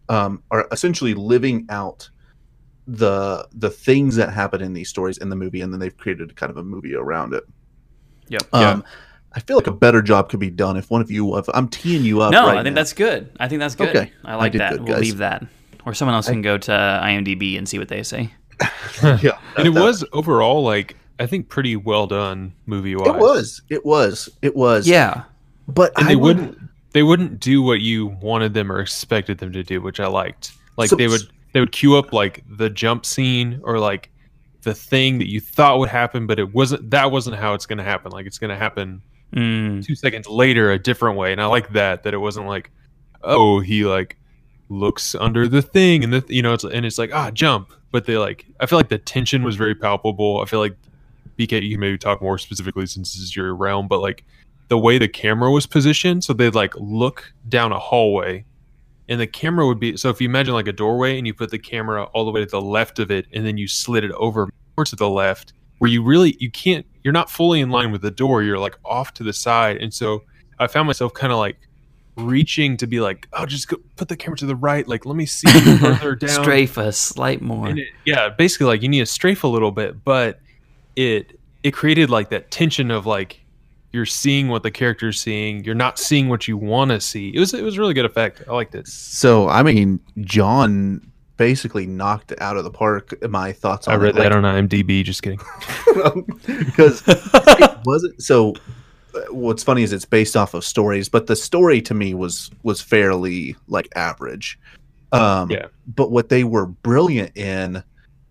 um, 0.10 0.42
are 0.52 0.68
essentially 0.72 1.14
living 1.14 1.66
out 1.70 2.10
the 2.88 3.48
the 3.54 3.70
things 3.70 4.16
that 4.16 4.34
happen 4.34 4.62
in 4.62 4.74
these 4.74 4.90
stories 4.90 5.18
in 5.20 5.30
the 5.30 5.36
movie 5.36 5.62
and 5.62 5.72
then 5.72 5.80
they've 5.80 5.96
created 5.98 6.36
kind 6.36 6.50
of 6.50 6.58
a 6.58 6.64
movie 6.64 6.96
around 6.96 7.34
it 7.34 7.44
Yep. 8.30 8.42
um 8.54 8.84
i 9.34 9.40
feel 9.40 9.58
like 9.58 9.68
a 9.68 9.72
better 9.72 10.02
job 10.02 10.30
could 10.30 10.40
be 10.40 10.50
done 10.50 10.76
if 10.78 10.90
one 10.90 11.02
of 11.02 11.12
you 11.12 11.38
if 11.38 11.46
i'm 11.54 11.68
teeing 11.68 12.04
you 12.04 12.22
up 12.22 12.32
no 12.32 12.48
right 12.48 12.58
i 12.58 12.64
think 12.64 12.74
now. 12.74 12.80
that's 12.82 12.94
good 12.94 13.30
i 13.40 13.48
think 13.48 13.60
that's 13.60 13.76
good 13.76 13.90
Okay. 13.96 14.12
i 14.26 14.32
I 14.32 14.36
like 14.36 14.54
did 14.54 14.62
that 14.62 14.72
good, 14.72 14.84
we'll 14.86 14.94
guys. 14.96 15.02
leave 15.02 15.18
that 15.20 15.46
or 15.86 15.94
someone 15.94 16.16
else 16.16 16.28
can 16.30 16.42
go 16.42 16.58
to 16.58 16.72
imdb 16.72 17.58
and 17.60 17.70
see 17.70 17.78
what 17.78 17.90
they 17.90 18.02
say 18.02 18.34
yeah 19.22 19.38
And 19.56 19.68
it 19.68 19.74
was 19.74 20.04
overall 20.12 20.64
like 20.64 20.96
I 21.20 21.26
think 21.28 21.48
pretty 21.50 21.76
well 21.76 22.08
done 22.08 22.54
movie 22.66 22.96
wise. 22.96 23.08
it 23.08 23.20
was 23.20 23.62
it 23.70 23.86
was 23.86 24.30
it 24.42 24.56
was 24.56 24.88
yeah 24.88 25.24
but 25.74 25.92
and 25.98 26.06
I 26.08 26.10
they 26.10 26.16
would- 26.16 26.38
wouldn't 26.38 26.58
they 26.92 27.04
wouldn't 27.04 27.40
do 27.40 27.62
what 27.62 27.82
you 27.82 28.08
wanted 28.22 28.54
them 28.54 28.72
or 28.72 28.80
expected 28.80 29.38
them 29.38 29.52
to 29.54 29.64
do, 29.64 29.82
which 29.82 30.00
I 30.00 30.08
liked. 30.08 30.52
Like 30.78 30.90
So- 30.90 30.96
they 30.96 31.08
would 31.08 31.22
they 31.54 31.60
would 31.60 31.72
queue 31.72 31.96
up 31.98 32.14
like 32.14 32.44
the 32.50 32.70
jump 32.70 33.06
scene 33.06 33.60
or 33.64 33.80
like 33.80 34.10
the 34.62 34.74
thing 34.74 35.20
that 35.20 35.30
you 35.30 35.40
thought 35.40 35.80
would 35.80 35.90
happen, 35.90 36.28
but 36.28 36.38
it 36.40 36.54
wasn't. 36.54 36.90
That 36.92 37.12
wasn't 37.12 37.38
how 37.38 37.54
it's 37.54 37.66
going 37.66 37.78
to 37.78 37.84
happen. 37.84 38.12
Like 38.12 38.26
it's 38.26 38.38
going 38.40 38.50
to 38.50 38.58
happen 38.58 39.02
Mm, 39.36 39.86
two 39.86 39.94
seconds 39.96 40.28
later, 40.28 40.72
a 40.72 40.80
different 40.80 41.16
way. 41.16 41.32
And 41.32 41.40
I 41.40 41.46
like 41.46 41.72
that 41.74 42.02
that 42.04 42.16
it 42.16 42.18
wasn't 42.18 42.48
like, 42.48 42.72
oh, 43.24 43.60
he 43.60 43.86
like 43.86 44.18
looks 44.70 45.14
under 45.16 45.48
the 45.48 45.62
thing 45.62 46.04
and 46.04 46.14
the 46.14 46.24
you 46.30 46.42
know 46.42 46.54
it's 46.54 46.64
and 46.64 46.86
it's 46.86 46.98
like 46.98 47.12
ah 47.14 47.30
jump, 47.32 47.72
but 47.92 48.06
they 48.06 48.18
like 48.18 48.46
I 48.60 48.66
feel 48.66 48.78
like 48.80 48.90
the 48.90 48.98
tension 48.98 49.44
was 49.44 49.56
very 49.56 49.76
palpable. 49.76 50.42
I 50.42 50.46
feel 50.46 50.60
like 50.60 50.76
BK, 51.38 51.62
you 51.64 51.72
can 51.72 51.80
maybe 51.80 51.98
talk 51.98 52.22
more 52.22 52.38
specifically 52.40 52.86
since 52.88 53.14
this 53.14 53.22
is 53.22 53.36
your 53.36 53.56
realm, 53.56 53.88
but 53.88 54.00
like 54.02 54.26
the 54.70 54.78
way 54.78 54.98
the 54.98 55.08
camera 55.08 55.52
was 55.52 55.66
positioned, 55.66 56.24
so 56.24 56.34
they'd 56.34 56.56
like 56.56 56.74
look 56.78 57.34
down 57.48 57.72
a 57.72 57.80
hallway, 57.80 58.46
and 59.10 59.20
the 59.20 59.28
camera 59.28 59.68
would 59.68 59.80
be 59.80 59.98
so 59.98 60.10
if 60.10 60.22
you 60.22 60.30
imagine 60.30 60.54
like 60.54 60.68
a 60.68 60.74
doorway 60.74 61.18
and 61.18 61.28
you 61.28 61.34
put 61.34 61.52
the 61.52 61.60
camera 61.60 62.04
all 62.06 62.24
the 62.24 62.32
way 62.32 62.40
to 62.40 62.46
the 62.46 62.62
left 62.62 63.00
of 63.00 63.12
it, 63.12 63.26
and 63.34 63.46
then 63.46 63.58
you 63.58 63.68
slid 63.68 64.04
it 64.04 64.12
over 64.12 64.48
more 64.78 64.86
to 64.86 64.96
the 64.96 65.10
left, 65.10 65.54
where 65.80 65.90
you 65.90 66.04
really 66.04 66.38
you 66.40 66.50
can't 66.50 66.86
you're 67.04 67.14
not 67.14 67.30
fully 67.30 67.60
in 67.60 67.70
line 67.70 67.92
with 67.92 68.02
the 68.02 68.12
door, 68.12 68.44
you're 68.44 68.60
like 68.60 68.78
off 68.86 69.14
to 69.16 69.24
the 69.24 69.34
side, 69.34 69.78
and 69.78 69.94
so 69.94 70.24
I 70.60 70.68
found 70.68 70.88
myself 70.88 71.14
kind 71.14 71.34
of 71.34 71.40
like 71.40 71.58
reaching 72.16 72.78
to 72.78 72.86
be 72.86 73.00
like, 73.00 73.28
oh, 73.34 73.46
just 73.46 73.70
go 73.70 73.78
put 73.96 74.08
the 74.08 74.18
camera 74.18 74.38
to 74.38 74.46
the 74.46 74.56
right, 74.56 74.88
like 74.88 75.06
let 75.06 75.16
me 75.16 75.26
see 75.26 75.50
further 75.78 76.16
down. 76.16 76.30
strafe 76.30 76.78
a 76.78 76.92
slight 76.92 77.42
more 77.42 77.68
And 77.68 77.80
it, 77.80 77.88
yeah, 78.06 78.30
basically 78.30 78.68
like 78.68 78.84
you 78.84 78.90
need 78.90 79.00
to 79.00 79.06
strafe 79.08 79.44
a 79.44 79.48
little 79.48 79.72
bit, 79.72 80.04
but 80.04 80.40
it 80.96 81.40
it 81.64 81.72
created 81.72 82.10
like 82.10 82.30
that 82.30 82.52
tension 82.52 82.92
of 82.92 83.06
like 83.06 83.42
you're 83.92 84.06
seeing 84.06 84.48
what 84.50 84.64
the 84.64 84.72
character's 84.72 85.20
seeing, 85.20 85.64
you're 85.64 85.76
not 85.76 85.98
seeing 85.98 86.30
what 86.30 86.48
you 86.48 86.58
want 86.58 86.92
to 86.92 87.00
see. 87.02 87.30
It 87.36 87.40
was 87.40 87.54
it 87.54 87.64
was 87.64 87.78
a 87.78 87.80
really 87.80 87.94
good 87.94 88.06
effect. 88.06 88.44
I 88.48 88.54
liked 88.54 88.76
it. 88.76 88.88
so 88.88 89.48
i 89.50 89.64
mean 89.64 90.00
john 90.22 91.02
basically 91.38 91.88
knocked 91.88 92.34
out 92.40 92.58
of 92.58 92.64
the 92.66 92.70
park 92.72 93.14
my 93.30 93.52
thoughts 93.54 93.88
on 93.88 93.94
I 93.94 93.98
read 93.98 94.10
it. 94.18 94.20
that 94.20 94.34
on 94.34 94.44
IMDb. 94.44 95.04
Just 95.06 95.24
kidding. 95.24 95.40
because 96.46 97.02
it 97.08 97.78
wasn't 97.86 98.22
so 98.22 98.54
uh, 99.16 99.22
what's 99.32 99.64
funny 99.64 99.84
is 99.84 99.94
it's 99.94 100.04
based 100.06 100.36
off 100.36 100.54
of 100.54 100.64
stories 100.66 101.08
but 101.10 101.28
the 101.28 101.36
story 101.36 101.82
to 101.84 101.94
me 101.94 102.14
was 102.14 102.52
was 102.64 102.82
fairly 102.82 103.56
like 103.70 103.88
average 103.96 104.60
um 105.14 105.50
Yeah. 105.50 105.68
but 105.96 106.12
what 106.12 106.28
they 106.30 106.44
were 106.44 106.66
brilliant 106.68 107.36
in 107.38 107.82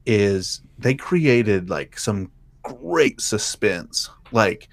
is 0.07 0.61
they 0.79 0.95
created 0.95 1.71
like 1.71 1.99
some 1.99 2.31
great 2.63 3.21
suspense 3.23 4.11
like 4.33 4.69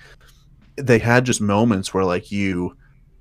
they 0.77 0.99
had 0.99 1.25
just 1.25 1.41
moments 1.41 1.93
where 1.93 2.05
like 2.05 2.31
you 2.31 2.75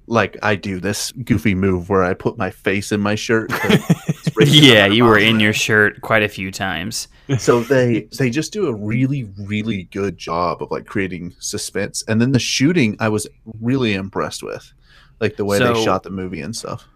like 0.06 0.36
i 0.42 0.54
do 0.54 0.80
this 0.80 1.12
goofy 1.12 1.54
move 1.54 1.88
where 1.88 2.04
i 2.04 2.12
put 2.12 2.36
my 2.36 2.50
face 2.50 2.92
in 2.92 3.00
my 3.00 3.14
shirt. 3.14 3.50
yeah 4.40 4.86
you 4.86 5.04
were 5.04 5.18
in 5.18 5.40
your 5.40 5.52
shirt 5.52 6.00
quite 6.02 6.22
a 6.22 6.28
few 6.28 6.50
times 6.50 7.08
so 7.38 7.60
they 7.60 8.06
they 8.18 8.28
just 8.28 8.52
do 8.52 8.66
a 8.66 8.74
really 8.74 9.30
really 9.38 9.84
good 9.84 10.18
job 10.18 10.62
of 10.62 10.70
like 10.70 10.84
creating 10.84 11.34
suspense 11.38 12.02
and 12.06 12.20
then 12.20 12.32
the 12.32 12.38
shooting 12.38 12.96
i 13.00 13.08
was 13.08 13.26
really 13.60 13.94
impressed 13.94 14.42
with 14.42 14.72
like 15.20 15.36
the 15.36 15.44
way 15.44 15.58
they 15.58 15.84
shot 15.84 16.02
the 16.02 16.10
movie 16.10 16.40
and 16.40 16.54
stuff 16.54 16.86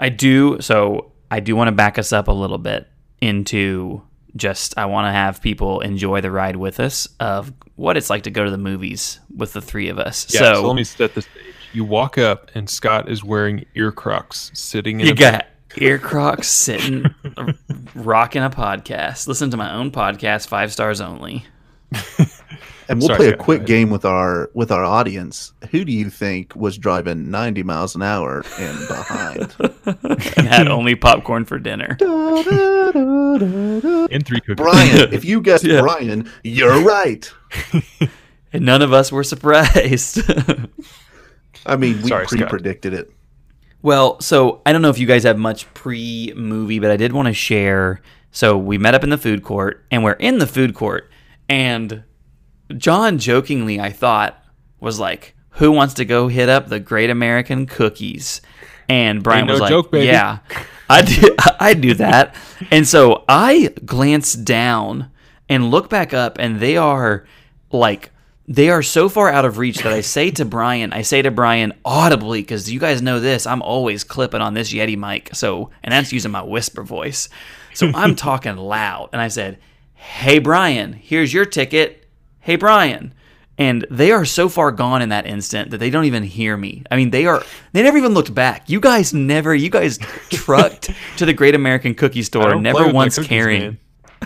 I 0.00 0.08
do. 0.08 0.60
So 0.60 1.12
I 1.30 1.40
do 1.40 1.54
want 1.54 1.68
to 1.68 1.72
back 1.72 1.98
us 1.98 2.12
up 2.12 2.26
a 2.26 2.32
little 2.32 2.58
bit 2.58 2.88
into 3.20 4.02
just 4.36 4.76
I 4.78 4.86
want 4.86 5.06
to 5.06 5.12
have 5.12 5.42
people 5.42 5.80
enjoy 5.80 6.20
the 6.20 6.30
ride 6.30 6.56
with 6.56 6.80
us 6.80 7.08
of 7.18 7.52
what 7.76 7.96
it's 7.96 8.10
like 8.10 8.24
to 8.24 8.30
go 8.30 8.44
to 8.44 8.50
the 8.50 8.58
movies 8.58 9.20
with 9.34 9.52
the 9.52 9.60
three 9.60 9.88
of 9.88 9.98
us. 9.98 10.32
Yeah, 10.32 10.40
so, 10.40 10.54
so, 10.54 10.66
let 10.66 10.76
me 10.76 10.84
set 10.84 11.14
the 11.14 11.22
stage. 11.22 11.54
You 11.72 11.84
walk 11.84 12.18
up 12.18 12.50
and 12.54 12.68
Scott 12.68 13.08
is 13.08 13.22
wearing 13.22 13.64
ear 13.74 13.92
crocs, 13.92 14.50
sitting 14.54 15.00
in 15.00 15.06
you 15.06 15.14
got 15.14 15.46
ear 15.76 15.98
crocs 15.98 16.48
sitting, 16.48 17.04
rocking 17.94 18.42
a 18.42 18.50
podcast. 18.50 19.28
Listen 19.28 19.50
to 19.50 19.56
my 19.56 19.72
own 19.72 19.90
podcast, 19.90 20.48
five 20.48 20.72
stars 20.72 21.00
only. 21.00 21.44
and 22.90 22.98
we'll 22.98 23.06
Sorry, 23.06 23.16
play 23.18 23.28
a 23.28 23.36
go 23.36 23.42
quick 23.44 23.58
ahead. 23.60 23.68
game 23.68 23.90
with 23.90 24.04
our 24.04 24.50
with 24.52 24.70
our 24.70 24.84
audience 24.84 25.52
who 25.70 25.84
do 25.84 25.92
you 25.92 26.10
think 26.10 26.54
was 26.56 26.76
driving 26.76 27.30
90 27.30 27.62
miles 27.62 27.94
an 27.94 28.02
hour 28.02 28.44
and 28.58 28.88
behind 28.88 29.56
and 30.36 30.46
had 30.46 30.68
only 30.68 30.94
popcorn 30.96 31.44
for 31.46 31.58
dinner. 31.58 31.96
in 34.10 34.20
three 34.22 34.40
cookies. 34.40 34.56
brian 34.56 35.12
if 35.12 35.24
you 35.24 35.40
guessed 35.40 35.64
Yeah. 35.64 35.80
brian 35.82 36.30
you're 36.44 36.82
right 36.82 37.32
And 38.52 38.64
none 38.66 38.82
of 38.82 38.92
us 38.92 39.12
were 39.12 39.22
surprised. 39.22 40.20
i 41.66 41.76
mean 41.76 42.02
we 42.02 42.08
Sorry, 42.08 42.26
pre-predicted 42.26 42.92
it 42.92 43.10
Well, 43.82 44.20
so 44.20 44.60
I 44.66 44.72
don't 44.72 44.82
know 44.82 44.90
if 44.90 44.98
you 44.98 45.06
guys 45.06 45.22
have 45.22 45.38
much 45.38 45.72
pre 45.74 46.32
movie, 46.36 46.80
but 46.80 46.90
I 46.90 46.96
did 46.96 47.12
want 47.12 47.28
to 47.28 47.34
share 47.34 48.00
So 48.32 48.58
we 48.58 48.76
met 48.78 48.94
up 48.94 49.04
in 49.04 49.10
the 49.10 49.18
food 49.18 49.42
court, 49.42 49.84
and 49.90 50.02
we're 50.04 50.12
in 50.18 50.38
the 50.38 50.46
food 50.46 50.74
court, 50.74 51.10
and 51.48 52.02
John 52.76 53.18
jokingly, 53.18 53.80
I 53.80 53.90
thought, 53.90 54.42
was 54.80 54.98
like, 54.98 55.34
"Who 55.50 55.72
wants 55.72 55.94
to 55.94 56.04
go 56.04 56.28
hit 56.28 56.48
up 56.48 56.68
the 56.68 56.80
Great 56.80 57.10
American 57.10 57.66
Cookies?" 57.66 58.40
And 58.88 59.22
Brian 59.22 59.46
no 59.46 59.52
was 59.52 59.60
like, 59.60 59.70
joke, 59.70 59.90
baby. 59.90 60.06
"Yeah, 60.06 60.38
I 60.88 61.02
do, 61.02 61.36
I 61.60 61.74
do 61.74 61.94
that." 61.94 62.34
And 62.70 62.86
so 62.86 63.24
I 63.28 63.72
glance 63.84 64.34
down 64.34 65.10
and 65.48 65.70
look 65.70 65.88
back 65.88 66.12
up, 66.14 66.38
and 66.38 66.60
they 66.60 66.76
are 66.76 67.26
like 67.72 68.10
they 68.50 68.68
are 68.68 68.82
so 68.82 69.08
far 69.08 69.30
out 69.30 69.44
of 69.44 69.58
reach 69.58 69.78
that 69.78 69.92
I 69.92 70.00
say 70.00 70.32
to 70.32 70.44
Brian, 70.44 70.92
I 70.92 71.02
say 71.02 71.22
to 71.22 71.30
Brian 71.30 71.72
audibly 71.84 72.40
because 72.40 72.70
you 72.70 72.80
guys 72.80 73.00
know 73.00 73.20
this. 73.20 73.46
I'm 73.46 73.62
always 73.62 74.02
clipping 74.02 74.40
on 74.40 74.54
this 74.54 74.72
Yeti 74.72 74.98
mic, 74.98 75.30
so 75.34 75.70
and 75.84 75.92
that's 75.92 76.12
using 76.12 76.32
my 76.32 76.42
whisper 76.42 76.82
voice. 76.82 77.28
So 77.74 77.92
I'm 77.94 78.16
talking 78.16 78.56
loud, 78.56 79.10
and 79.12 79.22
I 79.22 79.28
said, 79.28 79.58
"Hey 79.94 80.40
Brian, 80.40 80.92
here's 80.92 81.32
your 81.32 81.44
ticket. 81.44 81.99
Hey 82.40 82.56
Brian." 82.56 83.14
And 83.58 83.86
they 83.90 84.10
are 84.10 84.24
so 84.24 84.48
far 84.48 84.72
gone 84.72 85.02
in 85.02 85.10
that 85.10 85.26
instant 85.26 85.70
that 85.70 85.78
they 85.78 85.90
don't 85.90 86.06
even 86.06 86.22
hear 86.22 86.56
me. 86.56 86.82
I 86.90 86.96
mean, 86.96 87.10
they 87.10 87.26
are 87.26 87.42
they 87.72 87.82
never 87.82 87.98
even 87.98 88.14
looked 88.14 88.34
back. 88.34 88.70
You 88.70 88.80
guys 88.80 89.12
never 89.12 89.54
you 89.54 89.68
guys 89.68 89.98
trucked 90.30 90.90
to 91.18 91.26
the 91.26 91.34
Great 91.34 91.54
American 91.54 91.94
Cookie 91.94 92.22
Store, 92.22 92.54
never 92.54 92.90
once 92.90 93.16
cookies, 93.16 93.28
carrying 93.28 93.62
man. 93.62 93.78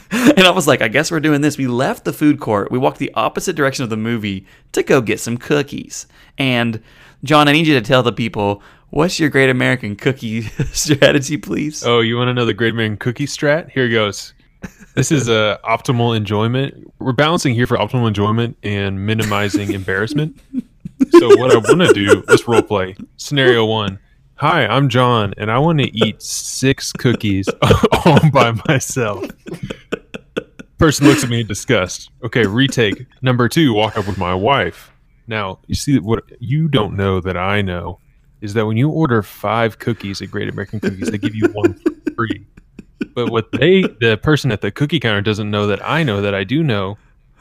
and 0.11 0.41
I 0.41 0.51
was 0.51 0.67
like, 0.67 0.83
I 0.83 0.89
guess 0.89 1.11
we're 1.11 1.21
doing 1.21 1.41
this. 1.41 1.59
We 1.59 1.67
left 1.67 2.05
the 2.05 2.13
food 2.13 2.41
court. 2.41 2.71
We 2.71 2.79
walked 2.79 2.99
the 2.99 3.13
opposite 3.15 3.57
direction 3.57 3.85
of 3.85 3.91
the 3.91 3.97
movie 3.97 4.47
to 4.73 4.83
go 4.83 5.01
get 5.01 5.21
some 5.21 5.37
cookies. 5.37 6.07
And 6.39 6.83
John, 7.23 7.49
I 7.49 7.53
need 7.53 7.67
you 7.67 7.75
to 7.75 7.81
tell 7.81 8.03
the 8.03 8.13
people 8.13 8.63
what's 8.91 9.19
your 9.19 9.31
great 9.31 9.51
American 9.51 9.97
cookie 9.97 10.43
strategy, 10.73 11.37
please. 11.37 11.85
Oh, 11.85 12.01
you 12.01 12.17
want 12.17 12.29
to 12.29 12.35
know 12.35 12.45
the 12.45 12.55
Great 12.55 12.73
American 12.73 12.97
Cookie 12.97 13.27
strat? 13.27 13.71
Here 13.71 13.87
he 13.87 13.93
goes. 13.93 14.35
This 14.95 15.11
is 15.11 15.29
uh, 15.29 15.59
optimal 15.65 16.17
enjoyment. 16.17 16.93
We're 17.01 17.13
balancing 17.13 17.53
here 17.53 17.67
for 17.67 17.77
optimal 17.77 18.07
enjoyment 18.07 18.57
and 18.63 19.05
minimizing 19.05 19.73
embarrassment. 19.75 20.41
So 21.11 21.37
what 21.37 21.51
I 21.51 21.57
want 21.57 21.81
to 21.81 21.93
do, 21.93 22.23
let's 22.29 22.47
role 22.47 22.63
play. 22.63 22.95
Scenario 23.17 23.65
one. 23.65 23.99
Hi, 24.37 24.67
I'm 24.67 24.89
John, 24.89 25.35
and 25.37 25.51
I 25.51 25.59
want 25.59 25.81
to 25.81 25.97
eat 25.97 26.23
six 26.23 26.93
cookies 26.93 27.49
all 28.05 28.31
by 28.31 28.53
myself. 28.69 29.25
Person 30.79 31.09
looks 31.09 31.25
at 31.25 31.31
me 31.31 31.41
in 31.41 31.47
disgust. 31.49 32.11
Okay, 32.23 32.47
retake. 32.47 33.07
Number 33.21 33.49
two, 33.49 33.73
walk 33.75 33.99
up 33.99 34.07
with 34.07 34.19
my 34.19 34.35
wife. 34.35 34.93
Now, 35.27 35.59
you 35.67 35.75
see 35.75 35.95
that 35.95 36.05
what 36.05 36.23
you 36.39 36.69
don't 36.69 36.95
know 36.95 37.21
that 37.21 37.37
I 37.37 37.63
know 37.63 37.99
is 38.41 38.55
that 38.55 38.67
when 38.67 38.77
you 38.77 38.91
order 38.91 39.23
five 39.23 39.81
cookies 39.81 40.23
at 40.23 40.31
Great 40.31 40.49
American 40.49 40.79
Cookies, 40.79 41.11
they 41.11 41.19
give 41.19 41.35
you 41.35 41.49
one 41.49 41.81
free. 42.15 42.47
But 43.15 43.31
what 43.31 43.53
they, 43.53 43.83
the 43.83 44.19
person 44.21 44.51
at 44.51 44.61
the 44.61 44.71
cookie 44.71 45.01
counter 45.01 45.23
doesn't 45.23 45.51
know 45.51 45.67
that 45.69 45.87
I 45.87 46.03
know 46.03 46.21
that 46.21 46.35
I 46.35 46.45
do 46.45 46.63
know 46.63 46.99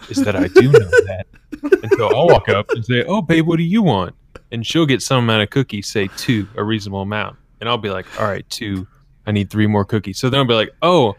is 0.10 0.18
that 0.18 0.36
I 0.36 0.48
do 0.48 0.72
know 0.72 0.80
that. 0.80 1.26
And 1.62 1.92
so 1.98 2.14
I'll 2.16 2.28
walk 2.28 2.50
up 2.50 2.70
and 2.70 2.86
say, 2.86 3.04
"Oh, 3.04 3.22
babe, 3.22 3.48
what 3.48 3.58
do 3.58 3.64
you 3.64 3.82
want?" 3.82 4.16
And 4.52 4.66
she'll 4.66 4.86
get 4.86 5.02
some 5.02 5.24
amount 5.24 5.44
of 5.44 5.50
cookies, 5.50 5.88
say 5.88 6.10
two, 6.18 6.48
a 6.56 6.64
reasonable 6.64 7.02
amount, 7.02 7.38
and 7.60 7.70
I'll 7.70 7.78
be 7.78 7.90
like, 7.90 8.06
"All 8.20 8.28
right, 8.28 8.48
two. 8.50 8.88
I 9.26 9.32
need 9.32 9.50
three 9.50 9.68
more 9.68 9.86
cookies." 9.86 10.20
So 10.20 10.30
then 10.30 10.40
I'll 10.40 10.48
be 10.48 10.54
like, 10.54 10.72
"Oh." 10.82 11.16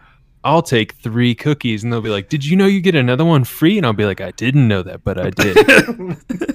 I'll 0.47 0.61
take 0.61 0.93
three 0.97 1.35
cookies, 1.35 1.83
and 1.83 1.91
they'll 1.91 2.03
be 2.03 2.11
like, 2.11 2.29
"Did 2.29 2.45
you 2.45 2.55
know 2.55 2.67
you 2.67 2.83
get 2.83 2.95
another 2.95 3.25
one 3.25 3.45
free?" 3.45 3.79
And 3.79 3.87
I'll 3.87 3.95
be 3.95 4.05
like, 4.05 4.21
"I 4.21 4.31
didn't 4.33 4.69
know 4.69 4.83
that, 4.83 5.03
but 5.03 5.19
I 5.19 5.31
did." 5.31 5.57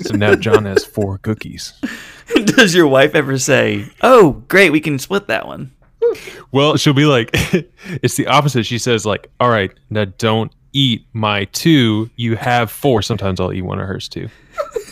so 0.05 0.15
now 0.15 0.35
John 0.35 0.65
has 0.65 0.85
four 0.85 1.17
cookies. 1.17 1.73
Does 2.45 2.75
your 2.75 2.85
wife 2.85 3.15
ever 3.15 3.39
say, 3.39 3.89
"Oh, 4.01 4.43
great, 4.47 4.71
we 4.71 4.79
can 4.79 4.99
split 4.99 5.25
that 5.25 5.47
one"? 5.47 5.71
Well, 6.51 6.77
she'll 6.77 6.93
be 6.93 7.05
like, 7.05 7.29
it's 8.01 8.15
the 8.15 8.27
opposite. 8.27 8.65
She 8.65 8.77
says, 8.79 9.05
like, 9.05 9.29
all 9.39 9.49
right, 9.49 9.71
now 9.89 10.05
don't 10.17 10.51
eat 10.73 11.05
my 11.13 11.45
two. 11.45 12.09
You 12.15 12.35
have 12.35 12.71
four. 12.71 13.01
Sometimes 13.01 13.39
I'll 13.39 13.53
eat 13.53 13.61
one 13.63 13.79
of 13.79 13.87
hers 13.87 14.07
too. 14.07 14.29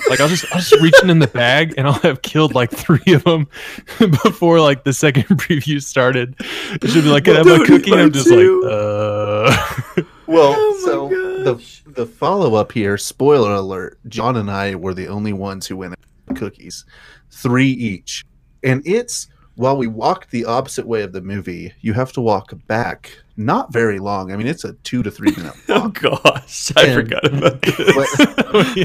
Like 0.09 0.22
I'll 0.22 0.30
just 0.30 0.45
I'll 0.53 0.61
just 0.61 0.82
reaching 0.82 1.09
in 1.09 1.20
the 1.20 1.28
bag 1.28 1.74
and 1.78 1.86
I'll 1.88 1.93
have 1.99 2.22
killed 2.22 2.55
like 2.55 2.72
three 2.72 3.13
of 3.13 3.24
them 3.26 3.47
before 3.99 4.61
like 4.61 4.86
the 4.86 4.93
second 4.93 5.24
preview 5.39 5.82
started. 5.84 6.36
And 6.72 6.89
she'll 6.89 7.01
be 7.03 7.09
like, 7.09 7.26
"Can 7.26 7.34
I 7.34 7.38
have 7.39 7.45
my 7.45 7.57
Don't 7.57 7.68
cookie?" 7.68 7.91
And 7.91 8.01
I'm 8.01 8.11
just 8.13 8.28
two. 8.28 8.61
like, 8.61 8.72
uh. 8.72 10.03
Well, 10.26 10.53
Oh 10.57 10.74
my 10.82 10.91
so 10.91 11.09
the 11.43 11.91
the 11.91 12.05
follow 12.05 12.55
up 12.55 12.72
here, 12.72 12.97
spoiler 12.97 13.53
alert, 13.55 13.99
John 14.07 14.38
and 14.38 14.49
I 14.49 14.76
were 14.76 14.93
the 14.93 15.07
only 15.09 15.34
ones 15.34 15.68
who 15.68 15.76
went 15.78 15.95
and 16.28 16.38
cookies, 16.38 16.86
three 17.30 17.70
each. 17.70 18.24
And 18.63 18.82
it's 18.86 19.28
while 19.58 19.76
we 19.78 19.88
walked 19.88 20.32
the 20.32 20.45
opposite 20.45 20.88
way 20.88 21.01
of 21.01 21.12
the 21.12 21.22
movie, 21.22 21.74
you 21.82 21.93
have 21.93 22.12
to 22.14 22.22
walk 22.22 22.53
back 22.68 23.12
not 23.36 23.72
very 23.74 23.99
long. 23.99 24.32
I 24.32 24.36
mean, 24.38 24.47
it's 24.47 24.64
a 24.64 24.74
two 24.84 25.03
to 25.03 25.12
three 25.12 25.32
minute 25.36 25.53
Oh 25.70 25.89
gosh, 25.89 26.72
I 26.76 26.86
And- 26.86 26.93
forgot 26.93 27.26
about 27.26 27.62
this. 27.64 28.16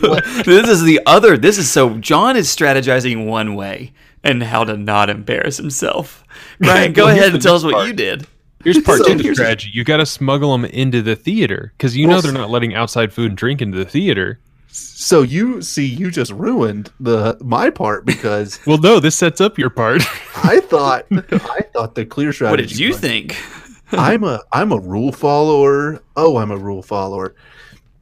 But- 0.01 0.25
this 0.45 0.69
is 0.69 0.83
the 0.83 1.01
other. 1.07 1.39
This 1.39 1.57
is 1.59 1.71
so. 1.71 1.99
John 1.99 2.37
is 2.37 2.49
strategizing 2.49 3.27
one 3.27 3.55
way 3.55 3.93
and 4.25 4.43
how 4.43 4.65
to 4.65 4.77
not 4.77 5.09
embarrass 5.11 5.57
himself. 5.57 6.25
Brian, 6.59 6.93
go 6.93 7.07
Well, 7.07 7.17
ahead 7.17 7.33
and 7.33 7.43
tell 7.43 7.55
us 7.57 7.65
what 7.65 7.75
part. 7.75 7.87
you 7.87 7.93
did. 7.93 8.27
Here's 8.63 8.79
part 8.81 8.99
So 8.99 9.05
two 9.07 9.13
of 9.15 9.19
the 9.23 9.35
strategy. 9.35 9.71
You 9.73 9.83
got 9.85 9.97
to 9.97 10.07
smuggle 10.07 10.53
them 10.53 10.65
into 10.65 11.03
the 11.03 11.17
theater 11.17 11.73
because 11.77 11.97
you 11.97 12.07
know 12.07 12.21
they're 12.21 12.31
not 12.33 12.49
letting 12.51 12.75
outside 12.75 13.13
food 13.13 13.31
and 13.33 13.37
drink 13.37 13.61
into 13.61 13.77
the 13.77 13.85
theater. 13.85 14.39
So 14.73 15.23
you 15.23 15.61
see, 15.63 15.85
you 15.87 16.11
just 16.11 16.33
ruined 16.33 16.91
the 16.99 17.37
my 17.41 17.71
part 17.71 18.05
because 18.07 18.59
Well, 18.67 18.79
no, 18.79 19.01
this 19.01 19.15
sets 19.17 19.41
up 19.41 19.59
your 19.59 19.71
part. 19.71 20.03
I 20.37 20.61
thought 20.61 21.07
I 21.11 21.63
thought 21.73 21.95
the 21.95 22.05
clear 22.07 22.33
What 22.41 22.57
did 22.57 22.77
you 22.79 22.89
was- 22.89 23.01
think? 23.01 23.37
I'm 23.93 24.25
a 24.25 24.41
I'm 24.53 24.73
a 24.73 24.79
rule 24.81 25.13
follower. 25.13 26.01
Oh, 26.17 26.39
I'm 26.39 26.51
a 26.51 26.57
rule 26.57 26.83
follower. 26.83 27.35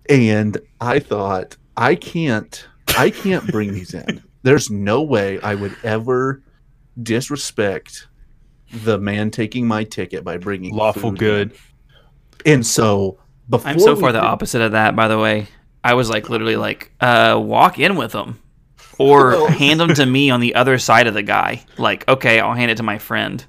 And 0.09 0.57
I 0.81 1.01
thought 1.01 1.57
I 1.77 1.97
can't 1.97 2.67
I 2.97 3.11
can't 3.11 3.51
bring 3.51 3.73
these 3.73 3.93
in. 3.95 4.23
There's 4.43 4.71
no 4.71 5.03
way 5.03 5.41
I 5.41 5.55
would 5.57 5.77
ever 5.83 6.43
disrespect 7.03 8.07
the 8.73 8.99
man 8.99 9.31
taking 9.33 9.67
my 9.67 9.83
ticket 9.85 10.23
by 10.23 10.37
bringing 10.37 10.75
Lawful 10.75 11.11
food 11.11 11.19
good. 11.19 11.53
in. 12.45 12.53
And 12.55 12.67
so 12.67 13.19
before 13.49 13.71
I'm 13.73 13.81
so 13.81 13.97
far 13.97 14.13
the 14.13 14.21
did- 14.21 14.27
opposite 14.27 14.63
of 14.63 14.73
that. 14.73 14.95
By 14.95 15.09
the 15.09 15.19
way, 15.19 15.49
I 15.83 15.95
was 15.95 16.11
like 16.11 16.29
literally 16.29 16.57
like, 16.57 16.93
uh, 17.01 17.41
walk 17.43 17.79
in 17.79 17.97
with 17.97 18.13
them, 18.13 18.39
or 18.99 19.29
Well- 19.31 19.47
hand 19.49 19.81
them 19.81 19.95
to 19.95 20.05
me 20.07 20.31
on 20.31 20.41
the 20.41 20.55
other 20.55 20.79
side 20.79 21.07
of 21.07 21.15
the 21.15 21.23
guy. 21.23 21.65
Like, 21.79 22.07
okay, 22.09 22.41
I'll 22.41 22.55
hand 22.55 22.71
it 22.71 22.77
to 22.79 22.83
my 22.83 22.99
friend. 22.99 23.45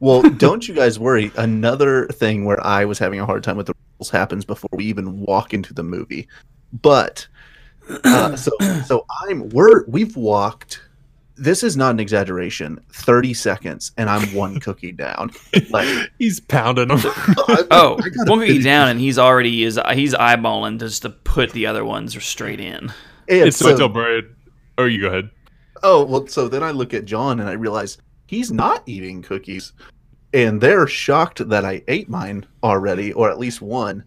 Well, 0.00 0.22
don't 0.22 0.66
you 0.66 0.74
guys 0.74 0.98
worry. 0.98 1.32
Another 1.36 2.06
thing 2.06 2.44
where 2.44 2.64
I 2.64 2.84
was 2.84 2.98
having 3.00 3.18
a 3.18 3.26
hard 3.26 3.42
time 3.42 3.56
with 3.56 3.66
the 3.66 3.74
rules 3.98 4.10
happens 4.10 4.44
before 4.44 4.70
we 4.72 4.84
even 4.84 5.20
walk 5.22 5.52
into 5.52 5.74
the 5.74 5.82
movie. 5.82 6.28
But 6.72 7.26
uh, 8.04 8.36
so 8.36 8.52
so 8.84 9.06
I'm 9.22 9.48
we're 9.48 9.84
we've 9.86 10.16
walked. 10.16 10.82
This 11.38 11.62
is 11.62 11.76
not 11.76 11.92
an 11.92 12.00
exaggeration. 12.00 12.80
Thirty 12.90 13.32
seconds, 13.32 13.92
and 13.96 14.10
I'm 14.10 14.34
one 14.34 14.58
cookie 14.60 14.92
down. 14.92 15.30
Like 15.70 16.10
He's 16.18 16.40
pounding 16.40 16.88
them. 16.88 16.98
I- 17.04 17.64
Oh, 17.70 17.96
I 18.02 18.08
gotta 18.08 18.30
one 18.30 18.40
cookie 18.40 18.62
down, 18.62 18.88
and 18.88 18.98
he's 19.00 19.18
already 19.18 19.62
is 19.62 19.78
he's 19.94 20.14
eyeballing 20.14 20.78
just 20.80 21.02
to 21.02 21.10
put 21.10 21.52
the 21.52 21.66
other 21.66 21.84
ones 21.84 22.20
straight 22.22 22.60
in. 22.60 22.92
And 23.28 23.48
it's 23.48 23.58
so, 23.58 23.72
I 23.72 23.76
so, 23.76 23.88
Brian. 23.88 24.34
Oh, 24.78 24.84
you 24.84 25.00
go 25.00 25.08
ahead. 25.08 25.30
oh 25.82 26.04
well, 26.04 26.26
so 26.26 26.48
then 26.48 26.62
I 26.62 26.70
look 26.72 26.94
at 26.94 27.04
John 27.04 27.40
and 27.40 27.48
I 27.48 27.52
realize 27.52 27.98
he's 28.26 28.50
not 28.50 28.82
eating 28.86 29.22
cookies, 29.22 29.72
and 30.32 30.60
they're 30.60 30.86
shocked 30.86 31.48
that 31.48 31.64
I 31.64 31.82
ate 31.88 32.08
mine 32.08 32.46
already, 32.62 33.12
or 33.12 33.30
at 33.30 33.38
least 33.38 33.60
one. 33.62 34.04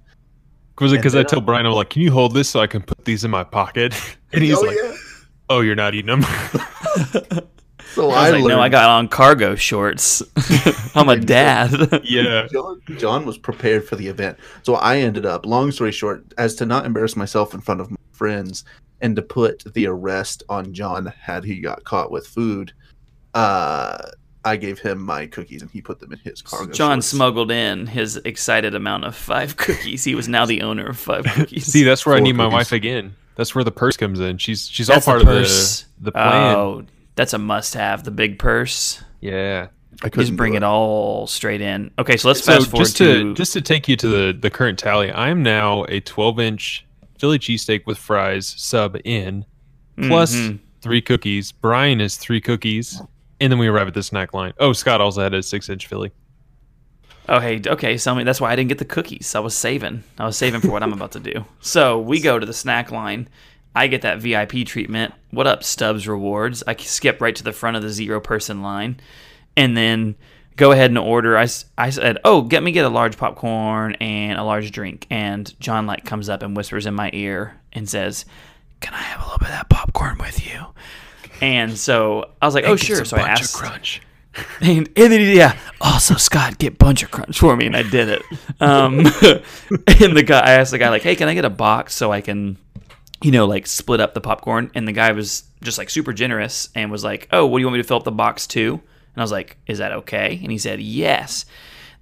Was 0.80 0.94
it 0.94 0.98
because 0.98 1.14
I 1.14 1.20
then 1.20 1.28
tell 1.28 1.42
Brian, 1.42 1.66
I'm 1.68 1.74
like, 1.74 1.92
can 1.92 2.02
you 2.02 2.12
hold 2.12 2.34
this 2.34 2.50
so 2.50 2.60
I 2.60 2.66
can 2.66 2.82
put 2.82 3.06
these 3.06 3.24
in 3.24 3.32
my 3.32 3.44
pocket? 3.44 3.94
And 4.34 4.42
oh, 4.42 4.46
he's 4.46 4.58
oh, 4.58 4.62
like, 4.62 4.78
yeah. 4.82 4.96
Oh, 5.52 5.62
you're 5.62 5.76
not 5.76 5.94
eating 5.94 6.20
them. 6.20 6.24
So 7.94 8.10
I 8.10 8.32
was 8.32 8.42
like, 8.42 8.50
no, 8.50 8.62
I 8.62 8.70
got 8.70 8.90
on 8.90 9.10
cargo 9.10 9.54
shorts. 9.56 10.24
I'm 10.96 11.10
a 11.10 11.18
dad. 11.20 12.02
yeah. 12.06 12.48
John, 12.50 12.82
John 12.98 13.26
was 13.26 13.38
prepared 13.38 13.86
for 13.86 13.98
the 13.98 14.08
event. 14.08 14.38
So 14.64 14.76
I 14.76 15.00
ended 15.00 15.26
up, 15.26 15.46
long 15.46 15.72
story 15.72 15.92
short, 15.92 16.24
as 16.38 16.56
to 16.56 16.66
not 16.66 16.86
embarrass 16.86 17.18
myself 17.18 17.54
in 17.54 17.60
front 17.60 17.82
of 17.82 17.92
my 17.92 17.98
friends 18.14 18.64
and 19.02 19.14
to 19.18 19.22
put 19.22 19.74
the 19.74 19.88
arrest 19.88 20.44
on 20.48 20.74
John 20.74 21.06
had 21.08 21.44
he 21.44 21.60
got 21.60 21.84
caught 21.84 22.12
with 22.12 22.26
food, 22.26 22.72
uh, 23.34 24.02
I 24.46 24.56
gave 24.56 24.80
him 24.80 25.04
my 25.04 25.28
cookies 25.28 25.62
and 25.62 25.70
he 25.70 25.82
put 25.82 26.00
them 26.00 26.14
in 26.14 26.20
his 26.20 26.42
cargo. 26.42 26.72
John 26.72 26.98
shorts. 26.98 27.08
smuggled 27.08 27.52
in 27.52 27.88
his 27.88 28.16
excited 28.18 28.74
amount 28.74 29.04
of 29.04 29.18
five 29.18 29.58
cookies. 29.58 30.06
He 30.06 30.16
was 30.16 30.30
now 30.30 30.46
the 30.46 30.62
owner 30.62 30.88
of 30.88 30.98
five 30.98 31.26
cookies. 31.26 31.66
See, 31.66 31.84
that's 31.84 32.06
where 32.06 32.16
I 32.16 32.20
Four 32.20 32.28
need 32.28 32.36
my 32.38 32.48
wife 32.48 32.72
again. 32.72 33.16
That's 33.42 33.56
where 33.56 33.64
the 33.64 33.72
purse 33.72 33.98
comes 33.98 34.20
in. 34.20 34.38
She's 34.38 34.68
she's 34.70 34.86
That's 34.86 35.08
all 35.08 35.18
the 35.18 35.24
part 35.26 35.36
of 35.36 35.42
purse. 35.44 35.86
the 36.00 36.06
the 36.06 36.12
plan. 36.12 36.56
Oh, 36.56 36.84
that's 37.16 37.34
a 37.34 37.40
must-have. 37.40 38.04
The 38.04 38.12
big 38.12 38.38
purse. 38.38 39.04
Yeah. 39.20 39.68
I 40.04 40.10
couldn't 40.10 40.28
Just 40.28 40.38
bring 40.38 40.54
do 40.54 40.58
it 40.58 40.64
all 40.64 41.26
straight 41.26 41.60
in. 41.62 41.90
Okay, 41.98 42.18
so 42.18 42.28
let's 42.28 42.44
So 42.44 42.54
fast 42.54 42.70
forward 42.70 42.86
just 42.86 42.98
to, 42.98 43.24
to. 43.24 43.34
just 43.34 43.54
to 43.54 43.62
take 43.62 43.88
you 43.88 43.96
to 43.98 44.08
the 44.08 44.38
the 44.40 44.52
current 44.52 44.78
tally, 44.78 45.10
I 45.12 45.30
am 45.30 45.42
now 45.42 45.86
a 45.90 46.00
12 46.02 46.40
inch 46.40 46.86
Philly 47.18 47.40
cheesesteak 47.40 47.88
with 47.88 47.98
fries 47.98 48.54
sub 48.58 48.96
in, 49.04 49.46
plus 50.08 50.36
Mhm. 50.36 50.60
three 50.82 51.02
cookies. 51.02 51.52
Brian 51.52 52.00
is 52.00 52.16
three 52.18 52.42
cookies, 52.42 53.02
and 53.40 53.52
then 53.52 53.58
we 53.58 53.68
arrive 53.68 53.88
at 53.88 53.96
the 53.96 54.04
snack 54.04 54.34
line. 54.36 54.54
Oh, 54.60 54.72
Scott 54.74 55.02
also 55.02 55.22
had 55.24 55.34
a 55.34 55.42
six 55.42 55.68
inch 55.68 55.88
Philly. 55.88 56.12
Oh, 57.30 57.40
hey, 57.40 57.62
okay, 57.66 57.98
sell 57.98 58.16
me. 58.16 58.24
That's 58.24 58.42
why 58.42 58.52
I 58.52 58.56
didn't 58.56 58.70
get 58.70 58.78
the 58.80 58.86
cookies. 58.86 59.36
I 59.36 59.40
was 59.40 59.56
saving. 59.56 60.04
I 60.18 60.26
was 60.26 60.36
saving 60.38 60.62
for 60.62 60.70
what 60.72 60.84
I'm 60.84 60.94
about 60.94 61.12
to 61.14 61.20
do. 61.20 61.46
So 61.62 62.00
we 62.00 62.20
go 62.20 62.38
to 62.40 62.46
the 62.46 62.54
snack 62.54 62.92
line. 62.92 63.30
I 63.76 63.88
get 63.88 64.02
that 64.02 64.20
VIP 64.20 64.66
treatment. 64.66 65.14
What 65.30 65.48
up, 65.48 65.64
Stubs 65.64 66.08
Rewards? 66.08 66.64
I 66.68 66.76
skip 66.76 67.22
right 67.22 67.36
to 67.36 67.44
the 67.44 67.54
front 67.54 67.78
of 67.78 67.84
the 67.84 67.90
zero 67.90 68.20
person 68.20 68.62
line, 68.62 69.00
and 69.56 69.78
then 69.78 70.16
go 70.58 70.72
ahead 70.74 70.90
and 70.92 70.98
order. 70.98 71.38
I, 71.38 71.48
I 71.78 71.90
said, 71.92 72.18
"Oh, 72.26 72.42
get 72.42 72.64
me 72.64 72.74
get 72.74 72.84
a 72.84 72.90
large 72.90 73.16
popcorn 73.16 73.94
and 74.02 74.38
a 74.38 74.44
large 74.44 74.72
drink." 74.72 75.08
And 75.10 75.58
John 75.62 75.86
like 75.88 76.04
comes 76.04 76.28
up 76.28 76.42
and 76.44 76.58
whispers 76.58 76.86
in 76.86 76.94
my 76.96 77.10
ear 77.14 77.56
and 77.72 77.88
says, 77.88 78.26
"Can 78.82 78.94
I 78.94 79.02
have 79.04 79.22
a 79.22 79.24
little 79.24 79.40
bit 79.40 79.48
of 79.50 79.54
that 79.54 79.70
popcorn 79.70 80.18
with 80.18 80.46
you?" 80.46 80.66
And 81.40 81.78
so 81.78 82.32
I 82.42 82.46
was 82.46 82.56
like, 82.56 82.66
"Oh, 82.66 82.76
sure." 82.76 83.06
So 83.06 83.16
I 83.16 83.22
asked. 83.30 83.56
crunch. 83.56 84.02
And, 84.62 84.88
and 84.96 85.12
then 85.12 85.36
yeah, 85.36 85.58
also 85.82 86.16
Scott, 86.16 86.58
get 86.58 86.78
bunch 86.78 87.04
of 87.04 87.12
crunch 87.12 87.40
for 87.40 87.56
me, 87.56 87.66
and 87.66 87.76
I 87.76 87.84
did 87.84 88.10
it. 88.10 88.22
Um, 88.62 89.00
and 89.00 90.16
the 90.16 90.24
guy, 90.26 90.40
I 90.40 90.52
asked 90.52 90.72
the 90.72 90.78
guy 90.78 90.90
like, 90.90 91.02
"Hey, 91.02 91.16
can 91.16 91.28
I 91.28 91.34
get 91.34 91.46
a 91.46 91.50
box 91.50 91.94
so 91.94 92.12
I 92.12 92.22
can, 92.22 92.58
you 93.22 93.32
know, 93.32 93.46
like 93.46 93.68
split 93.68 94.00
up 94.00 94.14
the 94.14 94.22
popcorn?" 94.22 94.72
And 94.74 94.88
the 94.88 94.94
guy 94.94 95.12
was 95.12 95.44
just 95.62 95.78
like 95.78 95.90
super 95.90 96.14
generous 96.14 96.70
and 96.76 96.92
was 96.92 97.04
like, 97.04 97.28
"Oh, 97.32 97.46
what 97.46 97.58
do 97.58 97.62
you 97.62 97.68
want 97.68 97.78
me 97.78 97.82
to 97.82 97.88
fill 97.88 97.98
up 97.98 98.04
the 98.04 98.12
box 98.12 98.48
too?" 98.48 98.74
And 98.74 99.18
I 99.18 99.22
was 99.22 99.32
like, 99.32 99.58
"Is 99.68 99.80
that 99.80 99.92
okay?" 99.92 100.40
And 100.42 100.52
he 100.52 100.58
said, 100.58 100.80
"Yes." 100.80 101.46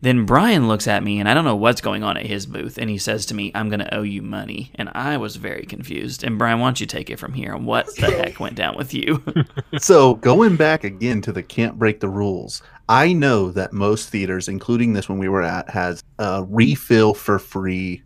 Then 0.02 0.26
Brian 0.26 0.70
looks 0.70 0.88
at 0.88 1.04
me, 1.04 1.20
and 1.20 1.28
I 1.28 1.34
don't 1.34 1.44
know 1.44 1.58
what's 1.58 1.82
going 1.82 2.04
on 2.04 2.16
at 2.16 2.26
his 2.26 2.46
booth, 2.46 2.78
and 2.78 2.90
he 2.90 2.98
says 2.98 3.26
to 3.28 3.34
me, 3.34 3.52
"I'm 3.54 3.70
going 3.70 3.82
to 3.82 3.94
owe 3.94 4.04
you 4.04 4.22
money." 4.22 4.72
And 4.76 4.90
I 4.94 5.18
was 5.18 5.36
very 5.36 5.66
confused. 5.66 6.24
And 6.24 6.38
Brian, 6.38 6.60
why 6.60 6.68
don't 6.68 6.80
you 6.80 6.86
take 6.86 7.10
it 7.10 7.20
from 7.20 7.34
here? 7.34 7.58
What 7.58 7.94
the 7.98 8.08
heck 8.08 8.40
went 8.40 8.56
down 8.56 8.78
with 8.78 8.94
you? 8.94 9.24
So 9.78 10.16
going 10.16 10.56
back 10.56 10.84
again 10.84 11.22
to 11.22 11.32
the 11.32 11.44
can't 11.44 11.78
break 11.78 12.00
the 12.00 12.10
rules. 12.10 12.62
I 12.90 13.14
know 13.14 13.52
that 13.52 13.72
most 13.72 14.10
theaters, 14.10 14.48
including 14.48 14.94
this 14.94 15.08
one 15.08 15.20
we 15.20 15.30
were 15.30 15.44
at, 15.44 15.70
has 15.70 16.04
a 16.18 16.44
refill 16.44 17.14
for 17.14 17.38
free. 17.40 18.04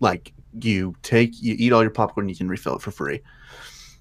Like 0.00 0.32
you 0.60 0.96
take, 1.02 1.40
you 1.42 1.54
eat 1.58 1.72
all 1.72 1.82
your 1.82 1.90
popcorn, 1.90 2.28
you 2.28 2.34
can 2.34 2.48
refill 2.48 2.76
it 2.76 2.82
for 2.82 2.90
free. 2.90 3.20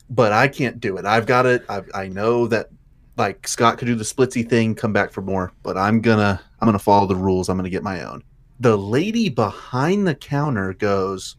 But 0.09 0.31
I 0.31 0.47
can't 0.47 0.79
do 0.79 0.97
it. 0.97 1.05
I've 1.05 1.25
got 1.25 1.45
it. 1.45 1.65
I, 1.69 1.81
I 1.93 2.07
know 2.07 2.47
that 2.47 2.69
like 3.17 3.47
Scott 3.47 3.77
could 3.77 3.85
do 3.85 3.95
the 3.95 4.03
splitsy 4.03 4.47
thing, 4.47 4.75
come 4.75 4.93
back 4.93 5.11
for 5.11 5.21
more. 5.21 5.51
But 5.61 5.77
I'm 5.77 6.01
gonna, 6.01 6.41
I'm 6.63 6.67
gonna 6.67 6.79
follow 6.79 7.07
the 7.07 7.15
rules. 7.15 7.49
I'm 7.49 7.57
gonna 7.57 7.69
get 7.69 7.83
my 7.83 8.03
own. 8.03 8.23
The 8.61 8.77
lady 8.77 9.27
behind 9.27 10.07
the 10.07 10.15
counter 10.15 10.73
goes, 10.73 11.35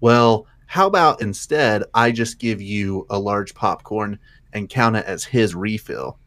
"Well, 0.00 0.48
how 0.66 0.88
about 0.88 1.22
instead 1.22 1.84
I 1.94 2.10
just 2.10 2.40
give 2.40 2.60
you 2.60 3.06
a 3.08 3.16
large 3.16 3.54
popcorn 3.54 4.18
and 4.52 4.68
count 4.68 4.96
it 4.96 5.04
as 5.06 5.22
his 5.22 5.54
refill?" 5.54 6.18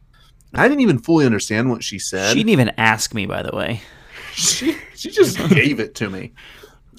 I 0.54 0.66
didn't 0.66 0.80
even 0.80 0.98
fully 0.98 1.26
understand 1.26 1.68
what 1.68 1.84
she 1.84 1.98
said. 1.98 2.30
she 2.30 2.38
didn't 2.38 2.48
even 2.48 2.72
ask 2.78 3.12
me, 3.12 3.26
by 3.26 3.42
the 3.42 3.54
way. 3.54 3.82
she 4.32 4.78
she 4.94 5.10
just 5.10 5.36
gave 5.50 5.78
it 5.78 5.94
to 5.96 6.08
me, 6.08 6.32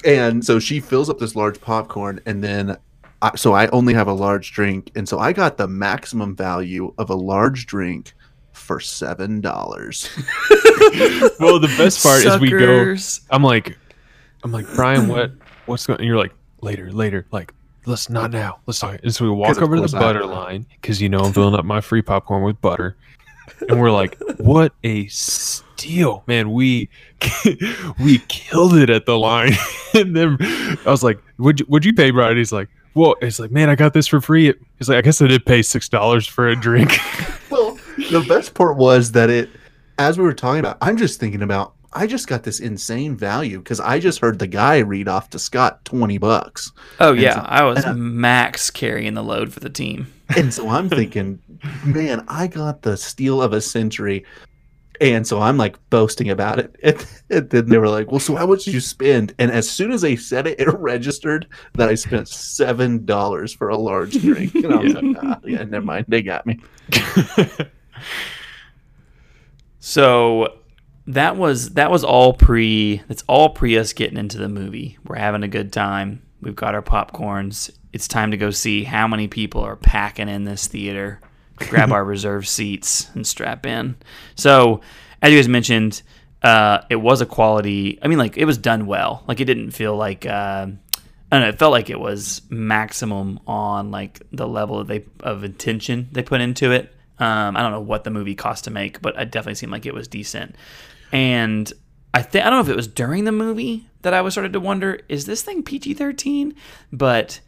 and 0.06 0.46
so 0.46 0.60
she 0.60 0.80
fills 0.80 1.10
up 1.10 1.18
this 1.18 1.36
large 1.36 1.60
popcorn, 1.60 2.20
and 2.28 2.44
then 2.44 2.78
I, 3.24 3.36
so 3.36 3.54
I 3.54 3.70
only 3.70 3.96
have 3.96 4.08
a 4.08 4.14
large 4.14 4.52
drink, 4.52 4.92
and 4.96 5.10
so 5.10 5.18
I 5.18 5.34
got 5.34 5.58
the 5.58 5.68
maximum 5.68 6.36
value 6.36 6.94
of 7.00 7.10
a 7.10 7.16
large 7.16 7.66
drink 7.66 8.14
for 8.60 8.80
seven 8.80 9.42
dollars. 9.42 10.10
Well, 11.40 11.60
the 11.60 11.74
best 11.78 12.02
part 12.04 12.26
is 12.26 12.40
we 12.40 12.50
go. 12.50 12.96
I'm 13.30 13.44
like, 13.44 13.78
I'm 14.44 14.52
like 14.52 14.66
Brian, 14.76 15.08
what 15.08 15.32
what's 15.66 15.86
going? 15.86 16.00
And 16.00 16.08
you're 16.08 16.18
like 16.18 16.34
later, 16.62 16.92
later, 16.92 17.26
like 17.32 17.54
let's 17.86 18.10
not 18.10 18.32
now. 18.32 18.60
Let's 18.66 18.80
talk. 18.80 19.00
And 19.04 19.14
so 19.14 19.26
we 19.26 19.32
walk 19.32 19.58
of 19.58 19.64
over 19.64 19.76
to 19.76 19.82
course 19.82 19.92
the 19.92 19.98
I- 19.98 20.02
butter 20.02 20.26
line 20.26 20.66
because 20.82 21.02
you 21.02 21.10
know 21.10 21.20
I'm 21.20 21.34
filling 21.34 21.56
up 21.56 21.66
my 21.66 21.82
free 21.82 22.02
popcorn 22.02 22.44
with 22.44 22.60
butter, 22.62 22.96
and 23.68 23.80
we're 23.80 23.92
like, 23.92 24.18
what 24.38 24.74
a 24.84 25.08
steal, 25.08 26.24
man! 26.28 26.52
We 26.52 26.90
we 28.00 28.20
killed 28.28 28.76
it 28.76 28.90
at 28.90 29.06
the 29.06 29.18
line, 29.18 29.54
and 29.94 30.16
then 30.16 30.38
I 30.40 30.78
was 30.90 31.04
like, 31.04 31.20
would 31.38 31.60
you, 31.60 31.66
would 31.70 31.86
you 31.86 31.94
pay, 31.94 32.12
Brian? 32.12 32.38
He's 32.38 32.52
like. 32.52 32.70
Well, 32.96 33.16
it's 33.22 33.40
like, 33.40 33.52
man, 33.52 33.70
I 33.70 33.76
got 33.76 33.94
this 33.94 34.08
for 34.08 34.20
free. 34.20 34.52
He's 34.80 34.90
like, 34.90 34.98
I 34.98 35.02
guess 35.02 35.22
I 35.22 35.28
did 35.28 35.46
pay 35.46 35.62
six 35.62 35.88
dollars 35.88 36.26
for 36.26 36.50
a 36.50 36.56
drink. 36.56 36.98
Well, 38.12 38.22
the 38.22 38.28
best 38.28 38.54
part 38.54 38.78
was 38.78 39.12
that 39.14 39.30
it, 39.30 39.50
as 39.98 40.18
we 40.18 40.24
were 40.24 40.34
talking 40.34 40.60
about, 40.60 40.78
I'm 40.82 40.98
just 40.98 41.20
thinking 41.20 41.42
about. 41.42 41.74
I 41.92 42.06
just 42.06 42.28
got 42.28 42.44
this 42.44 42.60
insane 42.60 43.18
value 43.18 43.58
because 43.58 43.80
I 43.80 43.98
just 44.00 44.20
heard 44.20 44.38
the 44.38 44.46
guy 44.46 44.78
read 44.78 45.08
off 45.08 45.32
to 45.32 45.40
Scott 45.40 45.84
twenty 45.86 46.20
bucks. 46.20 46.72
Oh 47.00 47.14
And 47.14 47.22
yeah, 47.22 47.34
so- 47.34 47.42
I 47.48 47.64
was 47.64 47.78
and 47.84 47.88
I- 47.88 47.94
max 47.94 48.70
carrying 48.70 49.16
the 49.16 49.24
load 49.24 49.52
for 49.52 49.60
the 49.60 49.72
team. 49.72 50.06
And 50.38 50.54
so 50.54 50.70
I'm 50.70 50.88
thinking, 50.88 51.40
man, 51.84 52.24
I 52.28 52.46
got 52.46 52.84
the 52.84 52.96
steal 52.96 53.42
of 53.42 53.54
a 53.54 53.62
century. 53.62 54.24
And 55.02 55.26
so 55.26 55.42
I'm 55.42 55.58
like 55.58 55.78
boasting 55.90 56.30
about 56.30 56.60
it. 56.60 56.76
And, 56.84 57.06
and 57.32 57.50
then 57.50 57.66
they 57.70 57.80
were 57.80 57.90
like, 57.90 58.12
well, 58.12 58.20
so 58.20 58.36
how 58.36 58.46
much 58.46 58.66
did 58.66 58.76
you 58.76 58.82
spend? 58.82 59.34
And 59.40 59.50
as 59.50 59.68
soon 59.68 59.92
as 59.92 60.02
they 60.02 60.16
said 60.16 60.46
it, 60.46 60.60
it 60.60 60.68
registered 60.78 61.48
that 61.74 61.90
I 61.90 61.96
spent 61.96 62.28
$7 62.28 63.56
for 63.58 63.70
a 63.70 63.78
large 63.78 64.22
drink. 64.22 64.54
And 64.54 64.72
I 64.74 64.78
was 64.78 64.94
like, 65.02 65.16
ah, 65.24 65.40
yeah, 65.44 65.64
never 65.64 65.86
mind. 65.86 66.06
They 66.08 66.22
got 66.22 66.46
me. 66.46 66.60
So 69.80 70.60
that 71.08 71.36
was 71.36 71.72
that 71.72 71.90
was 71.90 72.04
all 72.04 72.34
pre. 72.34 73.02
That's 73.08 73.24
all 73.28 73.50
pre 73.50 73.78
us 73.78 73.94
getting 73.94 74.18
into 74.18 74.38
the 74.38 74.50
movie. 74.50 74.98
We're 75.06 75.16
having 75.16 75.44
a 75.44 75.48
good 75.48 75.74
time. 75.74 76.22
We've 76.42 76.56
got 76.56 76.76
our 76.76 76.82
popcorns. 76.82 77.72
It's 77.92 78.08
time 78.08 78.32
to 78.32 78.38
go 78.38 78.52
see 78.52 78.84
how 78.84 79.08
many 79.08 79.28
people 79.28 79.62
are 79.62 79.76
packing 79.76 80.30
in 80.30 80.44
this 80.44 80.68
theater. 80.68 81.20
Grab 81.58 81.92
our 81.92 82.04
reserve 82.06 82.48
seats 82.48 83.10
and 83.16 83.26
strap 83.26 83.66
in. 83.66 83.96
So, 84.36 84.82
as 85.22 85.32
you 85.32 85.38
guys 85.38 85.48
mentioned, 85.48 86.02
uh, 86.44 86.82
it 86.90 86.98
was 86.98 87.22
a 87.22 87.26
quality. 87.26 87.98
I 88.02 88.08
mean, 88.08 88.20
like 88.20 88.38
it 88.38 88.46
was 88.46 88.58
done 88.58 88.86
well. 88.86 89.24
Like 89.28 89.40
it 89.40 89.46
didn't 89.46 89.72
feel 89.72 89.96
like. 89.96 90.26
Uh, 90.26 90.68
I 91.32 91.36
don't 91.36 91.42
know. 91.42 91.50
It 91.50 91.60
felt 91.60 91.72
like 91.72 91.90
it 91.90 92.00
was 92.00 92.42
maximum 92.50 93.40
on 93.46 93.92
like 93.92 94.22
the 94.32 94.48
level 94.48 94.84
that 94.84 94.88
they 94.88 95.06
of 95.20 95.44
intention 95.44 96.10
they 96.12 96.24
put 96.24 96.42
into 96.42 96.72
it. 96.72 96.94
Um, 97.20 97.58
I 97.58 97.62
don't 97.62 97.72
know 97.72 97.82
what 97.82 98.04
the 98.04 98.10
movie 98.10 98.36
cost 98.36 98.64
to 98.64 98.72
make, 98.72 99.02
but 99.02 99.16
it 99.20 99.32
definitely 99.32 99.56
seemed 99.56 99.72
like 99.72 99.86
it 99.86 99.94
was 99.94 100.08
decent. 100.08 100.56
And 101.12 101.72
I 102.14 102.22
think 102.22 102.46
I 102.46 102.50
don't 102.50 102.60
know 102.60 102.64
if 102.64 102.70
it 102.70 102.76
was 102.76 102.88
during 102.88 103.26
the 103.26 103.32
movie 103.32 103.88
that 104.02 104.14
I 104.14 104.22
was 104.22 104.34
started 104.34 104.54
to 104.54 104.60
wonder, 104.60 105.02
is 105.10 105.26
this 105.26 105.42
thing 105.42 105.64
PG 105.64 105.96
thirteen? 105.96 106.56
But 106.92 107.42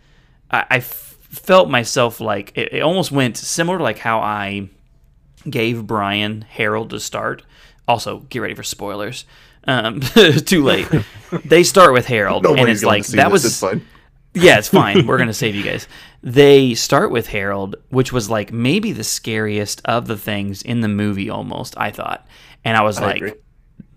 I, 0.49 0.65
I 0.69 0.78
f- 0.78 1.17
felt 1.22 1.69
myself 1.69 2.19
like 2.19 2.51
it, 2.55 2.74
it 2.74 2.82
almost 2.82 3.11
went 3.11 3.38
similar 3.38 3.78
to 3.78 3.84
like 3.84 3.99
how 3.99 4.19
I 4.19 4.69
gave 5.49 5.88
Brian 5.88 6.41
Harold 6.41 6.89
to 6.91 6.99
start. 6.99 7.43
Also, 7.88 8.19
get 8.30 8.39
ready 8.39 8.53
for 8.53 8.63
spoilers. 8.63 9.26
Um, 9.65 9.99
too 10.45 10.63
late. 10.63 10.88
they 11.45 11.63
start 11.63 11.93
with 11.93 12.05
Harold, 12.05 12.45
and 12.45 12.69
it's 12.69 12.84
like 12.84 13.05
that 13.07 13.32
this. 13.32 13.61
was 13.61 13.63
It's 13.63 13.82
yeah, 14.34 14.57
it's 14.57 14.67
fine. 14.67 15.05
We're 15.07 15.17
gonna 15.17 15.34
save 15.34 15.55
you 15.55 15.63
guys. 15.63 15.88
They 16.24 16.76
start 16.76 17.09
with 17.11 17.28
Harold, 17.28 17.78
which 17.89 18.13
was 18.13 18.30
like 18.30 18.51
maybe 18.51 18.91
the 18.91 19.03
scariest 19.03 19.82
of 19.86 20.05
the 20.07 20.17
things 20.17 20.61
in 20.61 20.82
the 20.82 20.88
movie, 20.88 21.30
almost. 21.30 21.76
I 21.78 21.89
thought, 21.91 22.28
and 22.63 22.78
I 22.78 22.82
was 22.84 22.99
I 22.99 23.05
like, 23.07 23.15
agree. 23.17 23.34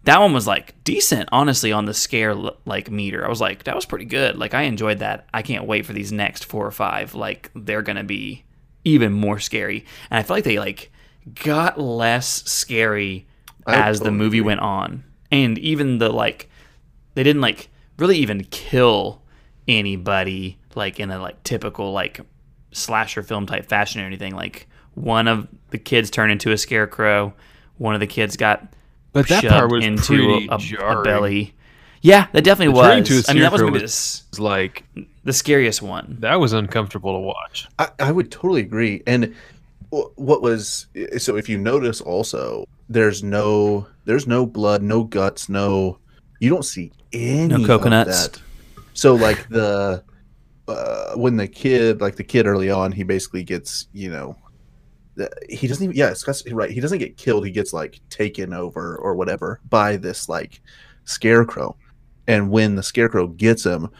that 0.04 0.20
one 0.20 0.32
was 0.32 0.46
like 0.46 0.82
decent, 0.84 1.28
honestly, 1.32 1.70
on 1.70 1.84
the 1.84 1.92
scare 1.94 2.34
like 2.34 2.90
meter. 2.90 3.24
I 3.24 3.28
was 3.28 3.42
like, 3.42 3.64
that 3.64 3.74
was 3.74 3.84
pretty 3.84 4.06
good. 4.06 4.38
Like 4.38 4.54
I 4.54 4.62
enjoyed 4.62 5.00
that. 5.00 5.28
I 5.34 5.42
can't 5.42 5.66
wait 5.66 5.84
for 5.84 5.92
these 5.92 6.12
next 6.12 6.44
four 6.46 6.66
or 6.66 6.70
five. 6.70 7.14
Like 7.14 7.50
they're 7.54 7.82
gonna 7.82 8.04
be 8.04 8.44
even 8.84 9.12
more 9.12 9.38
scary, 9.38 9.84
and 10.10 10.18
I 10.18 10.22
feel 10.22 10.36
like 10.36 10.44
they 10.44 10.58
like 10.58 10.90
got 11.34 11.78
less 11.78 12.42
scary 12.50 13.26
I 13.66 13.76
as 13.76 14.00
the 14.00 14.10
movie 14.10 14.38
agree. 14.38 14.46
went 14.46 14.60
on, 14.60 15.04
and 15.30 15.58
even 15.58 15.98
the 15.98 16.08
like 16.10 16.48
they 17.14 17.22
didn't 17.22 17.42
like 17.42 17.68
really 17.98 18.16
even 18.16 18.44
kill 18.44 19.22
anybody 19.68 20.58
like 20.76 21.00
in 21.00 21.10
a 21.10 21.18
like 21.18 21.42
typical 21.44 21.92
like 21.92 22.20
slasher 22.72 23.22
film 23.22 23.46
type 23.46 23.66
fashion 23.68 24.00
or 24.00 24.04
anything 24.06 24.34
like 24.34 24.68
one 24.94 25.28
of 25.28 25.46
the 25.70 25.78
kids 25.78 26.10
turned 26.10 26.32
into 26.32 26.50
a 26.52 26.58
scarecrow 26.58 27.32
one 27.78 27.94
of 27.94 28.00
the 28.00 28.06
kids 28.06 28.36
got 28.36 28.66
But 29.12 29.28
that 29.28 29.42
shoved 29.42 29.52
part 29.52 29.70
was 29.70 29.84
into 29.84 30.46
a, 30.50 30.56
a 30.56 31.02
belly 31.02 31.54
yeah 32.02 32.26
that 32.32 32.42
definitely 32.44 32.74
The 32.74 32.82
turning 32.82 33.04
to 33.04 33.14
a 33.14 33.16
was 33.16 33.28
i 33.28 33.32
mean 33.32 33.42
that 33.42 33.52
was 33.52 33.62
maybe 33.62 33.78
the, 33.78 33.82
was- 33.82 33.92
s- 33.92 34.22
It's 34.30 34.38
like 34.40 34.84
the 35.24 35.32
scariest 35.32 35.82
one 35.82 36.16
that 36.20 36.34
was 36.38 36.52
uncomfortable 36.52 37.14
to 37.14 37.20
watch. 37.20 37.66
I, 37.78 37.88
I 37.98 38.12
would 38.12 38.30
totally 38.30 38.60
agree. 38.60 39.02
And 39.06 39.34
what 39.90 40.42
was 40.42 40.86
so 41.16 41.36
if 41.36 41.48
you 41.48 41.56
notice 41.56 42.00
also, 42.02 42.66
there's 42.90 43.22
no 43.22 43.86
there's 44.04 44.26
no 44.26 44.44
blood, 44.44 44.82
no 44.82 45.02
guts, 45.04 45.48
no 45.48 45.98
you 46.40 46.50
don't 46.50 46.64
see 46.64 46.92
any 47.14 47.54
of 47.54 47.66
coconuts. 47.66 48.28
that. 48.28 48.42
So 48.92 49.14
like 49.14 49.48
the 49.48 50.04
uh, 50.68 51.14
when 51.14 51.36
the 51.36 51.48
kid 51.48 52.00
like 52.00 52.16
the 52.16 52.24
kid 52.24 52.46
early 52.46 52.70
on, 52.70 52.92
he 52.92 53.02
basically 53.02 53.44
gets 53.44 53.88
you 53.92 54.10
know 54.10 54.36
he 55.48 55.68
doesn't 55.68 55.84
even 55.84 55.96
yeah 55.96 56.12
Scott's 56.12 56.50
right 56.50 56.70
he 56.70 56.80
doesn't 56.80 56.98
get 56.98 57.16
killed 57.16 57.46
he 57.46 57.52
gets 57.52 57.72
like 57.72 58.00
taken 58.10 58.52
over 58.52 58.96
or 58.96 59.14
whatever 59.14 59.60
by 59.68 59.96
this 59.96 60.28
like 60.28 60.60
scarecrow. 61.04 61.76
And 62.26 62.50
when 62.50 62.74
the 62.74 62.82
scarecrow 62.82 63.26
gets 63.26 63.64
him 63.64 63.90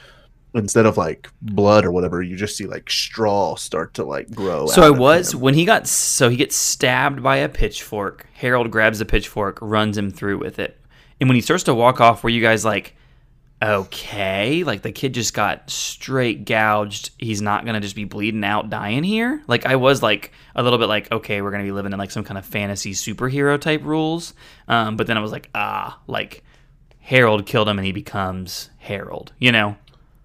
instead 0.55 0.87
of 0.87 0.97
like 0.97 1.29
blood 1.43 1.85
or 1.85 1.91
whatever 1.91 2.23
you 2.23 2.37
just 2.37 2.57
see 2.57 2.65
like 2.67 2.89
straw 2.89 3.57
start 3.57 3.93
to 3.93 4.05
like 4.05 4.31
grow 4.31 4.69
so 4.69 4.83
i 4.83 4.91
was 4.91 5.35
him. 5.35 5.41
when 5.41 5.53
he 5.53 5.65
got 5.65 5.85
so 5.85 6.29
he 6.29 6.37
gets 6.37 6.55
stabbed 6.55 7.23
by 7.23 7.37
a 7.37 7.49
pitchfork. 7.49 8.27
Harold 8.35 8.71
grabs 8.71 8.99
the 8.99 9.05
pitchfork 9.05 9.59
runs 9.61 9.99
him 9.99 10.11
through 10.11 10.39
with 10.39 10.59
it. 10.59 10.81
And 11.21 11.29
when 11.29 11.35
he 11.35 11.41
starts 11.41 11.65
to 11.65 11.75
walk 11.75 12.01
off, 12.01 12.23
were 12.23 12.31
you 12.31 12.43
guys 12.43 12.65
like, 12.65 12.97
okay, 13.65 14.63
like 14.65 14.83
the 14.83 14.93
kid 14.93 15.15
just 15.15 15.33
got 15.35 15.71
straight 15.71 16.45
gouged. 16.45 17.11
He's 17.19 17.41
not 17.41 17.65
gonna 17.65 17.81
just 17.81 17.97
be 17.97 18.05
bleeding 18.05 18.45
out, 18.45 18.69
dying 18.71 19.03
here. 19.03 19.43
Like 19.47 19.65
I 19.67 19.77
was 19.77 20.03
like 20.03 20.33
a 20.55 20.63
little 20.63 20.79
bit 20.79 20.87
like, 20.89 21.11
okay, 21.11 21.41
we're 21.43 21.51
gonna 21.51 21.65
be 21.65 21.73
living 21.73 21.93
in 21.93 21.99
like 21.99 22.11
some 22.11 22.25
kind 22.25 22.39
of 22.39 22.45
fantasy 22.45 22.93
superhero 22.93 23.59
type 23.61 23.83
rules. 23.85 24.35
Um, 24.69 24.97
but 24.97 25.07
then 25.07 25.17
I 25.17 25.21
was 25.21 25.33
like, 25.33 25.49
ah, 25.55 25.99
like 26.07 26.45
Harold 27.01 27.47
killed 27.47 27.69
him 27.69 27.79
and 27.79 27.87
he 27.87 27.93
becomes 27.93 28.71
Harold. 28.79 29.33
You 29.39 29.53
know? 29.53 29.77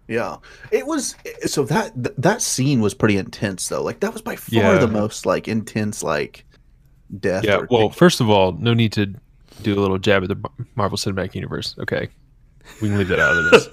Yeah, 0.07 0.37
it 0.71 0.87
was 0.87 1.15
so 1.45 1.63
that 1.65 1.93
th- 2.03 2.15
that 2.17 2.41
scene 2.41 2.81
was 2.81 2.93
pretty 2.95 3.15
intense 3.17 3.69
though. 3.69 3.83
Like 3.83 3.99
that 4.01 4.11
was 4.11 4.21
by 4.23 4.35
far 4.35 4.53
Yeah. 4.73 4.77
the 4.79 4.87
most 4.87 5.25
like 5.25 5.47
intense 5.47 6.01
like 6.03 6.45
death. 7.19 7.45
Yeah. 7.45 7.57
or 7.59 7.67
Well, 7.69 7.89
first 7.89 8.19
of 8.19 8.29
all, 8.29 8.53
no 8.53 8.73
need 8.73 8.91
to 8.93 9.13
do 9.61 9.77
a 9.77 9.79
little 9.79 9.99
jab 9.99 10.23
at 10.23 10.29
the 10.29 10.49
Marvel 10.75 10.97
Cinematic 10.97 11.35
Universe. 11.35 11.75
Okay, 11.79 12.07
we 12.81 12.87
can 12.89 12.97
leave 12.97 13.07
that 13.09 13.19
out 13.19 13.35
of 13.37 13.51
this. 13.51 13.67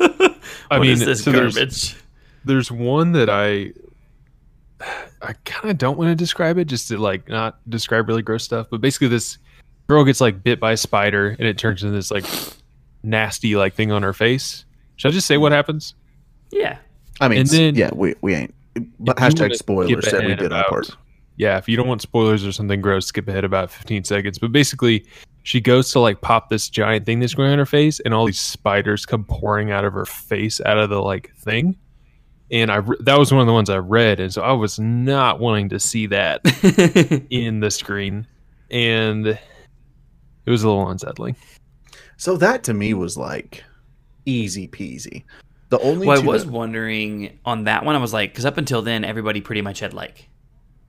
I 0.70 0.78
mean, 0.78 0.98
this 0.98 1.22
so 1.24 1.32
there's- 1.32 1.54
garbage? 1.54 1.96
there's 2.44 2.70
one 2.70 3.12
that 3.12 3.28
I 3.28 3.72
I 5.22 5.32
kind 5.44 5.70
of 5.70 5.78
don't 5.78 5.96
want 5.96 6.10
to 6.10 6.14
describe 6.14 6.58
it 6.58 6.66
just 6.66 6.88
to 6.88 6.98
like 6.98 7.28
not 7.28 7.58
describe 7.68 8.08
really 8.08 8.22
gross 8.22 8.44
stuff, 8.44 8.66
but 8.70 8.80
basically 8.80 9.08
this 9.08 9.38
girl 9.88 10.04
gets 10.04 10.20
like 10.20 10.42
bit 10.42 10.60
by 10.60 10.72
a 10.72 10.76
spider 10.76 11.30
and 11.38 11.48
it 11.48 11.58
turns 11.58 11.82
into 11.82 11.94
this 11.94 12.10
like 12.10 12.24
nasty 13.02 13.56
like 13.56 13.74
thing 13.74 13.90
on 13.92 14.02
her 14.02 14.12
face. 14.12 14.64
Should 14.96 15.08
I 15.08 15.12
just 15.12 15.26
say 15.26 15.38
what 15.38 15.52
happens? 15.52 15.94
Yeah. 16.50 16.78
I 17.20 17.28
mean, 17.28 17.40
and 17.40 17.48
then- 17.48 17.74
yeah, 17.74 17.90
we 17.94 18.14
we 18.20 18.34
ain't. 18.34 18.54
But 19.00 19.16
hashtag 19.16 19.54
spoilers 19.56 19.90
skip 19.90 20.04
said 20.04 20.20
we 20.20 20.26
ahead 20.26 20.38
did 20.40 20.52
our 20.52 20.64
part. 20.68 20.90
Yeah, 21.38 21.56
if 21.56 21.66
you 21.68 21.76
don't 21.76 21.88
want 21.88 22.02
spoilers 22.02 22.46
or 22.46 22.52
something 22.52 22.80
gross, 22.82 23.06
skip 23.06 23.26
ahead 23.28 23.44
about 23.44 23.70
15 23.70 24.04
seconds. 24.04 24.38
But 24.38 24.52
basically, 24.52 25.06
she 25.46 25.60
goes 25.60 25.92
to 25.92 26.00
like 26.00 26.22
pop 26.22 26.50
this 26.50 26.68
giant 26.68 27.06
thing 27.06 27.20
that's 27.20 27.32
growing 27.34 27.52
on 27.52 27.58
her 27.60 27.66
face, 27.66 28.00
and 28.00 28.12
all 28.12 28.26
these 28.26 28.40
spiders 28.40 29.06
come 29.06 29.22
pouring 29.22 29.70
out 29.70 29.84
of 29.84 29.92
her 29.92 30.04
face, 30.04 30.60
out 30.66 30.76
of 30.76 30.90
the 30.90 31.00
like 31.00 31.32
thing. 31.36 31.76
And 32.50 32.68
I 32.68 32.76
re- 32.78 32.96
that 32.98 33.16
was 33.16 33.30
one 33.30 33.42
of 33.42 33.46
the 33.46 33.52
ones 33.52 33.70
I 33.70 33.76
read, 33.76 34.18
and 34.18 34.34
so 34.34 34.42
I 34.42 34.50
was 34.50 34.80
not 34.80 35.38
wanting 35.38 35.68
to 35.68 35.78
see 35.78 36.06
that 36.08 36.40
in 37.30 37.60
the 37.60 37.70
screen, 37.70 38.26
and 38.72 39.24
it 39.28 39.38
was 40.50 40.64
a 40.64 40.68
little 40.68 40.90
unsettling. 40.90 41.36
So 42.16 42.36
that 42.38 42.64
to 42.64 42.74
me 42.74 42.92
was 42.92 43.16
like 43.16 43.62
easy 44.24 44.66
peasy. 44.66 45.22
The 45.68 45.78
only 45.78 46.08
well, 46.08 46.20
I 46.20 46.24
was 46.24 46.44
that- 46.44 46.50
wondering 46.50 47.38
on 47.44 47.64
that 47.64 47.84
one. 47.84 47.94
I 47.94 47.98
was 47.98 48.12
like, 48.12 48.32
because 48.32 48.46
up 48.46 48.58
until 48.58 48.82
then, 48.82 49.04
everybody 49.04 49.40
pretty 49.40 49.62
much 49.62 49.78
had 49.78 49.94
like 49.94 50.28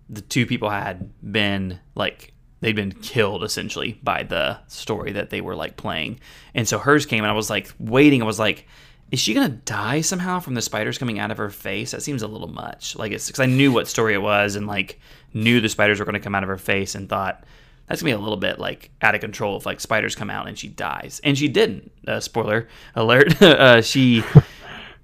the 0.10 0.22
two 0.22 0.48
people 0.48 0.72
had 0.72 1.12
been 1.32 1.80
like 1.94 2.34
they'd 2.60 2.76
been 2.76 2.92
killed 2.92 3.44
essentially 3.44 4.00
by 4.04 4.24
the 4.24 4.60
story 4.68 5.12
that 5.14 5.30
they 5.30 5.42
were 5.42 5.56
like 5.56 5.78
playing, 5.78 6.20
and 6.54 6.68
so 6.68 6.80
hers 6.80 7.06
came, 7.06 7.24
and 7.24 7.32
I 7.32 7.36
was 7.36 7.50
like 7.50 7.72
waiting. 7.80 8.22
I 8.22 8.26
was 8.26 8.40
like, 8.40 8.68
is 9.12 9.20
she 9.20 9.34
gonna 9.34 9.50
die 9.50 10.02
somehow 10.02 10.40
from 10.40 10.54
the 10.54 10.62
spiders 10.62 10.98
coming 10.98 11.20
out 11.20 11.32
of 11.32 11.38
her 11.38 11.50
face? 11.50 11.92
That 11.92 12.04
seems 12.04 12.22
a 12.22 12.28
little 12.28 12.48
much. 12.50 12.96
Like 12.96 13.12
it's 13.12 13.28
because 13.28 13.40
I 13.40 13.46
knew 13.46 13.72
what 13.72 13.88
story 13.88 14.14
it 14.14 14.22
was, 14.22 14.56
and 14.56 14.68
like 14.68 15.00
knew 15.34 15.62
the 15.62 15.70
spiders 15.70 16.00
were 16.00 16.06
gonna 16.06 16.20
come 16.20 16.36
out 16.36 16.44
of 16.44 16.50
her 16.50 16.58
face, 16.58 16.96
and 16.96 17.08
thought. 17.10 17.44
That's 17.88 18.02
gonna 18.02 18.12
be 18.12 18.20
a 18.20 18.22
little 18.22 18.36
bit 18.36 18.60
like 18.60 18.92
out 19.02 19.16
of 19.16 19.22
control 19.22 19.56
if 19.56 19.66
like 19.66 19.80
spiders 19.80 20.14
come 20.14 20.30
out 20.30 20.50
and 20.50 20.60
she 20.60 20.68
dies, 20.68 21.22
and 21.24 21.38
she 21.38 21.48
didn't. 21.48 21.90
Uh, 22.06 22.20
spoiler 22.20 22.68
alert. 22.96 23.42
uh, 23.42 23.82
she 23.82 24.26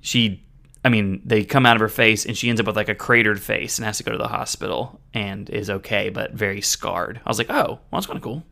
she 0.02 0.43
I 0.86 0.90
mean, 0.90 1.22
they 1.24 1.46
come 1.46 1.66
out 1.66 1.78
of 1.78 1.82
her 1.82 1.90
face 1.90 2.26
and 2.26 2.38
she 2.38 2.50
ends 2.50 2.60
up 2.60 2.68
with 2.68 2.76
like 2.76 2.90
a 2.90 2.96
cratered 2.96 3.42
face 3.42 3.78
and 3.78 3.86
has 3.86 3.98
to 3.98 4.04
go 4.04 4.12
to 4.12 4.18
the 4.18 4.28
hospital 4.28 5.00
and 5.14 5.50
is 5.50 5.70
okay, 5.70 6.10
but 6.10 6.34
very 6.34 6.62
scarred. 6.62 7.22
I 7.26 7.30
was 7.30 7.38
like, 7.38 7.50
oh, 7.50 7.80
well, 7.80 7.80
that's 7.92 8.08
kind 8.08 8.18
of 8.18 8.24
cool. 8.24 8.44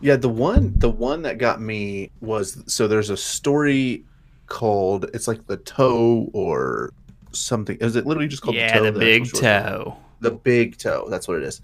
Yeah, 0.00 0.16
the 0.16 0.28
one 0.28 0.72
the 0.76 0.90
one 0.90 1.22
that 1.22 1.38
got 1.38 1.60
me 1.60 2.10
was 2.20 2.62
so 2.72 2.86
there's 2.86 3.10
a 3.10 3.16
story 3.16 4.04
called 4.46 5.06
it's 5.14 5.26
like 5.26 5.46
the 5.46 5.56
toe 5.58 6.30
or 6.32 6.92
something. 7.32 7.76
Is 7.80 7.96
it 7.96 8.06
literally 8.06 8.28
just 8.28 8.42
called 8.42 8.56
yeah, 8.56 8.78
the 8.78 8.84
toe? 8.84 8.90
the 8.92 8.98
big 9.00 9.32
toe. 9.32 9.96
The 10.20 10.30
big 10.30 10.78
toe. 10.78 11.06
That's 11.08 11.26
what 11.28 11.38
it 11.38 11.44
is. 11.44 11.60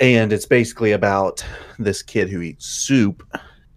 And 0.00 0.32
it's 0.32 0.46
basically 0.46 0.92
about 0.92 1.44
this 1.78 2.02
kid 2.02 2.28
who 2.28 2.42
eats 2.42 2.66
soup, 2.66 3.22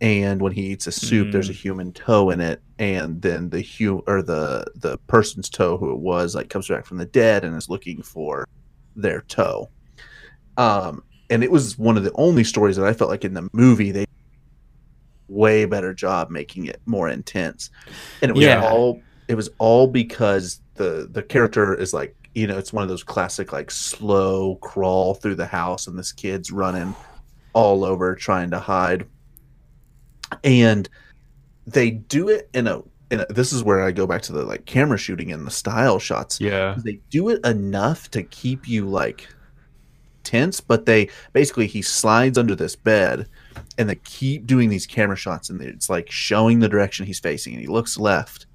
and 0.02 0.42
when 0.42 0.54
he 0.54 0.68
eats 0.68 0.88
a 0.88 0.92
soup, 0.92 1.32
there's 1.32 1.50
a 1.50 1.54
human 1.54 1.92
toe 1.92 2.30
in 2.30 2.40
it, 2.40 2.62
and 2.78 3.22
then 3.22 3.50
the 3.50 3.62
hu 3.62 4.02
or 4.08 4.22
the 4.22 4.66
the 4.76 4.98
person's 5.08 5.50
toe, 5.50 5.78
who 5.78 5.92
it 5.92 6.00
was, 6.00 6.36
like 6.36 6.50
comes 6.50 6.68
back 6.68 6.86
from 6.86 6.98
the 6.98 7.06
dead 7.06 7.44
and 7.44 7.56
is 7.56 7.70
looking 7.70 8.02
for 8.02 8.46
their 8.96 9.22
toe. 9.22 9.70
Um, 10.58 11.04
and 11.30 11.44
it 11.44 11.52
was 11.52 11.78
one 11.78 11.98
of 11.98 12.04
the 12.04 12.12
only 12.16 12.44
stories 12.44 12.76
that 12.78 12.86
I 12.86 12.94
felt 12.94 13.10
like 13.10 13.24
in 13.26 13.34
the 13.34 13.48
movie 13.54 13.92
they 13.92 14.06
way 15.28 15.66
better 15.66 15.94
job 15.94 16.30
making 16.30 16.66
it 16.66 16.82
more 16.86 17.10
intense, 17.10 17.70
and 18.22 18.30
it 18.30 18.36
was 18.36 18.46
Yeah. 18.46 18.62
all 18.62 19.02
it 19.28 19.36
was 19.36 19.50
all 19.60 19.88
because 19.88 20.60
the 20.76 21.08
the 21.12 21.22
character 21.22 21.76
is 21.76 21.94
like 21.94 22.16
you 22.34 22.48
know 22.48 22.58
it's 22.58 22.74
one 22.74 22.84
of 22.84 22.90
those 22.90 23.04
classic 23.04 23.52
like 23.54 23.70
slow 23.70 24.56
crawl 24.56 25.14
through 25.14 25.36
the 25.36 25.46
house 25.46 25.88
and 25.88 25.98
this 26.00 26.12
kid's 26.12 26.52
running 26.52 26.96
all 27.54 27.84
over 27.84 28.16
trying 28.16 28.50
to 28.52 28.60
hide 28.60 29.06
and 30.44 30.90
they 31.66 31.92
do 31.92 32.30
it 32.30 32.50
in 32.54 32.68
a 32.68 32.82
in 33.12 33.22
a, 33.22 33.26
this 33.30 33.52
is 33.52 33.64
where 33.64 33.84
I 33.84 33.92
go 33.92 34.06
back 34.06 34.22
to 34.24 34.34
the 34.34 34.44
like 34.44 34.66
camera 34.66 34.98
shooting 34.98 35.32
and 35.32 35.46
the 35.46 35.52
style 35.52 36.00
shots. 36.00 36.40
Yeah, 36.40 36.76
they 36.84 37.00
do 37.10 37.30
it 37.30 37.46
enough 37.46 38.10
to 38.12 38.24
keep 38.24 38.68
you 38.68 38.88
like 38.88 39.28
tense 40.24 40.62
but 40.62 40.86
they 40.86 41.10
basically 41.34 41.66
he 41.66 41.82
slides 41.82 42.38
under 42.38 42.54
this 42.54 42.76
bed 42.76 43.28
and 43.78 43.90
they 43.90 43.96
keep 43.96 44.46
doing 44.46 44.70
these 44.70 44.86
camera 44.86 45.16
shots 45.16 45.50
and 45.50 45.62
it's 45.62 45.90
like 45.90 46.12
showing 46.12 46.60
the 46.60 46.70
direction 46.70 47.06
he's 47.06 47.20
facing 47.20 47.54
and 47.54 47.62
he 47.62 47.68
looks 47.68 47.98
left 47.98 48.46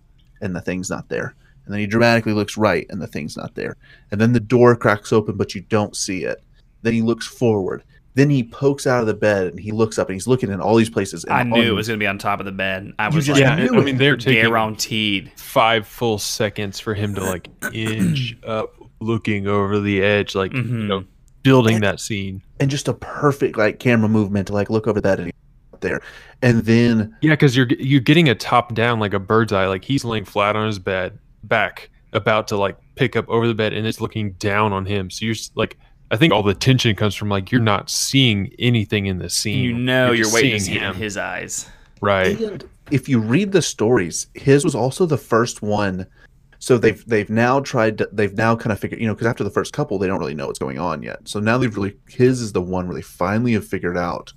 and 0.40 0.54
the 0.54 0.60
thing's 0.60 0.90
not 0.90 1.08
there. 1.08 1.34
And 1.64 1.72
then 1.72 1.80
he 1.80 1.86
dramatically 1.86 2.32
looks 2.32 2.56
right 2.56 2.86
and 2.90 3.00
the 3.00 3.06
thing's 3.06 3.36
not 3.36 3.54
there. 3.54 3.76
And 4.10 4.20
then 4.20 4.34
the 4.34 4.40
door 4.40 4.76
cracks 4.76 5.12
open 5.12 5.36
but 5.36 5.54
you 5.54 5.62
don't 5.62 5.96
see 5.96 6.24
it. 6.24 6.42
Then 6.82 6.92
he 6.92 7.02
looks 7.02 7.26
forward 7.26 7.82
then 8.14 8.30
he 8.30 8.42
pokes 8.44 8.86
out 8.86 9.00
of 9.00 9.06
the 9.06 9.14
bed 9.14 9.48
and 9.48 9.58
he 9.60 9.72
looks 9.72 9.98
up 9.98 10.08
and 10.08 10.14
he's 10.14 10.26
looking 10.26 10.50
in 10.50 10.60
all 10.60 10.76
these 10.76 10.88
places 10.90 11.24
and 11.24 11.32
I 11.34 11.42
knew 11.42 11.72
it 11.72 11.74
was 11.74 11.88
going 11.88 11.98
to 11.98 12.02
be 12.02 12.06
on 12.06 12.18
top 12.18 12.38
of 12.40 12.46
the 12.46 12.52
bed. 12.52 12.92
I 12.98 13.08
was 13.08 13.26
just 13.26 13.40
like, 13.40 13.48
yeah. 13.58 13.66
knew 13.66 13.80
I 13.80 13.84
mean, 13.84 13.98
they're 13.98 14.16
taking 14.16 14.42
guaranteed. 14.42 15.32
five 15.36 15.86
full 15.86 16.18
seconds 16.18 16.78
for 16.80 16.94
him 16.94 17.14
to 17.16 17.22
like 17.24 17.48
inch 17.72 18.36
up, 18.46 18.74
looking 19.00 19.46
over 19.48 19.80
the 19.80 20.02
edge, 20.02 20.34
like 20.34 20.52
you 20.52 20.62
Mhm. 20.62 20.86
know, 20.86 21.04
building 21.42 21.80
that 21.80 22.00
scene. 22.00 22.40
and 22.60 22.70
just 22.70 22.88
a 22.88 22.94
perfect 22.94 23.58
like 23.58 23.78
camera 23.80 24.08
movement 24.08 24.46
to 24.46 24.52
like 24.52 24.70
look 24.70 24.86
over 24.86 25.00
that 25.00 25.18
and 25.18 25.26
he's 25.26 25.80
there 25.80 26.00
and 26.40 26.62
then 26.64 27.14
Yeah, 27.20 27.32
because 27.32 27.56
you're 27.56 27.66
you're 27.78 28.00
getting 28.00 28.28
a 28.28 28.34
top 28.34 28.74
down 28.74 29.00
like 29.00 29.12
a 29.12 29.18
bird's 29.18 29.52
eye. 29.52 29.66
Like 29.66 29.84
he's 29.84 30.04
laying 30.04 30.24
flat 30.24 30.54
on 30.56 30.66
his 30.68 30.78
bed, 30.78 31.18
back, 31.42 31.90
about 32.12 32.46
to 32.48 32.56
like 32.56 32.76
pick 32.94 33.16
up 33.16 33.28
over 33.28 33.46
the 33.48 33.54
bed, 33.54 33.72
and 33.72 33.86
it's 33.86 34.00
looking 34.00 34.32
down 34.34 34.72
on 34.72 34.86
him. 34.86 35.10
So 35.10 35.26
you're 35.26 35.34
like, 35.56 35.76
I 36.14 36.16
think 36.16 36.32
all 36.32 36.44
the 36.44 36.54
tension 36.54 36.94
comes 36.94 37.16
from 37.16 37.28
like 37.28 37.50
you're 37.50 37.60
not 37.60 37.90
seeing 37.90 38.54
anything 38.60 39.06
in 39.06 39.18
the 39.18 39.28
scene. 39.28 39.64
You 39.64 39.72
know 39.72 40.12
you're, 40.12 40.22
just 40.22 40.32
waiting 40.32 40.52
to 40.52 40.60
see 40.60 40.76
it 40.76 40.82
in 40.84 40.94
his 40.94 41.16
eyes. 41.16 41.68
right? 42.00 42.38
And 42.38 42.62
if 42.92 43.08
you 43.08 43.18
read 43.18 43.50
the 43.50 43.60
stories, 43.60 44.28
his 44.34 44.62
was 44.62 44.76
also 44.76 45.06
the 45.06 45.18
first 45.18 45.60
one. 45.60 46.06
So 46.60 46.78
they've 46.78 47.04
they've 47.06 47.28
now 47.28 47.58
tried 47.58 47.98
to, 47.98 48.08
they've 48.12 48.32
now 48.32 48.54
kind 48.54 48.70
of 48.70 48.78
figured 48.78 49.00
you 49.00 49.08
know 49.08 49.14
because 49.14 49.26
after 49.26 49.42
the 49.42 49.50
first 49.50 49.72
couple 49.72 49.98
they 49.98 50.06
don't 50.06 50.20
really 50.20 50.36
know 50.36 50.46
what's 50.46 50.60
going 50.60 50.78
on 50.78 51.02
yet. 51.02 51.26
So 51.26 51.40
now 51.40 51.58
they've 51.58 51.76
really 51.76 51.96
his 52.08 52.40
is 52.40 52.52
the 52.52 52.62
one 52.62 52.86
where 52.86 52.94
they 52.94 53.02
finally 53.02 53.54
have 53.54 53.66
figured 53.66 53.98
out 53.98 54.32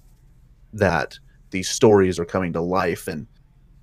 that 0.73 1.19
these 1.51 1.69
stories 1.69 2.17
are 2.17 2.25
coming 2.25 2.53
to 2.53 2.59
life 2.59 3.07
and 3.07 3.27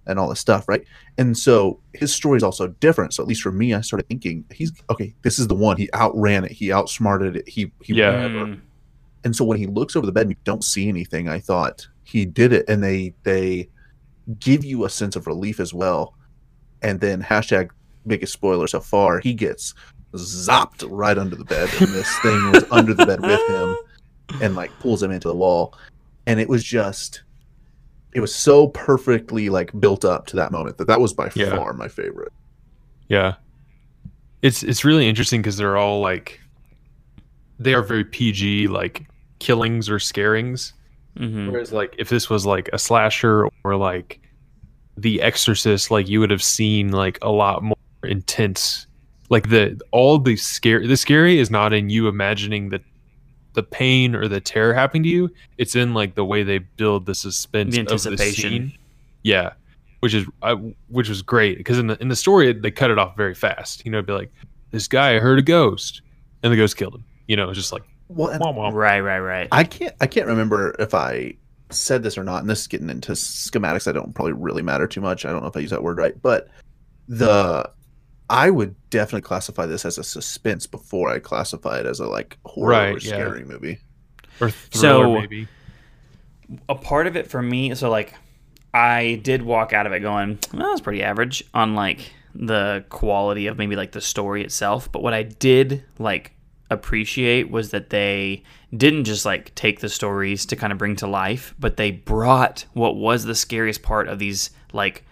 and 0.07 0.19
all 0.19 0.29
this 0.29 0.41
stuff, 0.41 0.69
right? 0.69 0.85
And 1.19 1.37
so 1.37 1.81
his 1.93 2.13
story 2.15 2.37
is 2.37 2.43
also 2.43 2.69
different. 2.69 3.15
So 3.15 3.23
at 3.23 3.29
least 3.29 3.43
for 3.43 3.53
me, 3.53 3.75
I 3.75 3.81
started 3.81 4.07
thinking 4.09 4.45
he's 4.53 4.73
okay. 4.91 5.15
This 5.23 5.39
is 5.39 5.49
the 5.49 5.55
one. 5.55 5.77
He 5.77 5.89
outran 5.95 6.45
it. 6.45 6.53
He 6.53 6.73
outsmarted 6.73 7.37
it. 7.37 7.49
He 7.49 7.73
he 7.83 7.95
Yeah. 7.95 8.13
whatever. 8.13 8.59
And 9.25 9.35
so 9.35 9.45
when 9.45 9.59
he 9.59 9.67
looks 9.67 9.97
over 9.97 10.05
the 10.05 10.13
bed 10.13 10.23
and 10.23 10.31
you 10.33 10.37
don't 10.45 10.63
see 10.65 10.89
anything, 10.89 11.29
I 11.29 11.41
thought 11.41 11.87
he 12.03 12.27
did 12.27 12.53
it, 12.53 12.69
and 12.69 12.83
they 12.83 13.15
they 13.23 13.69
give 14.39 14.65
you 14.65 14.85
a 14.85 14.91
sense 14.91 15.17
of 15.17 15.27
relief 15.27 15.61
as 15.61 15.73
well. 15.73 16.15
And 16.83 17.01
then 17.01 17.23
hashtag 17.23 17.71
biggest 18.07 18.33
spoiler 18.35 18.67
so 18.67 18.81
far, 18.81 19.21
he 19.21 19.33
gets 19.33 19.75
zopped 20.17 20.83
right 20.85 21.17
under 21.17 21.37
the 21.37 21.45
bed, 21.45 21.71
and 21.81 21.89
this 21.89 22.19
thing 22.21 22.53
was 22.53 22.65
under 22.71 22.93
the 22.95 23.07
bed 23.07 23.21
with 23.21 23.41
him, 23.49 23.77
and 24.43 24.55
like 24.55 24.71
pulls 24.81 25.03
him 25.03 25.11
into 25.11 25.29
the 25.29 25.35
wall, 25.35 25.75
and 26.27 26.39
it 26.39 26.49
was 26.49 26.63
just. 26.63 27.23
It 28.15 28.21
was 28.21 28.35
so 28.35 28.69
perfectly 28.69 29.49
like 29.49 29.79
built 29.81 30.05
up 30.05 30.27
to 30.29 30.37
that 30.37 30.53
moment 30.53 30.79
that 30.79 30.87
that 30.87 31.01
was 31.01 31.13
by 31.13 31.31
Yeah. 31.35 31.57
far 31.57 31.73
my 31.73 31.89
favorite. 31.89 32.33
Yeah, 33.09 33.35
it's 34.43 34.63
it's 34.63 34.85
really 34.85 35.09
interesting 35.09 35.43
because 35.43 35.57
they're 35.57 35.77
all 35.77 36.01
like, 36.01 36.41
they 37.59 37.75
are 37.75 37.83
very 37.83 38.05
PG, 38.05 38.69
like 38.69 39.07
killings 39.41 39.91
or 39.91 39.99
scarings. 39.99 40.73
Mhm. 41.19 41.51
Whereas, 41.53 41.73
like, 41.73 41.95
if 41.99 42.09
this 42.09 42.29
was 42.31 42.45
like 42.47 42.69
a 42.73 42.79
slasher 42.79 43.49
or 43.63 43.77
like 43.77 44.21
The 44.97 45.21
Exorcist, 45.21 45.91
like 45.91 46.09
you 46.09 46.21
would 46.21 46.31
have 46.31 46.43
seen 46.43 46.91
like 46.93 47.19
a 47.23 47.31
lot 47.31 47.63
more 47.63 47.77
intense. 48.05 48.87
Like 49.31 49.49
the 49.49 49.81
all 49.91 50.19
the 50.19 50.37
scary, 50.37 50.87
the 50.87 50.97
scary 50.97 51.39
is 51.39 51.51
not 51.51 51.73
in 51.73 51.91
you 51.91 52.09
imagining 52.09 52.69
the 52.69 52.81
the 53.55 53.63
pain 53.63 54.15
or 54.15 54.29
the 54.29 54.41
terror 54.41 54.75
happening 54.75 55.03
to 55.05 55.09
you. 55.09 55.31
It's 55.59 55.75
in 55.75 55.95
like 55.95 56.15
the 56.15 56.25
way 56.25 56.43
they 56.43 56.59
build 56.59 57.07
the 57.07 57.15
suspense, 57.15 57.75
The 57.75 57.81
of 57.81 57.87
the 57.87 57.93
anticipation. 57.95 58.51
scene. 58.51 58.79
Yeah, 59.23 59.53
which 60.01 60.13
is 60.15 60.27
I, 60.43 60.53
which 60.89 61.09
was 61.09 61.23
great 61.23 61.57
because 61.59 61.79
in 61.79 61.87
the 61.87 62.01
in 62.03 62.09
the 62.09 62.17
story 62.17 62.53
they 62.53 62.71
cut 62.71 62.91
it 62.91 62.99
off 62.99 63.17
very 63.17 63.35
fast. 63.35 63.85
You 63.85 63.91
know, 63.91 63.99
it'd 63.99 64.07
be 64.07 64.13
like 64.13 64.31
this 64.71 64.87
guy 64.87 65.19
heard 65.19 65.39
a 65.39 65.43
ghost, 65.43 66.03
and 66.43 66.53
the 66.53 66.57
ghost 66.57 66.77
killed 66.77 66.95
him. 66.95 67.05
You 67.27 67.37
know, 67.37 67.49
it's 67.49 67.59
just 67.59 67.73
like 67.73 67.83
Well, 68.09 68.29
and 68.29 68.41
wah, 68.41 68.51
wah. 68.51 68.69
Right, 68.69 69.01
right, 69.01 69.21
right. 69.21 69.49
I 69.51 69.65
can't 69.65 69.95
I 70.01 70.07
can't 70.07 70.27
remember 70.27 70.77
if 70.79 70.93
I 70.95 71.35
said 71.71 72.03
this 72.03 72.19
or 72.19 72.25
not, 72.25 72.41
and 72.43 72.51
this 72.51 72.61
is 72.61 72.67
getting 72.67 72.91
into 72.91 73.13
schematics. 73.13 73.89
I 73.89 73.93
don't 73.93 74.15
probably 74.15 74.35
really 74.35 74.63
matter 74.63 74.87
too 74.87 75.01
much. 75.01 75.25
I 75.25 75.33
don't 75.33 75.41
know 75.41 75.49
if 75.49 75.57
I 75.57 75.61
use 75.61 75.71
that 75.71 75.83
word 75.83 75.97
right, 75.99 76.21
but 76.21 76.49
the 77.09 77.71
I 78.31 78.51
would 78.51 78.75
definitely 78.91 79.23
classify 79.23 79.67
this 79.67 79.85
as 79.85 79.99
a 79.99 80.05
suspense 80.05 80.67
before 80.67 81.11
I 81.11 81.19
classify 81.19 81.81
it 81.81 81.87
as 81.87 82.01
a 82.01 82.07
like 82.07 82.39
horror 82.45 82.71
Right, 82.71 82.89
or 82.95 82.99
yeah. 82.99 83.09
scary 83.15 83.45
movie. 83.45 83.79
or 84.41 84.51
thriller 84.51 84.81
So- 85.05 85.21
maybe. 85.21 85.49
a 86.69 86.75
part 86.75 87.07
of 87.07 87.17
it 87.17 87.27
for 87.31 87.41
me 87.41 87.75
so 87.75 87.89
like 87.91 88.15
i 88.75 89.19
did 89.23 89.41
walk 89.43 89.73
out 89.73 89.87
of 89.87 89.93
it 89.93 90.01
going 90.01 90.39
well, 90.53 90.71
was 90.73 90.81
pretty 90.81 91.03
average 91.03 91.43
on 91.55 91.75
like 91.75 92.13
the 92.35 92.85
quality 92.91 93.47
of 93.47 93.57
maybe 93.57 93.77
like 93.77 93.93
the 93.93 94.01
story 94.01 94.43
itself 94.45 94.91
but 94.93 95.03
what 95.03 95.15
i 95.15 95.23
did 95.23 95.83
like 95.99 96.33
appreciate 96.71 97.51
was 97.51 97.71
that 97.71 97.91
they 97.91 98.43
didn't 98.77 99.05
just 99.05 99.25
like 99.25 99.55
take 99.55 99.81
the 99.81 99.89
stories 99.89 100.45
to 100.47 100.57
kind 100.57 100.73
of 100.73 100.79
bring 100.79 100.97
to 100.97 101.07
life 101.07 101.55
but 101.59 101.77
they 101.77 101.91
brought 101.91 102.65
what 102.75 102.97
was 102.97 103.25
the 103.25 103.35
scariest 103.35 103.83
part 103.83 104.09
of 104.09 104.19
these 104.19 104.51
like 104.73 104.97
s- 104.99 105.03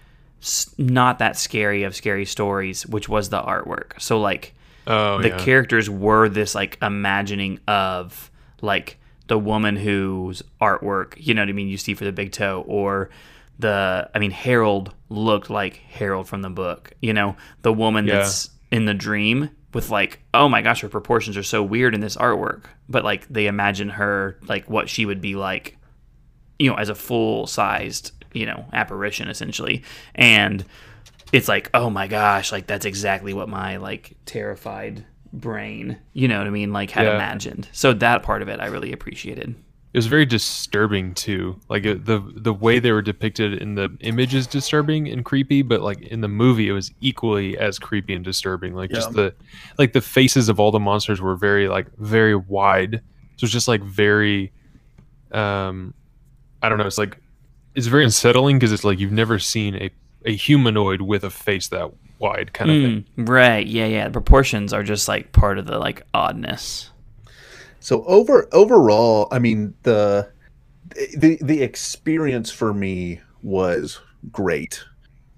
not 0.78 1.18
that 1.20 1.36
scary 1.36 1.84
of 1.84 1.94
scary 1.94 2.24
stories 2.24 2.86
which 2.86 3.08
was 3.08 3.28
the 3.28 3.40
artwork 3.40 4.00
so 4.00 4.20
like 4.20 4.54
Oh 4.86 5.22
the 5.22 5.28
yeah. 5.28 5.38
characters 5.38 5.88
were 5.88 6.28
this 6.28 6.54
like 6.56 6.76
imagining 6.82 7.60
of 7.68 8.30
like 8.60 8.98
the 9.28 9.38
woman 9.38 9.76
whose 9.76 10.42
artwork 10.60 11.14
you 11.16 11.34
know 11.34 11.42
what 11.42 11.48
i 11.48 11.52
mean 11.52 11.68
you 11.68 11.76
see 11.76 11.94
for 11.94 12.04
the 12.04 12.10
big 12.12 12.32
toe 12.32 12.64
or 12.66 13.10
the 13.60 14.10
i 14.14 14.18
mean 14.18 14.32
harold 14.32 14.92
looked 15.08 15.48
like 15.50 15.76
harold 15.76 16.26
from 16.26 16.42
the 16.42 16.50
book 16.50 16.92
you 17.00 17.12
know 17.12 17.36
the 17.62 17.72
woman 17.72 18.06
Yeah. 18.08 18.16
that's 18.18 18.50
in 18.72 18.84
the 18.86 18.94
dream 18.94 19.50
with 19.72 19.90
like 19.90 20.20
oh 20.34 20.48
my 20.48 20.60
gosh 20.62 20.80
her 20.80 20.88
proportions 20.88 21.36
are 21.36 21.42
so 21.44 21.62
weird 21.62 21.94
in 21.94 22.00
this 22.00 22.16
artwork 22.16 22.64
but 22.88 23.04
like 23.04 23.28
they 23.28 23.46
imagine 23.46 23.88
her 23.90 24.36
like 24.48 24.68
what 24.68 24.88
she 24.88 25.06
would 25.06 25.20
be 25.20 25.36
like 25.36 25.76
you 26.58 26.68
know 26.68 26.76
as 26.76 26.88
a 26.88 26.94
full 26.96 27.46
sized 27.46 28.10
you 28.34 28.46
know 28.46 28.64
apparition 28.72 29.28
essentially 29.28 29.82
and 30.14 30.64
it's 31.32 31.48
like 31.48 31.70
oh 31.74 31.88
my 31.90 32.06
gosh 32.06 32.52
like 32.52 32.66
that's 32.66 32.84
exactly 32.84 33.32
what 33.32 33.48
my 33.48 33.76
like 33.76 34.16
terrified 34.26 35.04
brain 35.32 35.98
you 36.12 36.28
know 36.28 36.38
what 36.38 36.46
i 36.46 36.50
mean 36.50 36.72
like 36.72 36.90
had 36.90 37.06
Yeah. 37.06 37.14
imagined 37.14 37.68
so 37.72 37.92
that 37.94 38.22
part 38.22 38.42
of 38.42 38.48
it 38.48 38.60
i 38.60 38.66
really 38.66 38.92
appreciated 38.92 39.54
it 39.94 39.98
was 39.98 40.06
very 40.06 40.24
disturbing 40.24 41.12
too. 41.12 41.60
Like 41.68 41.84
it, 41.84 42.06
the 42.06 42.18
the 42.34 42.54
way 42.54 42.78
they 42.78 42.92
were 42.92 43.02
depicted 43.02 43.60
in 43.60 43.74
the 43.74 43.94
image 44.00 44.34
is 44.34 44.46
disturbing 44.46 45.06
and 45.06 45.22
creepy, 45.22 45.60
but 45.60 45.82
like 45.82 46.00
in 46.00 46.22
the 46.22 46.28
movie, 46.28 46.66
it 46.66 46.72
was 46.72 46.90
equally 47.02 47.58
as 47.58 47.78
creepy 47.78 48.14
and 48.14 48.24
disturbing. 48.24 48.74
Like 48.74 48.88
just 48.88 49.12
the 49.12 49.34
like 49.78 49.92
the 49.92 50.00
faces 50.00 50.48
of 50.48 50.58
all 50.58 50.70
the 50.70 50.80
monsters 50.80 51.20
were 51.20 51.36
very 51.36 51.68
like 51.68 51.94
very 51.98 52.34
wide. 52.34 53.02
So 53.36 53.44
it's 53.44 53.52
just 53.52 53.68
like 53.68 53.82
very, 53.82 54.50
um, 55.30 55.92
I 56.62 56.70
don't 56.70 56.78
know. 56.78 56.86
It's 56.86 56.96
like 56.96 57.18
it's 57.74 57.86
very 57.86 58.04
unsettling 58.04 58.58
because 58.58 58.72
it's 58.72 58.84
like 58.84 58.98
you've 58.98 59.12
never 59.12 59.38
seen 59.38 59.74
a 59.76 59.90
a 60.24 60.36
humanoid 60.36 61.00
with 61.02 61.24
a 61.24 61.30
face 61.30 61.68
that 61.68 61.90
wide 62.18 62.52
kind 62.52 62.70
of 62.70 62.78
thing. 62.78 63.04
Mm, 63.18 63.28
right 63.28 63.66
yeah 63.66 63.86
yeah 63.86 64.04
the 64.04 64.10
proportions 64.12 64.72
are 64.72 64.82
just 64.84 65.08
like 65.08 65.32
part 65.32 65.58
of 65.58 65.66
the 65.66 65.78
like 65.78 66.02
oddness 66.14 66.90
So 67.80 68.04
over 68.04 68.48
overall, 68.52 69.28
I 69.32 69.38
mean 69.40 69.74
the 69.82 70.30
the 71.16 71.38
the 71.42 71.62
experience 71.62 72.50
for 72.50 72.72
me 72.72 73.20
was 73.42 74.00
great. 74.30 74.84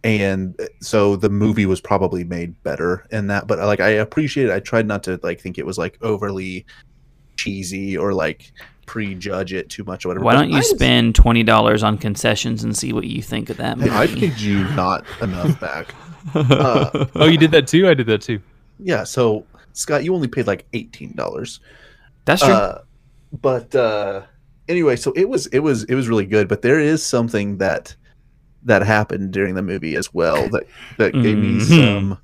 And 0.03 0.61
so 0.80 1.16
the 1.16 1.30
movie 1.30 1.64
was 1.64 1.80
probably 1.80 2.24
made 2.24 2.62
better 2.62 3.07
in 3.11 3.28
that, 3.28 3.47
but 3.47 3.59
like 3.61 3.80
I 3.80 3.89
appreciate 3.91 4.49
it. 4.49 4.53
I 4.53 4.61
tried 4.61 4.87
not 4.87 5.03
to 5.05 5.18
like 5.22 5.41
think 5.41 5.57
it 5.59 5.64
was 5.64 5.78
like 5.78 5.97
overly 6.03 6.66
cheesy 7.37 7.97
or 7.97 8.12
like 8.12 8.53
prejudge 8.87 9.53
it 9.53 9.68
too 9.70 9.85
much 9.85 10.05
or 10.05 10.09
whatever. 10.09 10.24
why 10.24 10.35
don't 10.35 10.49
you 10.51 10.57
I 10.57 10.59
was- 10.59 10.70
spend 10.70 11.14
$20 11.14 11.82
on 11.82 11.99
concessions 11.99 12.62
and 12.64 12.76
see 12.76 12.93
what 12.93 13.05
you 13.05 13.22
think 13.22 13.51
of 13.51 13.57
that 13.59 13.78
Hey, 13.80 13.91
I 13.91 14.07
paid 14.07 14.39
you 14.39 14.64
not 14.74 15.05
enough 15.20 15.59
back. 15.61 15.95
Uh, 16.35 17.05
Oh, 17.16 17.26
you 17.26 17.37
did 17.37 17.51
that 17.51 17.66
too. 17.66 17.87
I 17.87 17.93
did 17.95 18.07
that 18.07 18.22
too. 18.22 18.41
yeah, 18.78 19.05
so 19.05 19.45
Scott, 19.74 20.05
you 20.05 20.14
only 20.14 20.26
paid 20.28 20.47
like 20.47 20.64
eighteen 20.72 21.12
dollars. 21.14 21.61
that's 22.24 22.41
true 22.43 22.51
Uh, 22.55 22.78
but 23.43 23.74
uh, 23.74 24.22
anyway, 24.66 24.97
so 24.97 25.12
it 25.12 25.28
was 25.28 25.47
it 25.49 25.59
was 25.59 25.85
it 25.85 25.95
was 25.95 26.09
really 26.09 26.24
good. 26.24 26.49
But 26.49 26.62
there 26.62 26.80
is 26.80 27.05
something 27.05 27.59
that 27.59 27.95
that 28.62 28.82
happened 28.82 29.32
during 29.32 29.55
the 29.55 29.61
movie 29.62 29.97
as 29.97 30.14
well 30.14 30.49
that 30.49 30.64
that 30.97 31.12
gave 31.12 31.37
me 31.37 31.59
Mhm. 31.59 31.62
some 31.62 32.18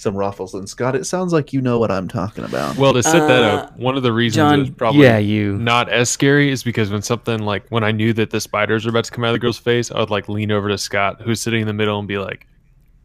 some 0.00 0.16
ruffles. 0.16 0.54
And 0.54 0.68
Scott, 0.68 0.96
it 0.96 1.04
sounds 1.04 1.32
like 1.32 1.52
you 1.52 1.60
know 1.60 1.78
what 1.78 1.90
I'm 1.90 2.08
talking 2.08 2.44
about. 2.44 2.76
Well, 2.76 2.92
to 2.94 3.02
set 3.02 3.26
that 3.28 3.42
Uh, 3.42 3.46
up, 3.56 3.76
one 3.78 3.96
of 3.96 4.02
the 4.02 4.12
reasons 4.12 4.36
john 4.36 4.60
it's 4.60 4.70
probably 4.70 5.02
yeah 5.02 5.18
you 5.18 5.56
not 5.58 5.88
as 5.88 6.10
scary 6.10 6.50
is 6.50 6.62
because 6.62 6.90
when 6.90 7.02
something 7.02 7.40
like 7.40 7.66
when 7.68 7.84
I 7.84 7.90
knew 7.92 8.12
that 8.14 8.30
the 8.30 8.40
spiders 8.40 8.84
were 8.84 8.90
about 8.90 9.04
to 9.04 9.10
come 9.10 9.24
out 9.24 9.28
of 9.28 9.34
the 9.34 9.38
girl's 9.38 9.58
face, 9.58 9.90
I 9.90 10.00
would 10.00 10.10
like 10.10 10.28
lean 10.28 10.50
over 10.50 10.68
to 10.68 10.78
Scott, 10.78 11.20
who's 11.22 11.40
sitting 11.40 11.60
in 11.60 11.66
the 11.66 11.72
middle, 11.72 11.98
and 11.98 12.08
be 12.08 12.18
like, 12.18 12.46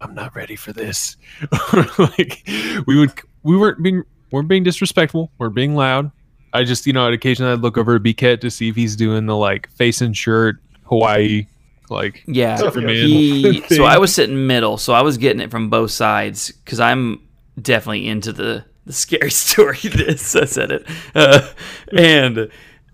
"I'm 0.02 0.14
not 0.16 0.36
ready 0.36 0.56
for 0.56 0.74
this." 0.74 1.18
like 2.00 2.44
we 2.88 2.98
would, 2.98 3.12
we 3.44 3.58
weren't 3.58 3.82
being, 3.84 4.04
weren't 4.32 4.48
being 4.48 4.64
disrespectful. 4.64 5.32
We're 5.38 5.50
being 5.50 5.76
loud. 5.76 6.12
I 6.54 6.64
just, 6.64 6.88
you 6.88 6.94
know, 6.94 7.12
occasionally 7.12 7.52
I'd 7.52 7.60
look 7.60 7.78
over 7.78 7.96
at 7.96 8.04
BK 8.04 8.40
to 8.40 8.50
see 8.50 8.70
if 8.70 8.76
he's 8.78 8.96
doing 8.96 9.26
the 9.26 9.36
like 9.36 9.70
face 9.72 10.00
and 10.02 10.16
shirt 10.16 10.58
Hawaii, 10.84 11.48
like 11.90 12.24
Yeah, 12.28 12.58
he. 12.72 13.62
So 13.70 13.84
I 13.86 13.98
was 13.98 14.14
sitting 14.14 14.48
middle, 14.48 14.78
so 14.78 14.94
I 14.94 15.02
was 15.02 15.18
getting 15.18 15.42
it 15.42 15.52
from 15.52 15.70
both 15.70 15.92
sides 15.92 16.52
because 16.52 16.80
I'm 16.80 17.22
definitely 17.62 18.08
into 18.08 18.34
the 18.34 18.66
the 18.86 18.94
scary 18.94 19.32
story. 19.32 19.78
This 19.84 20.36
I 20.36 20.46
said 20.46 20.72
it, 20.72 20.88
uh, 21.16 21.48
and 21.98 22.38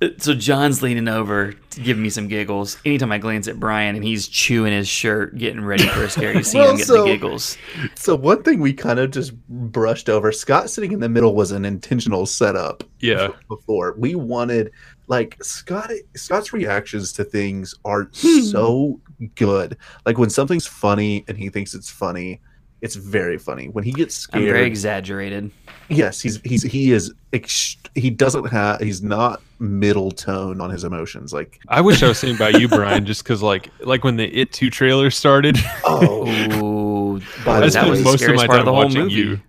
uh, 0.01 0.07
so 0.17 0.33
John's 0.33 0.81
leaning 0.81 1.07
over, 1.07 1.53
to 1.53 1.79
giving 1.81 2.01
me 2.01 2.09
some 2.09 2.27
giggles. 2.27 2.77
Anytime 2.85 3.11
I 3.11 3.17
glance 3.19 3.47
at 3.47 3.59
Brian 3.59 3.95
and 3.95 4.03
he's 4.03 4.27
chewing 4.27 4.73
his 4.73 4.87
shirt, 4.87 5.37
getting 5.37 5.63
ready 5.63 5.85
for 5.87 6.03
a 6.03 6.09
scary 6.09 6.43
scene, 6.45 6.61
Well, 6.61 6.71
I'm 6.71 6.77
getting 6.77 6.85
so- 6.87 7.03
the 7.03 7.11
giggles. 7.11 7.57
So 7.95 8.15
one 8.15 8.41
thing 8.41 8.61
we 8.61 8.73
kind 8.73 8.97
of 8.99 9.11
just 9.11 9.33
brushed 9.47 10.09
over. 10.09 10.31
Scott 10.31 10.69
sitting 10.71 10.91
in 10.91 11.01
the 11.01 11.09
middle 11.09 11.35
was 11.35 11.51
an 11.51 11.65
intentional 11.65 12.25
setup. 12.25 12.83
Yeah. 12.99 13.29
Before 13.47 13.93
we 13.97 14.15
wanted, 14.15 14.71
like 15.11 15.37
Scott, 15.43 15.91
Scott's 16.15 16.53
reactions 16.53 17.11
to 17.13 17.23
things 17.25 17.75
are 17.85 18.03
Hmm. 18.15 18.39
so 18.41 18.99
good. 19.35 19.77
Like 20.05 20.17
when 20.17 20.29
something's 20.29 20.65
funny 20.65 21.25
and 21.27 21.37
he 21.37 21.49
thinks 21.49 21.73
it's 21.75 21.89
funny, 21.89 22.39
it's 22.81 22.95
very 22.95 23.37
funny. 23.37 23.67
When 23.67 23.83
he 23.83 23.91
gets 23.91 24.25
I'm 24.31 24.39
scared, 24.41 24.53
very 24.55 24.65
exaggerated. 24.65 25.51
yes, 25.89 26.21
he's 26.21 26.39
he's 26.43 26.63
he 26.63 26.91
is. 26.93 27.13
Ex- 27.33 27.75
he 27.93 28.09
doesn't 28.09 28.45
have. 28.45 28.79
He's 28.79 29.03
not 29.03 29.41
middle 29.59 30.09
tone 30.11 30.59
on 30.61 30.69
his 30.71 30.83
emotions. 30.85 31.31
Like 31.33 31.59
I 31.67 31.81
wish 31.81 32.01
I 32.01 32.07
was 32.07 32.17
sitting 32.17 32.37
by 32.37 32.49
you, 32.49 32.67
Brian, 32.69 33.05
just 33.05 33.23
because 33.23 33.43
like 33.43 33.69
like 33.81 34.03
when 34.05 34.15
the 34.15 34.25
It 34.35 34.51
Two 34.53 34.69
trailer 34.71 35.11
started. 35.11 35.57
oh, 35.83 36.25
Ooh, 36.63 37.19
But 37.43 37.45
boy, 37.45 37.51
I 37.51 37.59
that 37.59 37.71
spent 37.73 37.89
was 37.89 37.99
the 37.99 38.05
most 38.05 38.23
of 38.23 38.35
my 38.35 38.47
part 38.47 38.59
of 38.61 38.65
time 38.65 38.65
the 38.65 38.71
whole 38.73 38.83
watching 38.85 39.01
movie. 39.01 39.13
you. 39.13 39.39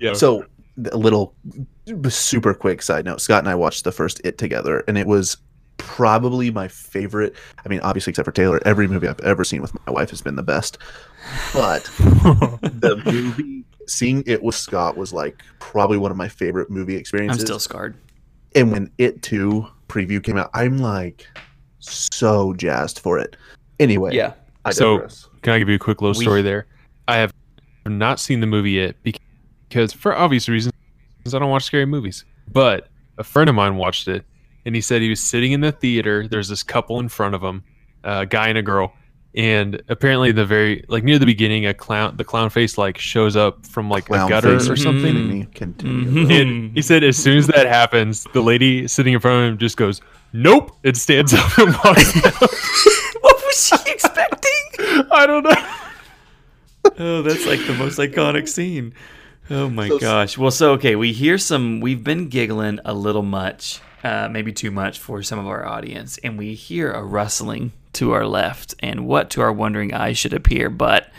Yeah. 0.00 0.12
So 0.14 0.46
a 0.90 0.96
little 0.96 1.34
super 2.08 2.54
quick 2.54 2.82
side 2.82 3.04
note. 3.04 3.20
Scott 3.20 3.40
and 3.40 3.48
I 3.48 3.54
watched 3.54 3.84
the 3.84 3.92
first 3.92 4.20
It 4.24 4.38
together, 4.38 4.82
and 4.88 4.98
it 4.98 5.06
was 5.06 5.36
probably 5.76 6.50
my 6.50 6.68
favorite. 6.68 7.34
I 7.64 7.68
mean, 7.68 7.80
obviously, 7.80 8.10
except 8.12 8.24
for 8.26 8.32
Taylor, 8.32 8.60
every 8.64 8.88
movie 8.88 9.08
I've 9.08 9.20
ever 9.20 9.44
seen 9.44 9.60
with 9.62 9.72
my 9.86 9.92
wife 9.92 10.10
has 10.10 10.20
been 10.22 10.36
the 10.36 10.42
best. 10.42 10.78
But 11.52 11.84
the 11.98 13.00
movie, 13.04 13.64
seeing 13.86 14.22
it 14.26 14.42
with 14.42 14.54
Scott 14.54 14.96
was 14.96 15.12
like 15.12 15.42
probably 15.60 15.98
one 15.98 16.10
of 16.10 16.16
my 16.16 16.28
favorite 16.28 16.70
movie 16.70 16.96
experiences. 16.96 17.42
I'm 17.42 17.46
still 17.46 17.58
scarred. 17.58 17.96
and 18.54 18.70
when 18.72 18.90
It 18.98 19.22
2 19.22 19.66
preview 19.88 20.22
came 20.22 20.36
out, 20.36 20.50
I'm 20.54 20.78
like 20.78 21.26
so 21.80 22.54
jazzed 22.54 22.98
for 22.98 23.18
it. 23.18 23.36
Anyway, 23.80 24.14
Yeah. 24.14 24.32
I 24.64 24.70
So- 24.70 25.06
Can 25.42 25.52
I 25.52 25.58
give 25.58 25.68
you 25.68 25.74
a 25.74 25.78
quick 25.78 26.00
little 26.00 26.18
We- 26.18 26.24
story 26.24 26.40
there? 26.42 26.66
I 27.06 27.16
have 27.16 27.32
not 27.86 28.18
seen 28.20 28.40
the 28.40 28.46
movie 28.46 28.70
yet 28.72 28.96
bec- 29.02 29.16
because, 29.68 29.92
for 29.92 30.14
obvious 30.14 30.48
reasons, 30.48 30.72
I 31.26 31.38
don't 31.38 31.50
watch 31.50 31.64
scary 31.64 31.86
movies. 31.86 32.24
But 32.52 32.88
a 33.18 33.24
friend 33.24 33.48
of 33.48 33.54
mine 33.56 33.76
watched 33.76 34.08
it, 34.08 34.24
and 34.66 34.74
he 34.74 34.80
said 34.80 35.02
he 35.02 35.08
was 35.10 35.20
sitting 35.20 35.52
in 35.52 35.60
the 35.60 35.72
theater. 35.72 36.28
There's 36.28 36.48
this 36.48 36.62
couple 36.62 37.00
in 37.00 37.08
front 37.08 37.34
of 37.34 37.42
him, 37.42 37.64
a 38.02 38.26
guy 38.26 38.48
and 38.48 38.58
a 38.58 38.62
girl, 38.62 38.92
and 39.34 39.82
apparently 39.88 40.30
the 40.32 40.44
very 40.44 40.84
like 40.88 41.02
near 41.04 41.18
the 41.18 41.26
beginning, 41.26 41.66
a 41.66 41.74
clown, 41.74 42.16
the 42.16 42.24
clown 42.24 42.50
face 42.50 42.78
like 42.78 42.98
shows 42.98 43.34
up 43.36 43.66
from 43.66 43.88
like 43.90 44.06
Clown 44.06 44.26
a 44.26 44.28
gutter 44.28 44.58
face 44.58 44.68
or 44.68 44.74
or 44.74 44.76
something. 44.76 45.12
Continue. 45.14 45.46
Continue. 45.54 46.26
Mhm. 46.26 46.40
And 46.40 46.74
he 46.76 46.82
said 46.82 47.02
as 47.02 47.16
soon 47.16 47.38
as 47.38 47.46
that 47.48 47.66
happens, 47.66 48.24
the 48.32 48.40
lady 48.42 48.86
sitting 48.86 49.12
in 49.14 49.20
front 49.20 49.44
of 49.44 49.52
him 49.52 49.58
just 49.58 49.76
goes, 49.76 50.00
"Nope," 50.32 50.76
and 50.84 50.96
stands 50.96 51.34
up 51.34 51.58
and 51.58 51.74
walks 51.84 52.16
out. 52.24 52.32
what 53.22 53.42
was 53.44 53.66
she 53.66 53.90
expecting? 53.90 54.50
I 55.10 55.26
don't 55.26 55.42
know. 55.42 55.54
Oh, 56.98 57.22
that's 57.22 57.46
like 57.46 57.66
the 57.66 57.74
most 57.74 57.98
iconic 57.98 58.48
scene. 58.48 58.92
Oh 59.50 59.68
my 59.68 59.88
So- 59.88 59.98
gosh. 59.98 60.38
Well, 60.38 60.50
so 60.50 60.72
okay, 60.72 60.96
we 60.96 61.12
hear 61.12 61.38
some. 61.38 61.80
We've 61.80 62.02
been 62.02 62.28
giggling 62.28 62.80
a 62.84 62.94
little 62.94 63.22
much 63.22 63.80
uh, 64.02 64.28
maybe 64.30 64.52
too 64.52 64.70
much 64.70 64.98
for 64.98 65.22
some 65.22 65.38
of 65.38 65.46
our 65.46 65.64
audience, 65.66 66.18
and 66.18 66.36
we 66.38 66.54
hear 66.54 66.90
a 66.92 67.02
rustling 67.02 67.72
to 67.94 68.12
our 68.12 68.26
left, 68.26 68.74
and 68.80 69.06
what 69.06 69.30
to 69.30 69.40
our 69.40 69.52
wondering 69.52 69.94
eyes 69.94 70.18
should 70.18 70.32
appear 70.34 70.68
but 70.68 71.10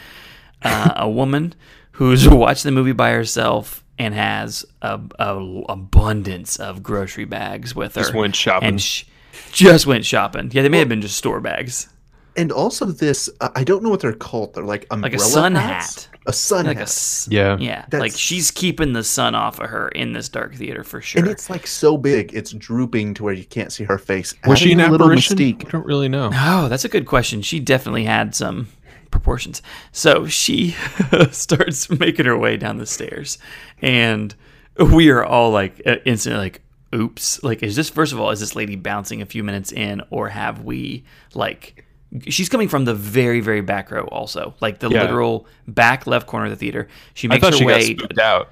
uh, 0.62 0.92
a 0.96 1.10
woman 1.10 1.54
who's 1.94 2.28
watching 2.30 2.68
the 2.70 2.76
movie 2.76 2.92
by 2.92 3.12
herself 3.12 3.84
and 3.98 4.14
has 4.14 4.66
a, 4.82 5.00
a 5.20 5.38
abundance 5.70 6.58
of 6.58 6.84
grocery 6.84 7.26
bags 7.26 7.74
with 7.76 7.96
her. 7.96 8.02
Just 8.02 8.14
went 8.14 8.36
shopping. 8.36 8.68
And 8.70 8.82
sh- 8.82 9.06
just 9.52 9.86
went 9.88 10.06
shopping. 10.06 10.50
Yeah, 10.54 10.64
they 10.64 10.70
may 10.70 10.80
have 10.80 10.90
been 10.90 11.02
just 11.02 11.16
store 11.18 11.40
bags. 11.40 11.88
And 12.36 12.52
also 12.52 12.86
this, 12.86 13.30
uh, 13.40 13.50
I 13.56 13.64
don't 13.64 13.82
know 13.84 13.90
what 13.90 14.02
they're 14.02 14.12
called. 14.14 14.54
They're 14.56 14.64
like 14.66 14.86
umbrella 14.92 15.14
Like 15.14 15.22
a 15.22 15.24
sun 15.24 15.56
hats? 15.56 16.06
hat. 16.08 16.15
A 16.28 16.34
sun 16.34 16.66
Like 16.66 16.78
a 16.78 16.80
hat. 16.80 16.88
s- 16.88 17.28
Yeah. 17.30 17.56
yeah, 17.60 17.82
That's- 17.90 18.02
like 18.02 18.14
she's 18.20 18.50
keeping 18.52 18.94
the 18.94 19.04
sun 19.04 19.36
off 19.36 19.60
of 19.60 19.70
her 19.70 19.90
in 19.90 20.14
this 20.14 20.28
dark 20.28 20.56
theater 20.56 20.84
for 20.84 21.00
sure. 21.02 21.22
And 21.22 21.30
it's 21.30 21.50
like 21.50 21.68
so 21.68 21.98
big, 21.98 22.34
it's 22.34 22.52
drooping 22.52 23.14
to 23.16 23.24
where 23.24 23.34
you 23.34 23.44
can't 23.46 23.72
see 23.72 23.84
her 23.84 23.98
face. 24.00 24.34
Was 24.48 24.58
she 24.60 24.72
an 24.74 24.80
adding 24.80 24.90
a 24.90 24.92
little 24.94 25.08
apparition? 25.08 25.38
mystique. 25.38 25.66
I 25.68 25.70
don't 25.70 25.86
really 25.86 26.10
know. 26.10 26.32
Oh, 26.34 26.68
that's 26.68 26.84
a 26.86 26.90
good 26.90 27.06
question. 27.06 27.42
She 27.44 27.60
definitely 27.60 28.06
had 28.06 28.34
some 28.36 28.70
proportions. 29.12 29.62
So 29.92 30.26
she 30.26 30.76
starts 31.32 31.90
making 31.90 32.26
her 32.26 32.38
way 32.38 32.58
down 32.58 32.78
the 32.80 32.86
stairs, 32.88 33.38
and 33.82 34.34
we 34.78 35.10
are 35.10 35.24
all 35.24 35.52
like 35.52 35.82
uh, 35.86 35.98
instantly 36.06 36.40
like, 36.42 36.62
"Oops!" 36.94 37.44
Like, 37.44 37.62
is 37.64 37.76
this 37.76 37.90
first 37.90 38.14
of 38.14 38.20
all, 38.20 38.32
is 38.32 38.40
this 38.40 38.56
lady 38.56 38.76
bouncing 38.76 39.22
a 39.22 39.26
few 39.26 39.44
minutes 39.44 39.72
in, 39.72 40.02
or 40.10 40.30
have 40.30 40.64
we 40.64 41.04
like? 41.36 41.86
She's 42.28 42.50
coming 42.50 42.68
from 42.68 42.86
the 42.86 42.94
very, 42.94 43.40
very 43.42 43.62
back 43.62 43.92
row, 43.92 44.04
also 44.12 44.54
like 44.62 44.80
the 44.80 44.90
Yeah. 44.90 45.02
literal 45.04 45.48
back 45.68 46.08
left 46.08 46.28
corner 46.28 46.46
of 46.46 46.52
the 46.52 46.56
theater. 46.58 46.88
She 47.14 47.28
I 47.28 47.32
makes 47.36 47.42
thought 47.44 47.54
her 47.54 47.58
she 47.60 47.66
way 47.66 47.96
spooked 47.96 48.20
out. 48.20 48.50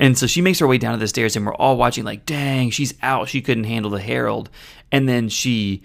and 0.00 0.16
so 0.18 0.26
she 0.26 0.40
makes 0.42 0.58
her 0.58 0.66
way 0.66 0.78
down 0.78 0.92
to 0.92 0.98
the 0.98 1.08
stairs, 1.08 1.36
and 1.36 1.46
we're 1.46 1.54
all 1.54 1.76
watching, 1.76 2.04
like, 2.04 2.26
dang, 2.26 2.70
she's 2.70 2.94
out. 3.02 3.28
She 3.28 3.40
couldn't 3.40 3.64
handle 3.64 3.90
the 3.90 4.00
Harold. 4.00 4.50
And 4.90 5.08
then 5.08 5.28
she 5.28 5.82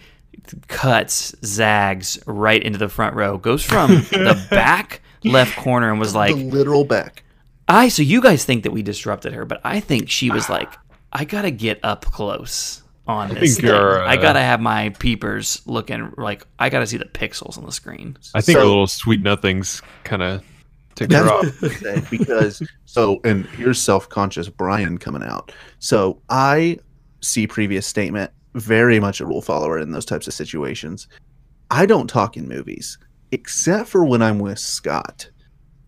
cuts, 0.68 1.36
zags 1.46 2.20
right 2.26 2.62
into 2.62 2.78
the 2.80 2.90
front 2.90 3.16
row, 3.16 3.38
goes 3.38 3.64
from 3.64 3.90
the 4.12 4.48
back 4.50 5.02
left 5.24 5.56
corner, 5.58 5.90
and 5.92 6.00
was 6.00 6.16
like, 6.16 6.36
the 6.36 6.44
literal 6.44 6.84
back. 6.86 7.24
I, 7.68 7.90
so 7.90 8.02
you 8.02 8.22
guys 8.22 8.46
think 8.46 8.64
that 8.64 8.72
we 8.72 8.82
disrupted 8.82 9.34
her, 9.34 9.44
but 9.46 9.60
I 9.64 9.80
think 9.82 10.10
she 10.10 10.30
was 10.32 10.50
like, 10.50 10.72
I 11.12 11.26
gotta 11.26 11.52
get 11.52 11.80
up 11.84 12.06
close 12.06 12.82
on 13.08 13.30
this. 13.30 13.40
think 13.40 13.56
thing. 13.58 13.66
you're, 13.68 14.04
uh, 14.04 14.08
I 14.08 14.18
gotta 14.18 14.42
have 14.42 14.60
my 14.62 14.90
peepers 14.90 15.62
looking 15.66 16.12
like, 16.18 16.46
I 16.60 16.70
gotta 16.70 16.88
see 16.88 16.98
the 16.98 17.06
pixels 17.06 17.58
on 17.58 17.66
the 17.66 17.72
screen. 17.72 18.18
I 18.36 18.42
think 18.42 18.58
So- 18.58 18.66
a 18.66 18.68
little 18.68 18.88
sweet 18.88 19.22
nothings 19.22 19.82
kind 20.04 20.22
of 20.22 20.44
took 20.96 21.10
That's 21.10 21.28
her 21.28 21.34
off. 21.34 21.64
I 21.64 21.96
was 22.00 22.10
because 22.10 22.62
so 22.86 23.20
and 23.24 23.46
here's 23.48 23.80
self-conscious 23.80 24.50
Brian 24.50 24.98
coming 24.98 25.24
out. 25.24 25.52
So 25.80 26.22
I 26.30 26.80
see 27.22 27.48
previous 27.48 27.86
statement 27.88 28.32
very 28.56 29.00
much 29.00 29.22
a 29.22 29.26
rule 29.26 29.42
follower 29.42 29.78
in 29.80 29.92
those 29.92 30.06
types 30.06 30.28
of 30.28 30.34
situations. 30.34 31.08
I 31.70 31.86
don't 31.86 32.08
talk 32.10 32.38
in 32.38 32.48
movies 32.48 32.98
except 33.32 33.90
for 33.90 34.04
when 34.06 34.22
I'm 34.22 34.40
with 34.40 34.58
Scott. 34.60 35.30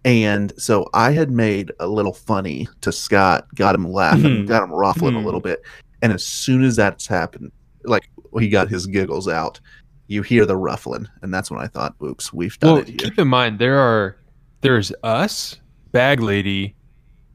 And 0.06 0.54
so 0.58 0.88
I 0.94 1.12
had 1.12 1.32
made 1.32 1.72
a 1.80 1.88
little 1.88 2.14
funny 2.14 2.68
to 2.82 2.92
Scott, 2.92 3.48
got 3.56 3.76
him 3.76 3.92
laughing, 3.92 4.44
Mhm. 4.46 4.48
got 4.48 4.64
him 4.64 4.72
ruffling 4.72 5.16
a 5.16 5.20
Mhm. 5.20 5.26
little 5.26 5.40
bit. 5.42 5.62
And 6.02 6.14
as 6.14 6.26
soon 6.26 6.64
as 6.64 6.76
that's 6.76 7.08
happened, 7.08 7.52
like 7.84 8.10
he 8.40 8.50
got 8.50 8.70
his 8.70 8.86
giggles 8.88 9.28
out, 9.28 9.60
you 10.08 10.22
hear 10.22 10.46
the 10.46 10.56
ruffling, 10.58 11.08
and 11.22 11.34
that's 11.34 11.52
when 11.52 11.60
I 11.60 11.68
thought, 11.68 11.96
"Oops, 12.04 12.34
we've 12.34 12.58
done 12.60 12.74
Well, 12.74 12.82
it 12.82 12.88
here." 12.88 12.98
keep 12.98 13.20
in 13.20 13.28
mind 13.28 13.60
there 13.60 13.78
are 13.78 14.18
there's 14.62 14.92
us, 15.04 15.58
Bag 15.92 16.20
Lady, 16.22 16.76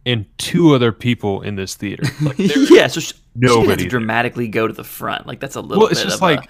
and 0.07 0.27
two 0.39 0.75
other 0.75 0.93
people 0.93 1.41
in 1.43 1.57
this 1.57 1.75
theater. 1.75 2.05
Like, 2.21 2.39
yeah, 2.39 2.87
so 2.89 3.01
she, 3.01 3.09
she 3.09 3.15
didn't 3.39 3.57
Nobody 3.57 3.85
to 3.85 3.89
dramatically 3.89 4.49
go 4.49 4.67
to 4.67 4.73
the 4.73 4.85
front. 4.85 5.27
Like, 5.27 5.41
that's 5.41 5.57
a 5.57 5.61
little 5.61 5.83
well, 5.83 5.89
it's 5.91 6.01
bit 6.01 6.07
just 6.07 6.17
of 6.17 6.23
like 6.23 6.49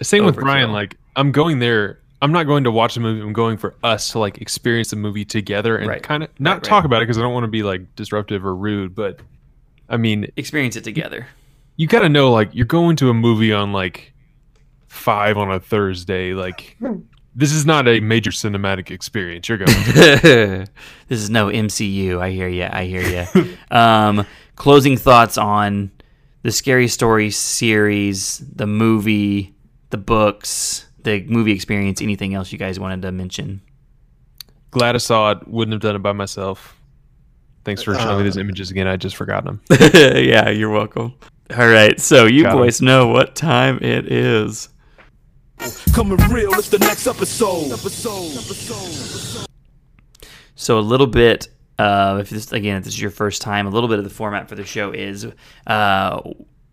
a, 0.00 0.04
same 0.04 0.24
with 0.24 0.36
Brian. 0.36 0.72
Like 0.72 0.96
I'm 1.16 1.32
going 1.32 1.58
there. 1.58 2.00
I'm 2.22 2.32
not 2.32 2.44
going 2.44 2.64
to 2.64 2.70
watch 2.70 2.94
the 2.94 3.00
movie. 3.00 3.20
I'm 3.20 3.34
going 3.34 3.58
for 3.58 3.74
us 3.82 4.10
to 4.12 4.18
like 4.18 4.38
experience 4.38 4.90
the 4.90 4.96
movie 4.96 5.24
together 5.26 5.76
and 5.76 5.88
Right. 5.88 6.02
kind 6.02 6.22
of 6.22 6.30
not 6.40 6.54
right. 6.54 6.64
talk 6.64 6.84
about 6.86 7.02
it 7.02 7.04
because 7.04 7.18
I 7.18 7.20
don't 7.22 7.34
want 7.34 7.44
to 7.44 7.50
be 7.50 7.62
like 7.62 7.94
disruptive 7.96 8.44
or 8.46 8.54
rude. 8.56 8.94
But 8.94 9.20
I 9.90 9.96
mean, 9.98 10.30
experience 10.36 10.76
it 10.76 10.84
together. 10.84 11.26
You 11.76 11.86
got 11.86 12.00
to 12.00 12.08
know 12.08 12.32
like 12.32 12.50
you're 12.54 12.66
going 12.66 12.96
to 12.96 13.10
a 13.10 13.14
movie 13.14 13.52
on 13.52 13.72
like 13.72 14.12
five 14.86 15.36
on 15.36 15.50
a 15.50 15.60
Thursday. 15.60 16.34
Like 16.34 16.76
this 17.34 17.52
is 17.52 17.66
not 17.66 17.88
a 17.88 18.00
major 18.00 18.30
cinematic 18.30 18.90
experience. 18.90 19.48
You're 19.48 19.58
going. 19.58 19.70
to. 19.70 20.66
this 21.08 21.20
is 21.20 21.30
no 21.30 21.48
MCU. 21.48 22.20
I 22.20 22.30
hear 22.30 22.48
you. 22.48 22.68
I 22.70 22.84
hear 22.84 23.26
you. 23.34 23.56
um, 23.76 24.26
closing 24.56 24.96
thoughts 24.96 25.36
on 25.36 25.90
the 26.42 26.52
Scary 26.52 26.88
Story 26.88 27.30
series, 27.30 28.38
the 28.38 28.66
movie, 28.66 29.54
the 29.90 29.98
books, 29.98 30.86
the 31.02 31.24
movie 31.24 31.52
experience. 31.52 32.00
Anything 32.00 32.34
else 32.34 32.52
you 32.52 32.58
guys 32.58 32.78
wanted 32.78 33.02
to 33.02 33.12
mention? 33.12 33.62
Glad 34.70 34.94
I 34.94 34.98
saw 34.98 35.32
it. 35.32 35.48
Wouldn't 35.48 35.72
have 35.72 35.82
done 35.82 35.96
it 35.96 36.02
by 36.02 36.12
myself. 36.12 36.76
Thanks 37.64 37.82
for 37.82 37.94
showing 37.94 38.16
me 38.16 38.20
Uh, 38.20 38.24
those 38.24 38.36
images 38.36 38.70
again. 38.70 38.86
I 38.86 38.96
just 38.96 39.16
forgot 39.16 39.44
them. 39.44 39.60
yeah, 39.94 40.50
you're 40.50 40.70
welcome. 40.70 41.14
All 41.56 41.68
right, 41.68 42.00
so 42.00 42.26
you 42.26 42.42
Got 42.42 42.52
'em. 42.52 42.58
boys 42.58 42.82
know 42.82 43.08
what 43.08 43.36
time 43.36 43.78
it 43.80 44.10
is. 44.10 44.68
Coming 45.92 46.16
real, 46.30 46.52
it's 46.54 46.68
the 46.68 46.78
next 46.78 47.06
episode. 47.06 47.70
Episode. 47.72 48.32
Episode. 48.32 49.46
So 50.56 50.78
a 50.78 50.80
little 50.80 51.06
bit, 51.06 51.48
uh, 51.78 52.18
if 52.20 52.30
this 52.30 52.52
again, 52.52 52.78
if 52.78 52.84
this 52.84 52.94
is 52.94 53.00
your 53.00 53.10
first 53.12 53.40
time, 53.40 53.66
a 53.66 53.70
little 53.70 53.88
bit 53.88 53.98
of 53.98 54.04
the 54.04 54.10
format 54.10 54.48
for 54.48 54.56
the 54.56 54.64
show 54.64 54.90
is 54.90 55.26
uh, 55.66 56.20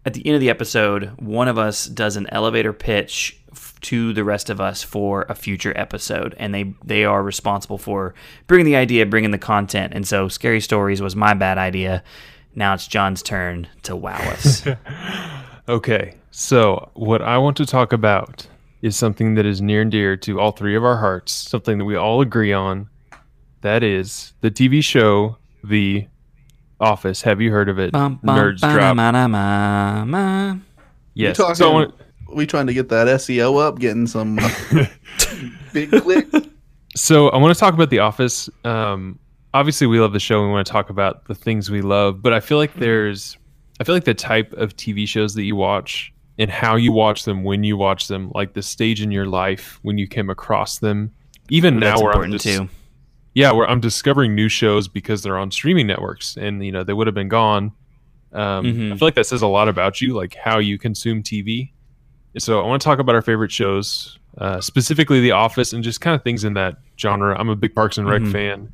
at 0.05 0.13
the 0.15 0.25
end 0.25 0.35
of 0.35 0.41
the 0.41 0.49
episode, 0.49 1.11
one 1.19 1.47
of 1.47 1.57
us 1.59 1.85
does 1.85 2.15
an 2.17 2.25
elevator 2.31 2.73
pitch 2.73 3.39
f- 3.51 3.75
to 3.81 4.13
the 4.13 4.23
rest 4.23 4.49
of 4.49 4.59
us 4.59 4.81
for 4.81 5.27
a 5.29 5.35
future 5.35 5.73
episode, 5.77 6.33
and 6.39 6.55
they 6.55 6.73
they 6.83 7.05
are 7.05 7.21
responsible 7.21 7.77
for 7.77 8.15
bringing 8.47 8.65
the 8.65 8.75
idea, 8.77 9.05
bringing 9.05 9.31
the 9.31 9.37
content. 9.37 9.93
And 9.95 10.07
so, 10.07 10.27
scary 10.27 10.59
stories 10.61 11.01
was 11.03 11.15
my 11.15 11.35
bad 11.35 11.59
idea. 11.59 12.03
Now 12.55 12.73
it's 12.73 12.87
John's 12.87 13.21
turn 13.23 13.67
to 13.83 13.95
wow 13.95 14.17
us. 14.17 14.63
Okay, 15.69 16.15
so 16.31 16.89
what 16.95 17.21
I 17.21 17.37
want 17.37 17.55
to 17.57 17.65
talk 17.65 17.93
about 17.93 18.45
is 18.81 18.95
something 18.97 19.35
that 19.35 19.45
is 19.45 19.61
near 19.61 19.83
and 19.83 19.91
dear 19.91 20.17
to 20.17 20.39
all 20.39 20.51
three 20.51 20.75
of 20.75 20.83
our 20.83 20.97
hearts, 20.97 21.31
something 21.31 21.77
that 21.77 21.85
we 21.85 21.95
all 21.95 22.19
agree 22.19 22.51
on. 22.51 22.89
That 23.61 23.81
is 23.83 24.33
the 24.41 24.49
TV 24.51 24.83
show 24.83 25.37
The 25.63 26.07
Office. 26.81 27.21
Have 27.21 27.39
you 27.39 27.51
heard 27.51 27.69
of 27.69 27.79
it? 27.79 27.91
Bum, 27.93 28.19
bum, 28.23 28.37
Nerds 28.37 28.57
drop. 28.59 28.73
ba-da-ma-da-ma-ma. 28.73 30.55
Yes. 31.13 31.37
talking, 31.37 31.55
So 31.55 31.69
I 31.69 31.73
want, 31.73 31.93
we 32.33 32.45
trying 32.47 32.67
to 32.67 32.73
get 32.73 32.89
that 32.89 33.07
SEO 33.07 33.61
up, 33.65 33.79
getting 33.79 34.07
some 34.07 34.39
big 35.73 35.91
clicks. 35.91 36.47
so 36.95 37.29
I 37.29 37.37
want 37.37 37.53
to 37.53 37.59
talk 37.59 37.75
about 37.75 37.91
The 37.91 37.99
Office. 37.99 38.49
Um, 38.65 39.19
obviously, 39.53 39.87
we 39.87 39.99
love 39.99 40.13
the 40.13 40.19
show. 40.19 40.39
and 40.39 40.47
We 40.49 40.53
want 40.53 40.65
to 40.67 40.71
talk 40.71 40.89
about 40.89 41.25
the 41.25 41.35
things 41.35 41.69
we 41.69 41.81
love, 41.81 42.21
but 42.21 42.33
I 42.33 42.39
feel 42.39 42.57
like 42.57 42.73
there's, 42.75 43.37
I 43.79 43.83
feel 43.83 43.95
like 43.95 44.05
the 44.05 44.13
type 44.13 44.53
of 44.53 44.75
TV 44.75 45.07
shows 45.07 45.33
that 45.35 45.43
you 45.43 45.55
watch 45.55 46.13
and 46.37 46.49
how 46.49 46.75
you 46.75 46.91
watch 46.91 47.25
them, 47.25 47.43
when 47.43 47.63
you 47.63 47.77
watch 47.77 48.07
them, 48.07 48.31
like 48.33 48.53
the 48.53 48.61
stage 48.61 49.01
in 49.01 49.11
your 49.11 49.25
life 49.27 49.79
when 49.83 49.97
you 49.97 50.07
came 50.07 50.29
across 50.29 50.79
them. 50.79 51.11
Even 51.49 51.79
now, 51.79 51.91
That's 51.91 52.01
where 52.03 52.13
I'm 52.13 52.31
just, 52.31 52.45
too. 52.45 52.69
yeah, 53.33 53.51
where 53.51 53.69
I'm 53.69 53.79
discovering 53.81 54.33
new 54.35 54.47
shows 54.49 54.87
because 54.87 55.21
they're 55.23 55.37
on 55.37 55.51
streaming 55.51 55.87
networks, 55.87 56.37
and 56.37 56.63
you 56.65 56.71
know 56.71 56.83
they 56.83 56.93
would 56.93 57.07
have 57.07 57.13
been 57.13 57.27
gone. 57.29 57.73
Um, 58.33 58.65
Mhm. 58.65 58.93
I 58.93 58.95
feel 58.97 59.07
like 59.07 59.15
that 59.15 59.25
says 59.25 59.41
a 59.41 59.47
lot 59.47 59.67
about 59.67 59.99
you, 59.99 60.13
like 60.15 60.35
how 60.35 60.59
you 60.59 60.77
consume 60.77 61.21
TV. 61.21 61.73
So 62.37 62.61
I 62.63 62.65
want 62.65 62.81
to 62.81 62.85
talk 62.85 62.99
about 62.99 63.13
our 63.13 63.21
favorite 63.21 63.51
shows, 63.51 64.17
uh, 64.37 64.61
specifically 64.61 65.19
The 65.19 65.31
Office, 65.31 65.73
and 65.73 65.83
just 65.83 65.99
kind 65.99 66.15
of 66.15 66.23
things 66.23 66.45
in 66.45 66.53
that 66.53 66.77
genre. 66.97 67.35
I'm 67.37 67.49
a 67.49 67.57
big 67.57 67.75
Parks 67.75 67.97
and 67.97 68.07
Rec 68.07 68.21
Mhm. 68.21 68.31
fan. 68.31 68.71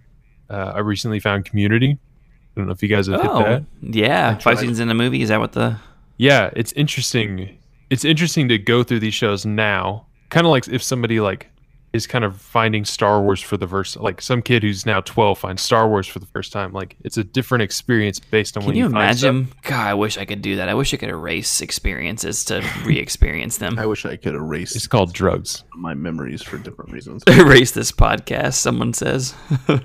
Uh, 0.50 0.74
I 0.76 0.80
recently 0.80 1.20
found 1.20 1.46
Community. 1.46 1.98
I 2.00 2.60
don't 2.60 2.68
know 2.68 2.74
if 2.74 2.82
you 2.82 2.90
guys 2.90 3.08
have 3.08 3.22
hit 3.22 3.30
Oh, 3.32 3.44
that. 3.44 3.64
yeah. 3.82 4.34
Five 4.36 4.42
tried. 4.42 4.56
seasons 4.60 4.80
in 4.80 4.90
a 4.90 4.94
movie. 4.96 5.22
Is 5.22 5.30
that 5.30 5.40
what 5.40 5.52
the? 5.52 5.78
Yeah, 6.18 6.50
it's 6.56 6.72
interesting. 6.74 7.58
It's 7.90 8.04
interesting 8.04 8.48
to 8.50 8.58
go 8.58 8.84
through 8.84 9.00
these 9.02 9.14
shows 9.14 9.46
now. 9.46 10.08
Kind 10.30 10.46
of 10.46 10.52
like 10.52 10.68
if 10.68 10.82
somebody 10.84 11.20
like 11.20 11.48
is 11.94 12.06
kind 12.06 12.26
of 12.26 12.40
finding 12.42 12.84
Star 12.84 13.22
Wars 13.22 13.40
for 13.42 13.56
the 13.56 13.68
first 13.68 13.96
like 13.98 14.22
some 14.22 14.42
kid 14.42 14.62
who's 14.62 14.86
now 14.86 15.00
12 15.02 15.40
finds 15.40 15.62
Star 15.62 15.88
Wars 15.88 16.06
for 16.08 16.20
the 16.20 16.26
first 16.26 16.52
time. 16.52 16.74
Like 16.74 16.98
it's 17.04 17.16
a 17.18 17.24
different 17.24 17.62
experience 17.62 18.20
based 18.20 18.58
on 18.58 18.62
Can 18.64 18.68
when 18.70 18.76
you 18.78 18.84
you, 18.84 18.90
imagine? 18.90 19.48
God, 19.64 19.88
I 19.88 19.94
wish 19.94 20.18
I 20.18 20.26
could 20.26 20.42
do 20.42 20.58
that. 20.58 20.68
I 20.68 20.74
wish 20.74 20.94
I 20.94 20.98
could 20.98 21.10
erase 21.10 21.62
experiences 21.62 22.44
to 22.46 22.68
re-experience 22.86 23.58
them. 23.60 23.80
I 23.80 23.86
wish 23.86 24.06
I 24.06 24.16
could 24.18 24.34
erase 24.36 24.76
It's 24.76 24.88
called 24.88 25.14
drugs. 25.14 25.64
my 25.76 25.94
memories 25.94 26.42
for 26.42 26.58
different 26.58 26.92
reasons. 26.92 27.24
erase 27.28 27.72
this 27.72 27.92
podcast. 27.92 28.56
Someone 28.56 28.94
says. 28.94 29.34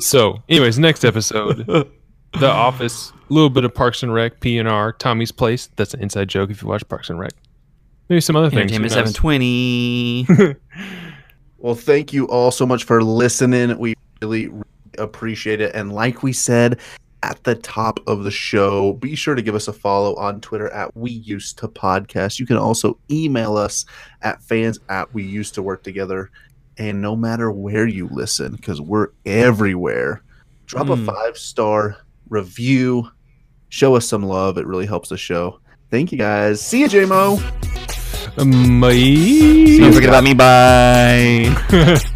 So, 0.00 0.42
anyways, 0.48 0.78
next 0.78 1.04
episode, 1.04 1.66
The 1.66 2.50
Office, 2.50 3.12
a 3.30 3.32
little 3.32 3.50
bit 3.50 3.64
of 3.64 3.74
Parks 3.74 4.02
and 4.02 4.12
Rec, 4.12 4.40
PNR, 4.40 4.98
Tommy's 4.98 5.32
Place. 5.32 5.68
That's 5.76 5.94
an 5.94 6.00
inside 6.00 6.28
joke 6.28 6.50
if 6.50 6.62
you 6.62 6.68
watch 6.68 6.86
Parks 6.88 7.10
and 7.10 7.18
Rec. 7.18 7.32
Maybe 8.08 8.20
some 8.20 8.36
other 8.36 8.50
things. 8.50 8.70
who 8.70 8.76
Entertainment 8.76 8.92
seven 8.92 9.12
twenty. 9.12 10.26
Well, 11.58 11.74
thank 11.74 12.12
you 12.12 12.26
all 12.26 12.50
so 12.50 12.66
much 12.66 12.84
for 12.84 13.02
listening. 13.02 13.78
We 13.78 13.94
really, 14.20 14.48
really 14.48 14.62
appreciate 14.98 15.62
it. 15.62 15.74
And 15.74 15.94
like 15.94 16.22
we 16.22 16.34
said 16.34 16.78
at 17.24 17.42
the 17.44 17.54
top 17.54 18.00
of 18.06 18.22
the 18.22 18.30
show. 18.30 18.92
Be 18.94 19.14
sure 19.14 19.34
to 19.34 19.40
give 19.40 19.54
us 19.54 19.66
a 19.66 19.72
follow 19.72 20.14
on 20.16 20.42
Twitter 20.42 20.68
at 20.68 20.94
We 20.94 21.10
Used 21.10 21.56
to 21.58 21.68
Podcast. 21.68 22.38
You 22.38 22.44
can 22.44 22.58
also 22.58 22.98
email 23.10 23.56
us 23.56 23.86
at 24.20 24.42
fans 24.42 24.78
at 24.90 25.12
We 25.14 25.22
Used 25.22 25.54
to 25.54 25.62
Work 25.62 25.82
Together. 25.82 26.30
And 26.78 27.00
no 27.00 27.14
matter 27.14 27.50
where 27.52 27.86
you 27.86 28.08
listen, 28.10 28.52
because 28.52 28.80
we're 28.80 29.08
everywhere, 29.24 30.22
drop 30.66 30.88
a 30.88 30.96
Mm. 30.96 31.06
five 31.06 31.38
star 31.38 31.96
review. 32.28 33.08
Show 33.68 33.94
us 33.96 34.06
some 34.08 34.22
love. 34.22 34.58
It 34.58 34.66
really 34.66 34.86
helps 34.86 35.08
the 35.08 35.16
show. 35.16 35.60
Thank 35.90 36.10
you 36.12 36.18
guys. 36.18 36.60
See 36.60 36.80
you, 36.80 36.88
JMO. 36.88 37.36
Bye. 38.36 39.78
Don't 39.78 39.92
forget 39.92 40.08
about 40.08 40.24
me. 40.24 40.34
Bye. 40.34 42.00